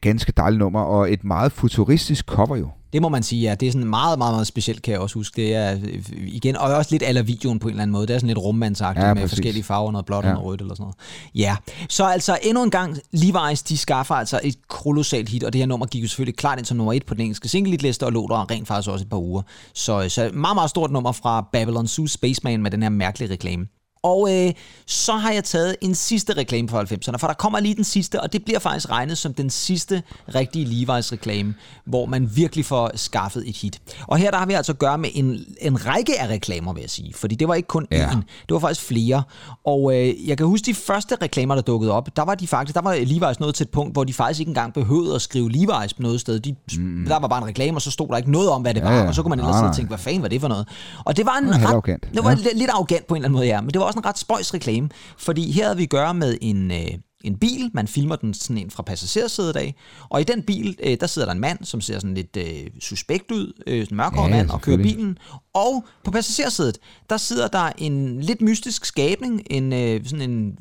Ganske 0.00 0.32
dejligt 0.36 0.58
nummer, 0.58 0.80
og 0.80 1.12
et 1.12 1.24
meget 1.24 1.52
futuristisk 1.52 2.26
cover 2.26 2.56
jo. 2.56 2.68
Det 2.92 3.02
må 3.02 3.08
man 3.08 3.22
sige, 3.22 3.42
ja. 3.42 3.54
Det 3.54 3.68
er 3.68 3.72
sådan 3.72 3.88
meget, 3.88 4.18
meget, 4.18 4.34
meget 4.34 4.46
specielt, 4.46 4.82
kan 4.82 4.92
jeg 4.92 5.00
også 5.00 5.14
huske. 5.14 5.42
Det 5.42 5.54
er 5.54 5.78
igen, 6.26 6.56
og 6.56 6.74
også 6.74 6.90
lidt 6.90 7.02
aller 7.02 7.22
videoen 7.22 7.58
på 7.58 7.68
en 7.68 7.72
eller 7.72 7.82
anden 7.82 7.92
måde. 7.92 8.06
Det 8.06 8.14
er 8.14 8.18
sådan 8.18 8.28
lidt 8.28 8.38
rummandsagtigt 8.38 9.06
ja, 9.06 9.14
med 9.14 9.28
forskellige 9.28 9.64
farver, 9.64 9.92
noget 9.92 10.06
blåt 10.06 10.24
ja. 10.24 10.28
og 10.28 10.34
noget 10.34 10.46
rødt 10.46 10.60
eller 10.60 10.74
sådan 10.74 10.82
noget. 10.82 10.96
Ja, 11.34 11.56
så 11.88 12.04
altså 12.04 12.38
endnu 12.42 12.62
en 12.62 12.70
gang, 12.70 12.96
Levi's, 13.16 13.62
de 13.68 13.78
skaffer 13.78 14.14
altså 14.14 14.40
et 14.44 14.68
kolossalt 14.68 15.28
hit, 15.28 15.44
og 15.44 15.52
det 15.52 15.58
her 15.58 15.66
nummer 15.66 15.86
gik 15.86 16.02
jo 16.02 16.08
selvfølgelig 16.08 16.36
klart 16.36 16.58
ind 16.58 16.66
som 16.66 16.76
nummer 16.76 16.92
et 16.92 17.06
på 17.06 17.14
den 17.14 17.20
engelske 17.20 17.48
single-liste, 17.48 18.06
og 18.06 18.12
lå 18.12 18.26
der 18.28 18.50
rent 18.50 18.68
faktisk 18.68 18.90
også 18.90 19.04
et 19.04 19.10
par 19.10 19.18
uger. 19.18 19.42
Så, 19.74 20.08
så 20.08 20.30
meget, 20.34 20.56
meget 20.56 20.70
stort 20.70 20.90
nummer 20.90 21.12
fra 21.12 21.48
Babylon 21.52 21.88
Zoo 21.88 22.06
Spaceman 22.06 22.62
med 22.62 22.70
den 22.70 22.82
her 22.82 22.90
mærkelige 22.90 23.32
reklame. 23.32 23.66
Og 24.02 24.28
øh, 24.34 24.52
så 24.86 25.12
har 25.12 25.32
jeg 25.32 25.44
taget 25.44 25.76
en 25.80 25.94
sidste 25.94 26.32
reklame 26.32 26.68
fra 26.68 26.82
90'erne, 26.82 27.16
for 27.16 27.26
der 27.26 27.34
kommer 27.34 27.60
lige 27.60 27.74
den 27.74 27.84
sidste, 27.84 28.20
og 28.20 28.32
det 28.32 28.44
bliver 28.44 28.58
faktisk 28.58 28.90
regnet 28.90 29.18
som 29.18 29.34
den 29.34 29.50
sidste 29.50 30.02
rigtige 30.34 30.66
Levi's 30.66 31.12
reklame, 31.12 31.54
hvor 31.84 32.06
man 32.06 32.30
virkelig 32.36 32.64
får 32.64 32.90
skaffet 32.94 33.48
et 33.48 33.56
hit. 33.56 33.80
Og 34.06 34.18
her 34.18 34.30
der 34.30 34.38
har 34.38 34.46
vi 34.46 34.52
altså 34.52 34.72
at 34.72 34.78
gøre 34.78 34.98
med 34.98 35.10
en, 35.14 35.44
en 35.60 35.86
række 35.86 36.20
af 36.20 36.28
reklamer, 36.28 36.72
vil 36.72 36.80
jeg 36.80 36.90
sige, 36.90 37.14
fordi 37.14 37.34
det 37.34 37.48
var 37.48 37.54
ikke 37.54 37.66
kun 37.66 37.86
ja. 37.90 38.10
én, 38.10 38.16
det 38.16 38.50
var 38.50 38.58
faktisk 38.58 38.86
flere. 38.86 39.22
Og 39.64 39.96
øh, 39.96 40.28
jeg 40.28 40.36
kan 40.36 40.46
huske 40.46 40.66
de 40.66 40.74
første 40.74 41.16
reklamer, 41.22 41.54
der 41.54 41.62
dukkede 41.62 41.92
op, 41.92 42.16
der 42.16 42.22
var 42.22 42.34
de 42.34 42.46
faktisk, 42.46 42.74
der 42.74 42.82
var 42.82 42.94
Levi's 42.94 43.36
nået 43.40 43.54
til 43.54 43.64
et 43.64 43.70
punkt, 43.70 43.92
hvor 43.92 44.04
de 44.04 44.12
faktisk 44.12 44.40
ikke 44.40 44.50
engang 44.50 44.74
behøvede 44.74 45.14
at 45.14 45.22
skrive 45.22 45.50
Levi's 45.50 45.96
på 45.96 46.02
noget 46.02 46.20
sted. 46.20 46.40
De, 46.40 46.54
mm. 46.76 47.04
Der 47.08 47.18
var 47.18 47.28
bare 47.28 47.42
en 47.42 47.48
reklame, 47.48 47.76
og 47.76 47.82
så 47.82 47.90
stod 47.90 48.08
der 48.08 48.16
ikke 48.16 48.30
noget 48.30 48.48
om, 48.50 48.62
hvad 48.62 48.74
det 48.74 48.80
ja, 48.80 48.90
var, 48.90 49.06
og 49.06 49.14
så 49.14 49.22
kunne 49.22 49.30
man 49.30 49.38
ellers 49.38 49.62
og 49.62 49.74
tænke, 49.74 49.88
hvad 49.88 49.98
fanden 49.98 50.22
var 50.22 50.28
det 50.28 50.40
for 50.40 50.48
noget? 50.48 50.68
Og 51.04 51.16
det 51.16 51.26
var 51.26 51.38
en 51.38 51.44
det 51.44 51.54
ret, 51.54 52.00
det 52.14 52.24
var 52.24 52.30
ja. 52.30 52.36
lidt 52.54 52.70
arrogant 52.70 53.06
på 53.06 53.14
en 53.14 53.18
eller 53.18 53.28
anden 53.28 53.36
måde, 53.36 53.46
ja, 53.46 53.60
men 53.60 53.70
det 53.70 53.80
var 53.80 53.91
også 53.92 53.98
en 53.98 54.06
ret 54.06 54.18
spøjs 54.18 54.54
reklame, 54.54 54.88
fordi 55.18 55.50
her 55.50 55.64
havde 55.64 55.76
vi 55.76 55.82
at 55.82 55.90
gøre 55.90 56.14
med 56.14 56.38
en, 56.40 56.70
øh, 56.70 56.88
en 57.24 57.38
bil, 57.38 57.70
man 57.74 57.88
filmer 57.88 58.16
den 58.16 58.34
sådan 58.34 58.58
en 58.58 58.70
fra 58.70 58.82
passagersædet 58.82 59.56
af, 59.56 59.74
og 60.08 60.20
i 60.20 60.24
den 60.24 60.42
bil, 60.42 60.78
øh, 60.82 60.96
der 61.00 61.06
sidder 61.06 61.26
der 61.26 61.32
en 61.32 61.40
mand, 61.40 61.64
som 61.64 61.80
ser 61.80 61.94
sådan 61.94 62.14
lidt 62.14 62.36
øh, 62.36 62.66
suspekt 62.80 63.30
ud, 63.30 63.62
øh, 63.66 63.86
en 63.90 63.96
mørkhåret 63.96 64.30
ja, 64.30 64.36
mand, 64.36 64.50
og 64.50 64.60
kører 64.60 64.76
bilen, 64.76 65.18
og 65.54 65.84
på 66.04 66.10
passagersædet, 66.10 66.78
der 67.10 67.16
sidder 67.16 67.48
der 67.48 67.72
en 67.78 68.20
lidt 68.20 68.40
mystisk 68.42 68.84
skabning, 68.84 69.42
en 69.50 69.72
øh, 69.72 70.00
sådan 70.04 70.30
en 70.30 70.56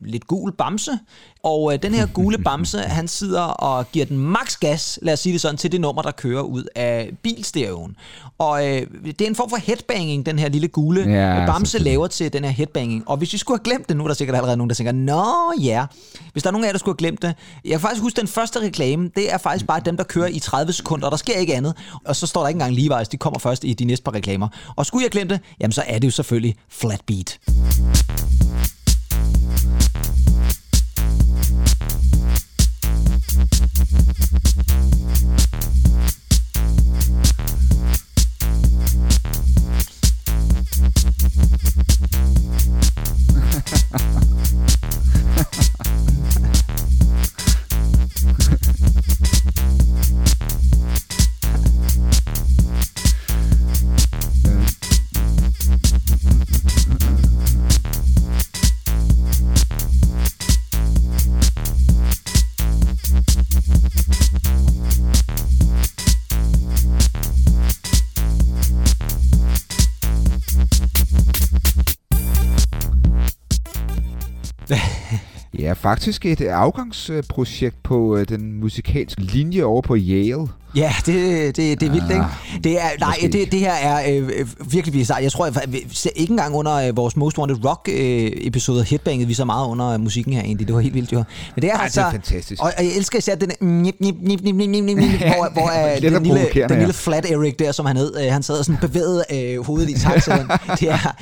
lidt 0.00 0.26
gul 0.26 0.52
bamse, 0.52 0.98
og 1.42 1.72
øh, 1.72 1.82
den 1.82 1.94
her 1.94 2.06
gule 2.06 2.38
bamse, 2.46 2.78
han 2.78 3.08
sidder 3.08 3.42
og 3.42 3.90
giver 3.92 4.06
den 4.06 4.18
max 4.18 4.58
gas, 4.58 4.98
lad 5.02 5.12
os 5.12 5.20
sige 5.20 5.32
det 5.32 5.40
sådan, 5.40 5.56
til 5.56 5.72
det 5.72 5.80
nummer, 5.80 6.02
der 6.02 6.10
kører 6.10 6.42
ud 6.42 6.64
af 6.74 7.10
bilstereoen. 7.22 7.96
Og 8.38 8.66
øh, 8.66 8.86
det 9.04 9.20
er 9.20 9.26
en 9.26 9.34
form 9.34 9.50
for 9.50 9.56
headbanging, 9.56 10.26
den 10.26 10.38
her 10.38 10.48
lille 10.48 10.68
gule 10.68 11.00
ja, 11.00 11.46
bamse 11.46 11.78
laver 11.78 12.06
til 12.06 12.32
den 12.32 12.44
her 12.44 12.50
headbanging. 12.50 13.08
Og 13.08 13.16
hvis 13.16 13.32
vi 13.32 13.38
skulle 13.38 13.58
have 13.58 13.64
glemt 13.64 13.88
det, 13.88 13.96
nu 13.96 14.04
er 14.04 14.08
der 14.08 14.14
sikkert 14.14 14.36
allerede 14.36 14.56
nogen, 14.56 14.70
der 14.70 14.74
tænker, 14.74 14.92
nå 14.92 15.52
ja, 15.60 15.86
hvis 16.32 16.42
der 16.42 16.50
er 16.50 16.52
nogen 16.52 16.64
af 16.64 16.68
jer, 16.68 16.72
der 16.72 16.78
skulle 16.78 16.92
have 16.92 16.98
glemt 16.98 17.22
det. 17.22 17.34
Jeg 17.64 17.70
kan 17.70 17.80
faktisk 17.80 18.02
huske, 18.02 18.20
den 18.20 18.28
første 18.28 18.60
reklame, 18.60 19.10
det 19.16 19.32
er 19.32 19.38
faktisk 19.38 19.66
bare 19.66 19.80
dem, 19.84 19.96
der 19.96 20.04
kører 20.04 20.26
i 20.26 20.38
30 20.38 20.72
sekunder, 20.72 21.06
og 21.06 21.10
der 21.10 21.16
sker 21.16 21.34
ikke 21.34 21.54
andet. 21.54 21.76
Og 22.04 22.16
så 22.16 22.26
står 22.26 22.40
der 22.40 22.48
ikke 22.48 22.64
engang 22.64 23.00
Levi's, 23.00 23.04
de 23.12 23.16
kommer 23.16 23.38
først 23.38 23.64
i 23.64 23.74
de 23.74 23.84
næste 23.84 24.04
par 24.10 24.14
reklamer. 24.14 24.48
Og 24.76 24.86
skulle 24.86 25.02
jeg 25.02 25.10
glemme 25.10 25.34
det, 25.34 25.40
jamen 25.60 25.72
så 25.72 25.82
er 25.86 25.98
det 25.98 26.06
jo 26.06 26.10
selvfølgelig 26.10 26.56
Flatbeat. 26.68 27.38
Ja, 75.68 75.72
faktisk 75.72 76.26
et 76.26 76.40
afgangsprojekt 76.40 77.82
på 77.82 78.16
øh, 78.16 78.28
den 78.28 78.52
musikalske 78.52 79.22
linje 79.22 79.64
over 79.64 79.82
på 79.82 79.96
Yale. 79.96 80.48
Ja, 80.78 80.94
det, 81.06 81.56
det, 81.56 81.80
det 81.80 81.86
er 81.86 81.92
vildt, 81.92 82.10
ikke? 82.10 82.22
Ah, 82.22 82.64
det 82.64 82.80
er, 82.80 82.88
nej, 83.00 83.16
det, 83.22 83.52
det 83.52 83.60
her 83.60 83.72
er 83.72 84.12
øh, 84.12 84.48
virkelig 84.72 84.92
bizarrt. 84.92 85.22
Jeg 85.22 85.32
tror 85.32 85.46
jeg, 85.46 85.54
ikke 86.16 86.30
engang 86.30 86.54
under 86.54 86.74
øh, 86.74 86.96
vores 86.96 87.16
Most 87.16 87.38
Wanted 87.38 87.64
Rock-episode 87.64 88.80
øh, 88.80 88.86
headbangede 88.86 89.28
vi 89.28 89.34
så 89.34 89.44
meget 89.44 89.68
under 89.68 89.88
øh, 89.88 90.00
musikken 90.00 90.32
her 90.32 90.42
egentlig. 90.42 90.66
Det 90.66 90.74
var 90.74 90.80
helt 90.80 90.94
vildt, 90.94 91.12
jo. 91.12 91.24
Men 91.54 91.62
det 91.62 91.70
er 91.70 91.74
Ej, 91.74 91.84
altså... 91.84 92.00
Det 92.00 92.06
er 92.06 92.10
fantastisk. 92.10 92.62
Og, 92.62 92.72
og 92.78 92.84
jeg 92.84 92.96
elsker 92.96 93.18
især 93.18 93.34
den 93.34 93.50
nip, 93.60 93.94
nip, 94.00 94.14
nip, 94.20 94.40
nip, 94.42 94.54
nip, 94.54 94.68
nip, 94.68 94.84
nip, 94.84 94.96
hvor, 94.96 95.52
hvor 95.56 95.94
øh, 95.94 96.02
den, 96.02 96.22
lille, 96.22 96.68
den 96.68 96.78
lille 96.78 96.92
Flat 96.92 97.30
Eric 97.30 97.54
der, 97.58 97.72
som 97.72 97.86
han 97.86 97.96
hed, 97.96 98.12
øh, 98.24 98.32
han 98.32 98.42
sad 98.42 98.58
og 98.58 98.64
sådan 98.64 98.80
bevægede 98.80 99.24
øh, 99.32 99.66
hovedet 99.66 99.90
i 99.90 99.92
den. 99.92 100.00
Det 100.80 100.88
er, 100.90 101.14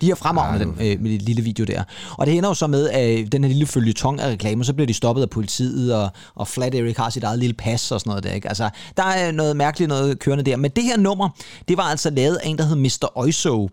de 0.00 0.10
er 0.10 0.14
fremragende, 0.14 0.64
den 0.64 0.74
øh, 0.80 1.02
med 1.02 1.18
lille 1.18 1.42
video 1.42 1.64
der. 1.64 1.82
Og 2.18 2.26
det 2.26 2.36
ender 2.36 2.48
jo 2.48 2.54
så 2.54 2.66
med, 2.66 2.88
at 2.88 3.32
den 3.32 3.44
her 3.44 3.48
lille 3.48 3.66
følgetong 3.66 4.20
af 4.20 4.28
reklamer, 4.28 4.64
så 4.64 4.72
bliver 4.72 4.86
de 4.86 4.94
stoppet 4.94 5.22
af 5.22 5.30
politiet, 5.30 5.94
og, 5.94 6.08
og 6.34 6.48
Flat 6.48 6.74
Eric 6.74 6.96
har 6.96 7.10
sit 7.10 7.24
eget 7.24 7.38
lille 7.38 7.54
pas 7.54 7.92
og 7.92 8.00
sådan 8.00 8.10
noget 8.10 8.24
der, 8.24 8.32
ikke? 8.32 8.48
Altså, 8.48 8.70
der 8.96 9.02
er 9.02 9.32
noget 9.32 9.56
mærkeligt 9.56 9.88
noget 9.88 10.18
kørende 10.18 10.44
der. 10.44 10.56
Men 10.56 10.70
det 10.70 10.84
her 10.84 10.96
nummer, 10.96 11.28
det 11.68 11.76
var 11.76 11.82
altså 11.82 12.10
lavet 12.10 12.36
af 12.36 12.48
en, 12.48 12.58
der 12.58 12.64
hed 12.64 12.76
Mr. 12.76 13.12
Oizo, 13.14 13.68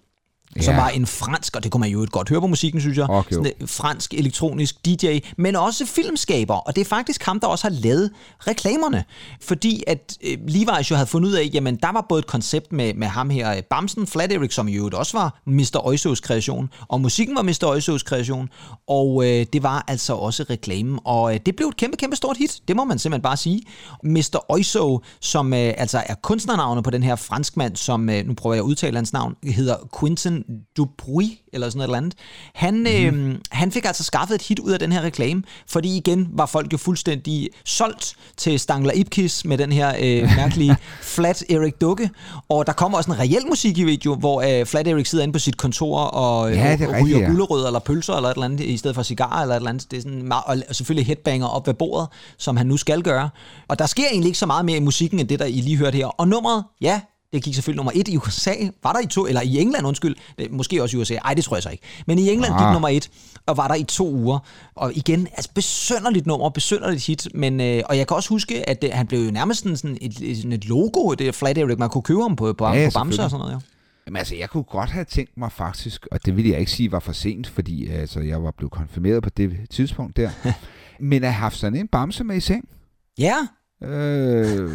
ja. 0.56 0.62
som 0.62 0.76
var 0.76 0.90
en 0.90 1.08
fransk, 1.08 1.56
og 1.56 1.64
det 1.64 1.72
kunne 1.72 1.82
man 1.82 1.90
jo 1.90 2.08
godt 2.12 2.30
høre 2.30 2.42
på 2.42 2.48
musikken, 2.48 2.82
synes 2.82 2.98
jeg, 2.98 3.10
okay. 3.10 3.36
sådan 3.36 3.52
en 3.60 3.68
fransk 3.68 4.14
elektronisk 4.14 4.86
DJ, 4.86 5.20
men 5.38 5.56
også 5.56 5.86
filmskaber, 5.86 6.56
og 6.56 6.76
det 6.76 6.82
er 6.82 6.86
faktisk 6.86 7.24
ham, 7.24 7.40
der 7.40 7.48
også 7.48 7.64
har 7.64 7.76
lavet 7.76 8.12
reklamerne, 8.48 9.04
fordi 9.42 9.84
at 9.88 10.18
øh, 10.24 10.38
Levi's 10.48 10.90
jo 10.90 10.96
havde 10.96 11.08
fundet 11.08 11.30
ud 11.30 11.34
af, 11.34 11.50
jamen 11.54 11.76
der 11.76 11.92
var 11.92 12.06
både 12.10 12.20
et 12.20 12.28
koncept 12.28 12.74
med, 12.74 12.94
med 12.94 13.08
ham 13.08 13.30
her, 13.30 13.56
øh, 13.56 13.64
Bamsen, 13.70 14.08
Flat 14.08 14.32
Eric, 14.32 14.54
som 14.54 14.68
jo 14.70 14.90
også 14.94 15.18
var 15.18 15.42
Mr. 15.46 15.82
Oisos 15.84 16.20
kreation, 16.20 16.70
og 16.88 17.02
musikken 17.02 17.36
var 17.36 17.42
Mr. 17.42 17.64
Oisos 17.64 18.04
kreation, 18.04 18.50
og 18.88 19.26
øh, 19.26 19.46
det 19.54 19.64
var 19.64 19.84
altså 19.88 20.14
også 20.14 20.46
reklamen, 20.50 21.00
og 21.06 21.34
øh, 21.34 21.40
det 21.46 21.56
blev 21.56 21.68
et 21.68 21.78
kæmpe, 21.78 21.98
kæmpe 21.98 22.16
stort 22.16 22.38
hit, 22.38 22.60
det 22.68 22.76
må 22.76 22.84
man 22.84 23.00
simpelthen 23.00 23.22
bare 23.22 23.38
sige. 23.38 23.62
Mr. 24.04 24.46
Oiso, 24.50 25.02
som 25.20 25.54
øh, 25.54 25.74
altså 25.78 26.04
er 26.06 26.16
kunstnernavnet 26.16 26.84
på 26.84 26.90
den 26.90 27.04
her 27.04 27.16
franskmand, 27.16 27.76
som, 27.76 28.10
øh, 28.10 28.28
nu 28.28 28.34
prøver 28.34 28.54
jeg 28.54 28.64
at 28.64 28.66
udtale 28.66 28.96
hans 28.96 29.14
navn, 29.14 29.36
hedder 29.44 29.76
Quentin 30.00 30.37
Dupuy, 30.78 31.24
eller 31.54 31.70
sådan 31.70 31.78
noget 31.78 31.88
eller 31.88 31.98
andet. 31.98 32.14
Han, 32.54 32.74
mm-hmm. 32.74 33.32
øh, 33.32 33.38
han 33.52 33.72
fik 33.72 33.86
altså 33.86 34.04
skaffet 34.04 34.36
et 34.36 34.42
hit 34.42 34.60
ud 34.60 34.72
af 34.72 34.80
den 34.80 34.92
her 34.92 35.02
reklame, 35.02 35.44
fordi 35.68 35.98
igen 35.98 36.28
var 36.32 36.46
folk 36.46 36.74
jo 36.74 36.78
fuldstændig 36.78 37.50
solgt 37.66 38.16
til 38.38 38.60
Stangler 38.60 38.92
Ipkiss 38.92 39.46
med 39.46 39.58
den 39.58 39.72
her 39.72 39.94
øh, 40.00 40.30
mærkelige 40.38 40.76
Flat 41.02 41.44
Eric 41.50 41.74
dukke. 41.82 42.10
Og 42.50 42.68
der 42.68 42.74
kommer 42.74 42.98
også 42.98 43.12
en 43.12 43.20
reel 43.20 43.48
musik 43.50 43.78
i 43.78 43.84
video, 43.84 44.16
hvor 44.16 44.60
øh, 44.60 44.66
Flat 44.66 44.88
Eric 44.88 45.08
sidder 45.10 45.24
inde 45.24 45.34
på 45.34 45.40
sit 45.40 45.58
kontor 45.58 46.00
og, 46.00 46.52
øh, 46.52 46.58
ja, 46.58 46.78
og, 46.88 47.04
ryger 47.04 47.30
gulerød 47.30 47.66
eller 47.66 47.80
pølser 47.80 48.14
eller 48.14 48.30
et 48.30 48.34
eller 48.34 48.46
andet, 48.46 48.60
i 48.60 48.78
stedet 48.78 48.96
for 48.96 49.04
cigarer 49.04 49.42
eller 49.42 49.56
et 49.56 49.60
eller 49.60 49.70
andet. 49.70 49.92
Det 49.92 49.98
er 49.98 50.02
sådan, 50.02 50.32
og 50.46 50.76
selvfølgelig 50.76 51.08
headbanger 51.08 51.48
op 51.48 51.68
ved 51.68 51.74
bordet, 51.74 52.08
som 52.38 52.58
han 52.58 52.68
nu 52.68 52.78
skal 52.78 53.02
gøre. 53.02 53.30
Og 53.68 53.80
der 53.80 53.86
sker 53.86 54.06
egentlig 54.12 54.28
ikke 54.28 54.40
så 54.40 54.46
meget 54.46 54.66
mere 54.66 54.78
i 54.78 54.82
musikken, 54.82 55.20
end 55.20 55.28
det, 55.28 55.40
der 55.40 55.46
I 55.46 55.62
lige 55.62 55.78
hørte 55.78 55.96
her. 55.96 56.06
Og 56.06 56.28
nummeret, 56.28 56.64
ja, 56.82 57.02
Det 57.34 57.44
gik 57.44 57.54
selvfølgelig 57.54 57.78
nummer 57.78 57.92
et 57.96 58.08
i 58.08 58.18
USA. 58.18 58.54
Var 58.84 58.94
der 58.94 59.00
i 59.00 59.08
to, 59.08 59.28
eller 59.28 59.42
i 59.42 59.58
England, 59.60 59.88
undskyld. 59.88 60.16
Måske 60.50 60.84
også 60.84 60.98
i 60.98 61.00
USA. 61.00 61.14
Nej, 61.14 61.34
det 61.34 61.44
tror 61.44 61.56
jeg 61.56 61.64
så 61.64 61.70
ikke. 61.70 61.84
Men 62.08 62.20
i 62.20 62.30
England 62.30 62.54
ah. 62.54 62.60
gik 62.60 62.74
nummer 62.74 62.90
et, 62.90 63.10
og 63.46 63.58
var 63.58 63.68
der 63.68 63.76
i 63.76 63.84
to 63.84 64.12
uger. 64.12 64.40
Og 64.76 64.92
igen, 64.96 65.28
altså 65.28 65.50
besønderligt 65.56 66.26
nummer, 66.26 66.50
besønderligt 66.50 67.06
hit. 67.06 67.28
Men, 67.34 67.62
øh, 67.62 67.84
og 67.90 67.98
jeg 67.98 68.08
kan 68.08 68.16
også 68.16 68.30
huske, 68.30 68.70
at 68.70 68.82
det, 68.82 68.94
han 68.94 69.08
blev 69.08 69.20
jo 69.20 69.32
nærmest 69.32 69.60
sådan, 69.60 69.78
sådan 69.78 69.98
et, 70.02 70.38
sådan 70.38 70.52
et 70.52 70.66
logo, 70.66 71.14
det 71.14 71.36
Flat 71.36 71.58
Eric, 71.58 71.78
man 71.78 71.90
kunne 71.90 72.02
købe 72.02 72.22
ham 72.22 72.36
på, 72.36 72.54
på, 72.54 72.68
ja, 72.68 72.90
på 72.90 73.00
Bamse 73.00 73.24
og 73.24 73.30
sådan 73.30 73.40
noget. 73.40 73.54
Ja. 73.54 73.60
Jamen 74.08 74.18
altså, 74.18 74.36
jeg 74.36 74.50
kunne 74.50 74.64
godt 74.64 74.90
have 74.90 75.06
tænkt 75.06 75.38
mig 75.38 75.52
faktisk, 75.52 76.08
og 76.12 76.26
det 76.26 76.38
vil 76.38 76.48
jeg 76.48 76.60
ikke 76.60 76.72
sige 76.72 76.92
var 76.92 77.00
for 77.00 77.12
sent, 77.12 77.48
fordi 77.48 77.88
altså, 77.88 78.20
jeg 78.20 78.44
var 78.44 78.52
blevet 78.52 78.72
konfirmeret 78.72 79.24
på 79.24 79.30
det 79.30 79.58
tidspunkt 79.70 80.18
der, 80.18 80.30
men 81.00 81.24
at 81.24 81.34
have 81.34 81.42
haft 81.42 81.58
sådan 81.58 81.80
en 81.80 81.88
bamse 81.88 82.24
med 82.24 82.36
i 82.36 82.40
seng. 82.40 82.70
Ja. 83.18 83.48
Øh, 83.84 84.70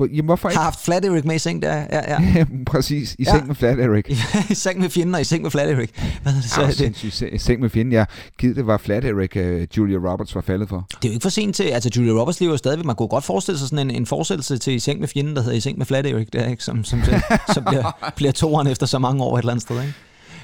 jamen, 0.00 0.24
hvorfor 0.24 0.48
ikke? 0.48 0.56
Har 0.56 0.64
haft 0.64 0.84
Flat 0.84 1.04
Eric 1.04 1.24
med 1.24 1.34
i 1.34 1.38
seng 1.38 1.62
der. 1.62 1.74
Ja, 1.74 2.12
ja. 2.12 2.44
Præcis, 2.66 3.16
i 3.18 3.24
ja. 3.26 3.30
seng 3.30 3.46
med 3.46 3.54
Flat 3.54 3.80
Eric. 3.80 4.04
I 4.50 4.54
seng 4.54 4.80
med 4.80 4.90
fjenden 4.90 5.14
og 5.14 5.20
i 5.20 5.24
seng 5.24 5.42
med 5.42 5.50
Flat 5.50 5.68
Eric. 5.68 5.90
Hvad 6.22 6.32
det, 6.32 6.44
så 6.44 6.60
ja, 6.60 6.66
det? 6.66 7.32
I 7.32 7.38
seng 7.38 7.60
med 7.60 7.70
fjenden, 7.70 7.92
ja. 7.92 8.04
Givet 8.38 8.56
det 8.56 8.66
var 8.66 8.76
Flat 8.76 9.04
Eric, 9.04 9.36
uh, 9.36 9.78
Julia 9.78 9.98
Roberts 9.98 10.34
var 10.34 10.40
faldet 10.40 10.68
for. 10.68 10.86
Det 10.88 11.04
er 11.04 11.08
jo 11.08 11.12
ikke 11.12 11.22
for 11.22 11.30
sent 11.30 11.56
til, 11.56 11.64
altså 11.64 11.90
Julia 11.96 12.12
Roberts 12.12 12.40
lever 12.40 12.56
stadigvæk. 12.56 12.84
Man 12.84 12.96
kunne 12.96 13.08
godt 13.08 13.24
forestille 13.24 13.58
sig 13.58 13.68
sådan 13.68 13.90
en, 13.90 13.96
en 13.96 14.06
fortsættelse 14.06 14.58
til 14.58 14.72
i 14.72 14.78
seng 14.78 15.00
med 15.00 15.08
fjenden, 15.08 15.36
der 15.36 15.42
hedder 15.42 15.56
i 15.56 15.60
seng 15.60 15.78
med 15.78 15.86
Flat 15.86 16.06
Eric, 16.06 16.28
der, 16.32 16.46
ikke? 16.46 16.64
som, 16.64 16.84
som, 16.84 17.02
som, 17.04 17.14
som 17.54 17.64
bliver, 17.64 18.12
bliver 18.16 18.32
toeren 18.32 18.66
efter 18.66 18.86
så 18.86 18.98
mange 18.98 19.24
år 19.24 19.36
et 19.36 19.42
eller 19.42 19.52
andet 19.52 19.62
sted. 19.62 19.82
Ikke? 19.82 19.94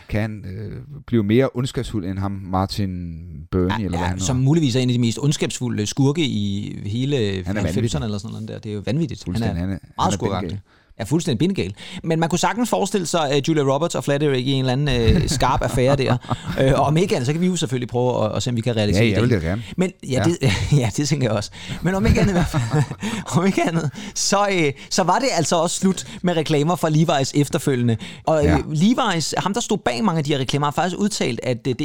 Kan 0.08 0.44
øh, 0.44 0.72
blive 1.06 1.22
mere 1.22 1.48
ondskabsfuld 1.54 2.04
end 2.04 2.18
ham, 2.18 2.32
Martin 2.32 3.18
Burney, 3.50 3.68
ja, 3.68 3.74
eller 3.74 3.88
hvad 3.88 3.98
ja, 3.98 4.04
han 4.04 4.20
Som 4.20 4.36
muligvis 4.36 4.76
er 4.76 4.80
en 4.80 4.88
af 4.88 4.92
de 4.92 4.98
mest 4.98 5.18
ondskabsfulde 5.22 5.86
skurke 5.86 6.24
i 6.24 6.76
hele 6.86 7.16
90'erne 7.16 8.04
eller 8.04 8.18
sådan 8.18 8.32
noget 8.32 8.48
der. 8.48 8.58
Det 8.58 8.70
er 8.70 8.74
jo 8.74 8.82
vanvittigt. 8.86 9.24
Han 9.24 9.42
er, 9.42 9.46
han 9.46 9.56
er 9.56 9.66
meget 9.66 9.80
han 9.98 10.06
er 10.06 10.10
skurkagtig 10.10 10.60
er 10.98 11.04
fuldstændig 11.04 11.38
bindegal. 11.38 11.74
Men 12.04 12.20
man 12.20 12.28
kunne 12.28 12.38
sagtens 12.38 12.70
forestille 12.70 13.06
sig 13.06 13.30
uh, 13.36 13.48
Julia 13.48 13.62
Roberts 13.62 13.94
og 13.94 14.04
Flat 14.04 14.22
Eric 14.22 14.46
i 14.46 14.52
en 14.52 14.58
eller 14.58 14.72
anden 14.72 15.16
uh, 15.16 15.28
skarp 15.36 15.62
affære 15.62 15.96
der. 15.96 16.16
Uh, 16.60 16.80
og 16.80 16.86
om 16.86 16.96
ikke 16.96 17.14
andet, 17.14 17.26
så 17.26 17.32
kan 17.32 17.40
vi 17.40 17.46
jo 17.46 17.56
selvfølgelig 17.56 17.88
prøve 17.88 18.24
at, 18.24 18.36
at 18.36 18.42
se, 18.42 18.50
om 18.50 18.56
vi 18.56 18.60
kan 18.60 18.76
realisere 18.76 19.04
det. 19.04 19.10
Ja, 19.10 19.14
jeg 19.14 19.22
vil 19.22 19.30
det 19.30 19.42
gerne. 19.42 19.62
Men, 19.76 19.92
ja, 20.02 20.08
ja. 20.08 20.24
Det, 20.24 20.52
ja, 20.80 20.90
det 20.96 21.08
tænker 21.08 21.28
jeg 21.28 21.36
også. 21.36 21.50
Men 21.82 21.94
om 21.94 22.06
ikke 22.06 22.20
andet, 22.20 22.32
i 22.32 22.34
hvert 22.34 22.46
fald, 22.46 22.82
om 23.36 23.46
ikke 23.46 23.62
andet 23.62 23.90
så, 24.14 24.46
uh, 24.50 24.80
så 24.90 25.02
var 25.02 25.18
det 25.18 25.28
altså 25.32 25.56
også 25.56 25.80
slut 25.80 26.06
med 26.22 26.36
reklamer 26.36 26.76
fra 26.76 26.88
Levi's 26.88 27.30
efterfølgende. 27.34 27.96
Og 28.26 28.44
ja. 28.44 28.56
uh, 28.56 28.72
Levi's, 28.72 29.32
ham 29.36 29.54
der 29.54 29.60
stod 29.60 29.78
bag 29.78 30.04
mange 30.04 30.18
af 30.18 30.24
de 30.24 30.32
her 30.32 30.38
reklamer, 30.38 30.66
har 30.66 30.72
faktisk 30.72 30.96
udtalt, 30.98 31.40
at 31.42 31.64
det, 31.64 31.78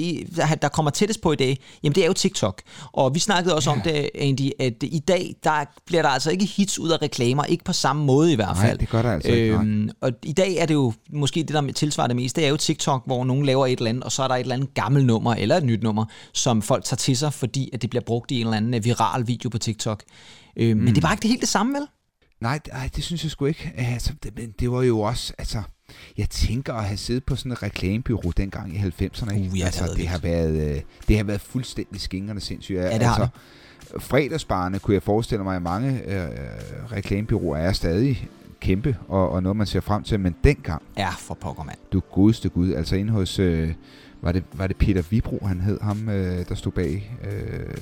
der 0.62 0.68
kommer 0.68 0.92
tættest 0.92 1.22
på 1.22 1.32
i 1.32 1.36
dag, 1.36 1.60
jamen 1.84 1.96
det 1.96 2.04
er 2.04 2.08
jo 2.08 2.14
TikTok. 2.14 2.62
Og 2.94 3.16
vi 3.16 3.20
snakkede 3.20 3.56
også 3.56 3.70
ja. 3.70 3.76
om 3.76 3.82
det, 3.82 4.10
Andy, 4.16 4.50
at 4.60 4.74
i 4.82 5.00
dag, 5.08 5.36
der 5.44 5.52
bliver 5.86 6.02
der 6.02 6.10
altså 6.10 6.32
ikke 6.32 6.46
hits 6.46 6.80
ud 6.80 6.90
af 6.90 7.02
reklamer, 7.02 7.44
ikke 7.44 7.64
på 7.64 7.74
samme 7.74 8.06
måde 8.06 8.32
i 8.32 8.36
hvert 8.36 8.58
fald. 8.58 8.68
Nej, 8.68 8.78
det 8.78 8.90
gør 8.90 9.02
der 9.04 9.12
altså 9.12 9.32
ikke. 9.32 9.54
Øhm, 9.54 9.90
og 10.02 10.12
i 10.24 10.34
dag 10.34 10.56
er 10.56 10.66
det 10.66 10.74
jo 10.74 10.94
måske 11.10 11.40
det, 11.40 11.50
der 11.50 11.72
tilsvarer 11.72 12.08
det 12.08 12.16
mest, 12.16 12.36
det 12.36 12.46
er 12.46 12.50
jo 12.50 12.58
TikTok, 12.58 13.06
hvor 13.06 13.26
nogen 13.26 13.46
laver 13.46 13.68
et 13.68 13.78
eller 13.78 13.90
andet, 13.90 14.04
og 14.04 14.12
så 14.12 14.24
er 14.24 14.28
der 14.28 14.36
et 14.36 14.40
eller 14.40 14.56
andet 14.56 14.74
gammelt 14.74 15.06
nummer, 15.06 15.34
eller 15.34 15.58
et 15.58 15.64
nyt 15.64 15.84
nummer, 15.84 16.06
som 16.34 16.62
folk 16.62 16.84
tager 16.84 16.98
til 16.98 17.18
sig, 17.18 17.34
fordi 17.34 17.70
at 17.74 17.82
det 17.82 17.90
bliver 17.90 18.04
brugt 18.06 18.32
i 18.32 18.42
en 18.42 18.48
eller 18.48 18.58
anden 18.58 18.84
viral 18.84 19.28
video 19.28 19.50
på 19.50 19.58
TikTok. 19.58 20.04
Øhm, 20.58 20.78
mm. 20.78 20.84
Men 20.84 20.96
det 20.96 21.04
var 21.04 21.12
ikke 21.12 21.22
det 21.22 21.30
helt 21.30 21.42
det 21.42 21.50
samme, 21.50 21.74
vel? 21.74 21.88
Nej, 22.42 22.60
nej, 22.68 22.90
det 22.96 23.04
synes 23.04 23.24
jeg 23.24 23.32
sgu 23.32 23.46
ikke. 23.46 23.74
Altså, 23.78 24.14
det, 24.24 24.32
men 24.36 24.54
det 24.60 24.72
var 24.72 24.82
jo 24.82 25.00
også, 25.00 25.34
altså, 25.38 25.62
jeg 26.18 26.30
tænker 26.30 26.74
at 26.74 26.86
have 26.86 26.98
siddet 26.98 27.24
på 27.24 27.36
sådan 27.36 27.52
et 27.52 27.64
reklamebyrå 27.64 28.32
dengang 28.38 28.76
i 28.76 28.78
90'erne. 28.78 29.34
Uh, 29.34 29.60
ja, 29.60 29.66
altså, 29.66 29.88
det, 29.88 29.98
det, 29.98 30.08
har 30.08 30.18
været, 30.18 30.76
øh, 30.76 30.82
det 31.08 31.18
har 31.18 31.24
været 31.24 31.42
fuldstændig 31.42 32.02
skingerne 32.02 32.40
sindssygt. 32.40 32.78
Ja, 32.80 32.84
det 32.84 33.04
har 33.04 33.16
altså, 33.16 33.22
det 33.22 33.32
fredagsbarne 34.00 34.80
kunne 34.80 34.94
jeg 34.94 35.04
forestille 35.04 35.44
mig, 35.44 35.56
at 35.56 35.62
mange 35.62 36.02
øh, 36.06 36.30
reklamebyråer 36.92 37.58
er 37.58 37.74
stadig 37.74 38.30
kæmpe, 38.64 38.98
og, 39.08 39.30
og 39.30 39.44
noget, 39.44 39.56
man 39.56 39.68
ser 39.68 39.80
frem 39.80 40.04
til. 40.04 40.20
Men 40.20 40.36
dengang... 40.44 40.82
Ja, 40.98 41.10
for 41.10 41.34
pokker, 41.34 41.64
mand. 41.64 41.78
Du 41.94 42.00
godeste 42.00 42.50
gud. 42.50 42.74
Altså 42.74 42.96
inde 42.96 43.12
hos... 43.12 43.40
Øh, 43.40 43.74
var 44.22 44.32
det, 44.32 44.44
var 44.54 44.68
det 44.68 44.78
Peter 44.78 45.02
Vibro, 45.10 45.46
han 45.46 45.62
hed, 45.62 45.80
ham 45.82 46.10
øh, 46.10 46.46
der 46.50 46.56
stod 46.56 46.72
bag 46.72 47.18
øh, 47.24 47.76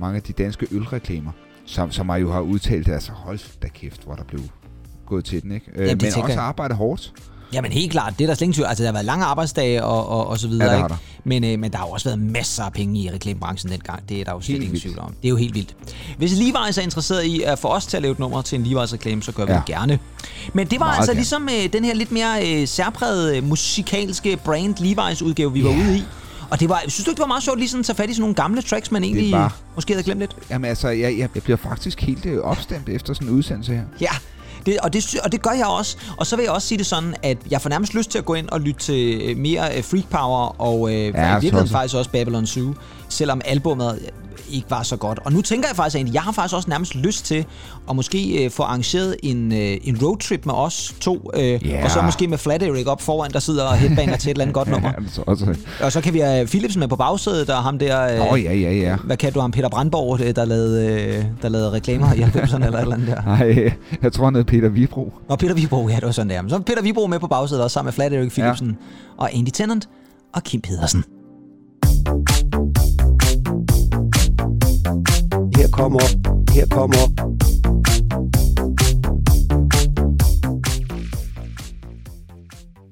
mange 0.00 0.16
af 0.16 0.22
de 0.22 0.32
danske 0.32 0.66
ølreklamer, 0.70 1.32
som, 1.64 1.90
som 1.90 2.08
jeg 2.08 2.20
jo 2.20 2.32
har 2.32 2.40
udtalt, 2.40 2.88
altså 2.88 3.12
hold 3.12 3.60
da 3.62 3.68
kæft, 3.68 4.04
hvor 4.04 4.14
der 4.14 4.24
blev 4.24 4.40
gået 5.06 5.24
til 5.24 5.42
den, 5.42 5.52
ikke? 5.52 5.66
Øh, 5.74 5.86
Jamen, 5.86 5.98
men 6.02 6.22
også 6.22 6.40
arbejde 6.40 6.74
hårdt. 6.74 7.12
Jamen 7.52 7.72
helt 7.72 7.92
klart, 7.92 8.14
det 8.18 8.24
er 8.24 8.28
der 8.28 8.34
slet 8.34 8.46
ingen 8.46 8.64
Altså 8.64 8.82
der 8.82 8.88
har 8.88 8.92
været 8.92 9.04
lange 9.04 9.24
arbejdsdage 9.24 9.84
og, 9.84 10.08
og, 10.08 10.26
og 10.26 10.38
så 10.38 10.48
videre. 10.48 10.70
Ja, 10.70 10.76
ikke? 10.76 10.88
Der. 10.88 10.96
Men, 11.24 11.44
øh, 11.44 11.58
men 11.58 11.72
der 11.72 11.78
har 11.78 11.86
jo 11.86 11.90
også 11.90 12.08
været 12.08 12.18
masser 12.18 12.64
af 12.64 12.72
penge 12.72 13.00
i 13.00 13.10
reklamebranchen 13.10 13.72
dengang. 13.72 14.08
Det 14.08 14.20
er 14.20 14.24
der 14.24 14.32
jo 14.32 14.40
slet 14.40 14.62
ingen 14.62 14.80
tvivl 14.80 14.98
om. 14.98 15.14
Det 15.22 15.24
er 15.24 15.30
jo 15.30 15.36
helt 15.36 15.54
vildt. 15.54 15.76
Hvis 16.18 16.32
Levi's 16.32 16.80
er 16.80 16.82
interesseret 16.82 17.24
i 17.24 17.42
at 17.42 17.58
få 17.58 17.68
os 17.68 17.86
til 17.86 17.96
at 17.96 18.02
lave 18.02 18.12
et 18.12 18.18
nummer 18.18 18.42
til 18.42 18.60
en 18.60 18.66
Levi's 18.66 18.92
reklame, 18.92 19.22
så 19.22 19.32
gør 19.32 19.44
vi 19.44 19.52
ja. 19.52 19.58
det 19.58 19.66
gerne. 19.66 19.98
Men 20.52 20.66
det 20.66 20.80
var 20.80 20.86
Meget 20.86 20.96
altså 20.96 21.12
gerne. 21.12 21.18
ligesom 21.18 21.48
øh, 21.48 21.72
den 21.72 21.84
her 21.84 21.94
lidt 21.94 22.12
mere 22.12 22.60
øh, 22.60 22.68
særprægede 22.68 23.40
musikalske 23.40 24.36
brand 24.36 24.74
Levi's 24.80 25.24
udgave, 25.24 25.52
vi 25.52 25.60
yeah. 25.60 25.76
var 25.76 25.84
ude 25.84 25.96
i. 25.98 26.02
Og 26.50 26.60
det 26.60 26.68
var, 26.68 26.82
synes 26.88 27.04
du 27.04 27.10
ikke, 27.10 27.16
det 27.16 27.22
var 27.22 27.26
meget 27.26 27.42
sjovt 27.42 27.58
lige 27.58 27.68
sådan 27.68 27.80
at 27.80 27.86
tage 27.86 27.96
fat 27.96 28.10
i 28.10 28.12
sådan 28.12 28.20
nogle 28.20 28.34
gamle 28.34 28.62
tracks, 28.62 28.90
man 28.90 29.04
egentlig 29.04 29.32
var... 29.32 29.56
måske 29.74 29.92
havde 29.92 30.04
glemt 30.04 30.20
lidt? 30.20 30.36
Jamen 30.50 30.68
altså, 30.68 30.88
jeg, 30.88 31.18
jeg, 31.18 31.28
jeg 31.34 31.42
bliver 31.42 31.56
faktisk 31.56 32.00
helt 32.00 32.26
øh, 32.26 32.42
opstemt 32.42 32.88
efter 32.88 33.14
sådan 33.14 33.28
en 33.28 33.34
udsendelse 33.34 33.72
her. 33.72 33.82
Ja, 34.00 34.10
det, 34.66 34.78
og, 34.78 34.92
det, 34.92 35.16
og 35.24 35.32
det 35.32 35.42
gør 35.42 35.50
jeg 35.50 35.66
også. 35.66 35.96
Og 36.16 36.26
så 36.26 36.36
vil 36.36 36.42
jeg 36.42 36.52
også 36.52 36.68
sige 36.68 36.78
det 36.78 36.86
sådan, 36.86 37.14
at 37.22 37.38
jeg 37.50 37.62
får 37.62 37.70
nærmest 37.70 37.94
lyst 37.94 38.10
til 38.10 38.18
at 38.18 38.24
gå 38.24 38.34
ind 38.34 38.48
og 38.48 38.60
lytte 38.60 38.80
til 38.80 39.20
øh, 39.22 39.36
mere 39.36 39.76
øh, 39.76 39.84
Freak 39.84 40.04
Power 40.10 40.60
og 40.60 40.88
øh, 40.88 40.94
ja, 40.94 41.30
i 41.30 41.32
virkeligheden 41.32 41.68
faktisk 41.68 41.94
også 41.94 42.10
Babylon 42.10 42.46
Zoo. 42.46 42.74
Selvom 43.08 43.40
albumet 43.44 44.10
ikke 44.50 44.70
var 44.70 44.82
så 44.82 44.96
godt. 44.96 45.18
Og 45.24 45.32
nu 45.32 45.42
tænker 45.42 45.68
jeg 45.68 45.76
faktisk, 45.76 46.06
at 46.06 46.14
jeg 46.14 46.22
har 46.22 46.32
faktisk 46.32 46.54
også 46.56 46.70
nærmest 46.70 46.94
lyst 46.94 47.24
til 47.24 47.44
at 47.90 47.96
måske 47.96 48.44
øh, 48.44 48.50
få 48.50 48.62
arrangeret 48.62 49.16
en, 49.22 49.52
øh, 49.52 49.76
en 49.84 49.98
roadtrip 50.02 50.46
med 50.46 50.54
os 50.54 50.94
to, 51.00 51.30
øh, 51.34 51.42
yeah. 51.42 51.84
og 51.84 51.90
så 51.90 52.02
måske 52.02 52.28
med 52.28 52.38
Flat 52.38 52.62
Eric 52.62 52.86
op 52.86 53.02
foran, 53.02 53.30
der 53.32 53.38
sidder 53.38 53.64
og 53.64 53.76
headbanger 53.76 54.16
til 54.16 54.28
et 54.28 54.34
eller 54.34 54.42
andet 54.42 54.54
godt 54.54 54.68
nummer. 54.74 54.88
ja, 54.88 55.08
så 55.12 55.22
også. 55.26 55.56
Og 55.82 55.92
så 55.92 56.00
kan 56.00 56.14
vi 56.14 56.18
have 56.18 56.46
Philipsen 56.46 56.80
med 56.80 56.88
på 56.88 56.96
bagsædet, 56.96 57.50
og 57.50 57.62
ham 57.62 57.78
der... 57.78 58.02
Øh, 58.02 58.32
oh, 58.32 58.42
ja, 58.44 58.54
ja, 58.54 58.72
ja. 58.72 58.96
Hvad 58.96 59.16
kan 59.16 59.32
du 59.32 59.40
ham? 59.40 59.50
Peter 59.50 59.68
Brandborg, 59.68 60.20
øh, 60.20 60.36
der 60.36 60.44
lavede, 60.44 60.92
øh, 60.92 61.24
der 61.42 61.48
lavede 61.48 61.72
reklamer 61.72 62.12
i 62.12 62.20
90'erne 62.20 62.64
eller 62.64 62.78
et 62.78 62.82
eller 62.82 62.94
andet 62.94 63.08
der. 63.08 63.22
Nej, 63.36 63.72
jeg 64.02 64.12
tror, 64.12 64.24
han 64.24 64.34
hed 64.34 64.44
Peter 64.44 64.68
Vibro. 64.68 65.12
Nå, 65.28 65.36
Peter 65.36 65.54
Vibro, 65.54 65.88
ja, 65.88 65.96
det 65.96 66.04
var 66.04 66.12
sådan 66.12 66.30
der. 66.30 66.42
Så 66.48 66.58
Peter 66.58 66.82
Vibro 66.82 67.06
med 67.06 67.18
på 67.18 67.26
bagsædet, 67.26 67.64
også 67.64 67.74
sammen 67.74 67.86
med 67.86 67.92
Flat 67.92 68.12
Eric 68.12 68.32
Philipsen, 68.32 68.68
ja. 68.68 68.74
og 69.16 69.34
Andy 69.34 69.48
Tennant 69.48 69.88
og 70.34 70.42
Kim 70.42 70.60
Pedersen. 70.60 71.04
Her 75.66 75.72
kommer, 75.72 76.00
her 76.52 76.66
kommer. 76.66 76.96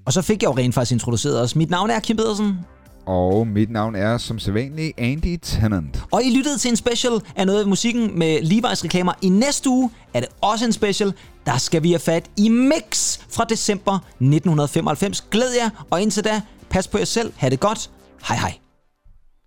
Og 0.06 0.12
så 0.12 0.22
fik 0.22 0.42
jeg 0.42 0.48
jo 0.48 0.56
rent 0.56 0.74
faktisk 0.74 0.92
introduceret 0.92 1.40
os. 1.40 1.56
Mit 1.56 1.70
navn 1.70 1.90
er 1.90 2.00
Kim 2.00 2.16
Pedersen. 2.16 2.58
Og 3.06 3.46
mit 3.46 3.70
navn 3.70 3.94
er 3.94 4.18
som 4.18 4.38
sædvanlig 4.38 4.94
Andy 4.98 5.38
Tennant. 5.42 6.02
Og 6.10 6.24
I 6.24 6.36
lyttede 6.36 6.58
til 6.58 6.68
en 6.68 6.76
special 6.76 7.12
af 7.36 7.46
noget 7.46 7.60
af 7.60 7.66
musikken 7.66 8.18
med 8.18 8.38
Levi's 8.38 8.84
reklamer. 8.84 9.12
I 9.22 9.28
næste 9.28 9.70
uge 9.70 9.90
er 10.14 10.20
det 10.20 10.28
også 10.40 10.64
en 10.64 10.72
special. 10.72 11.12
Der 11.46 11.58
skal 11.58 11.82
vi 11.82 11.90
have 11.90 12.00
fat 12.00 12.30
i 12.36 12.48
Mix 12.48 13.18
fra 13.30 13.44
december 13.44 13.94
1995. 13.94 15.20
Glæd 15.20 15.54
jer, 15.62 15.86
og 15.90 16.02
indtil 16.02 16.24
da, 16.24 16.40
pas 16.70 16.88
på 16.88 16.98
jer 16.98 17.04
selv. 17.04 17.32
Ha' 17.36 17.48
det 17.48 17.60
godt. 17.60 17.90
Hej 18.28 18.36
hej. 18.36 18.54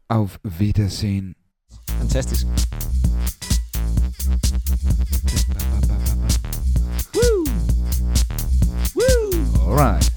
Auf 0.10 0.38
Wiedersehen. 0.60 1.34
Fantastisk. 1.90 2.46
Woo! 7.16 7.46
Woo! 8.96 9.32
All 9.66 9.76
right. 9.76 10.12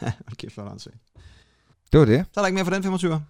okay, 0.32 0.50
flot 0.50 0.72
ansøg. 0.72 0.92
Det 1.92 2.00
var 2.00 2.06
det. 2.06 2.24
Så 2.32 2.40
er 2.40 2.42
der 2.42 2.46
ikke 2.46 2.54
mere 2.54 2.64
for 2.64 2.72
den 2.74 2.82
25. 2.82 3.20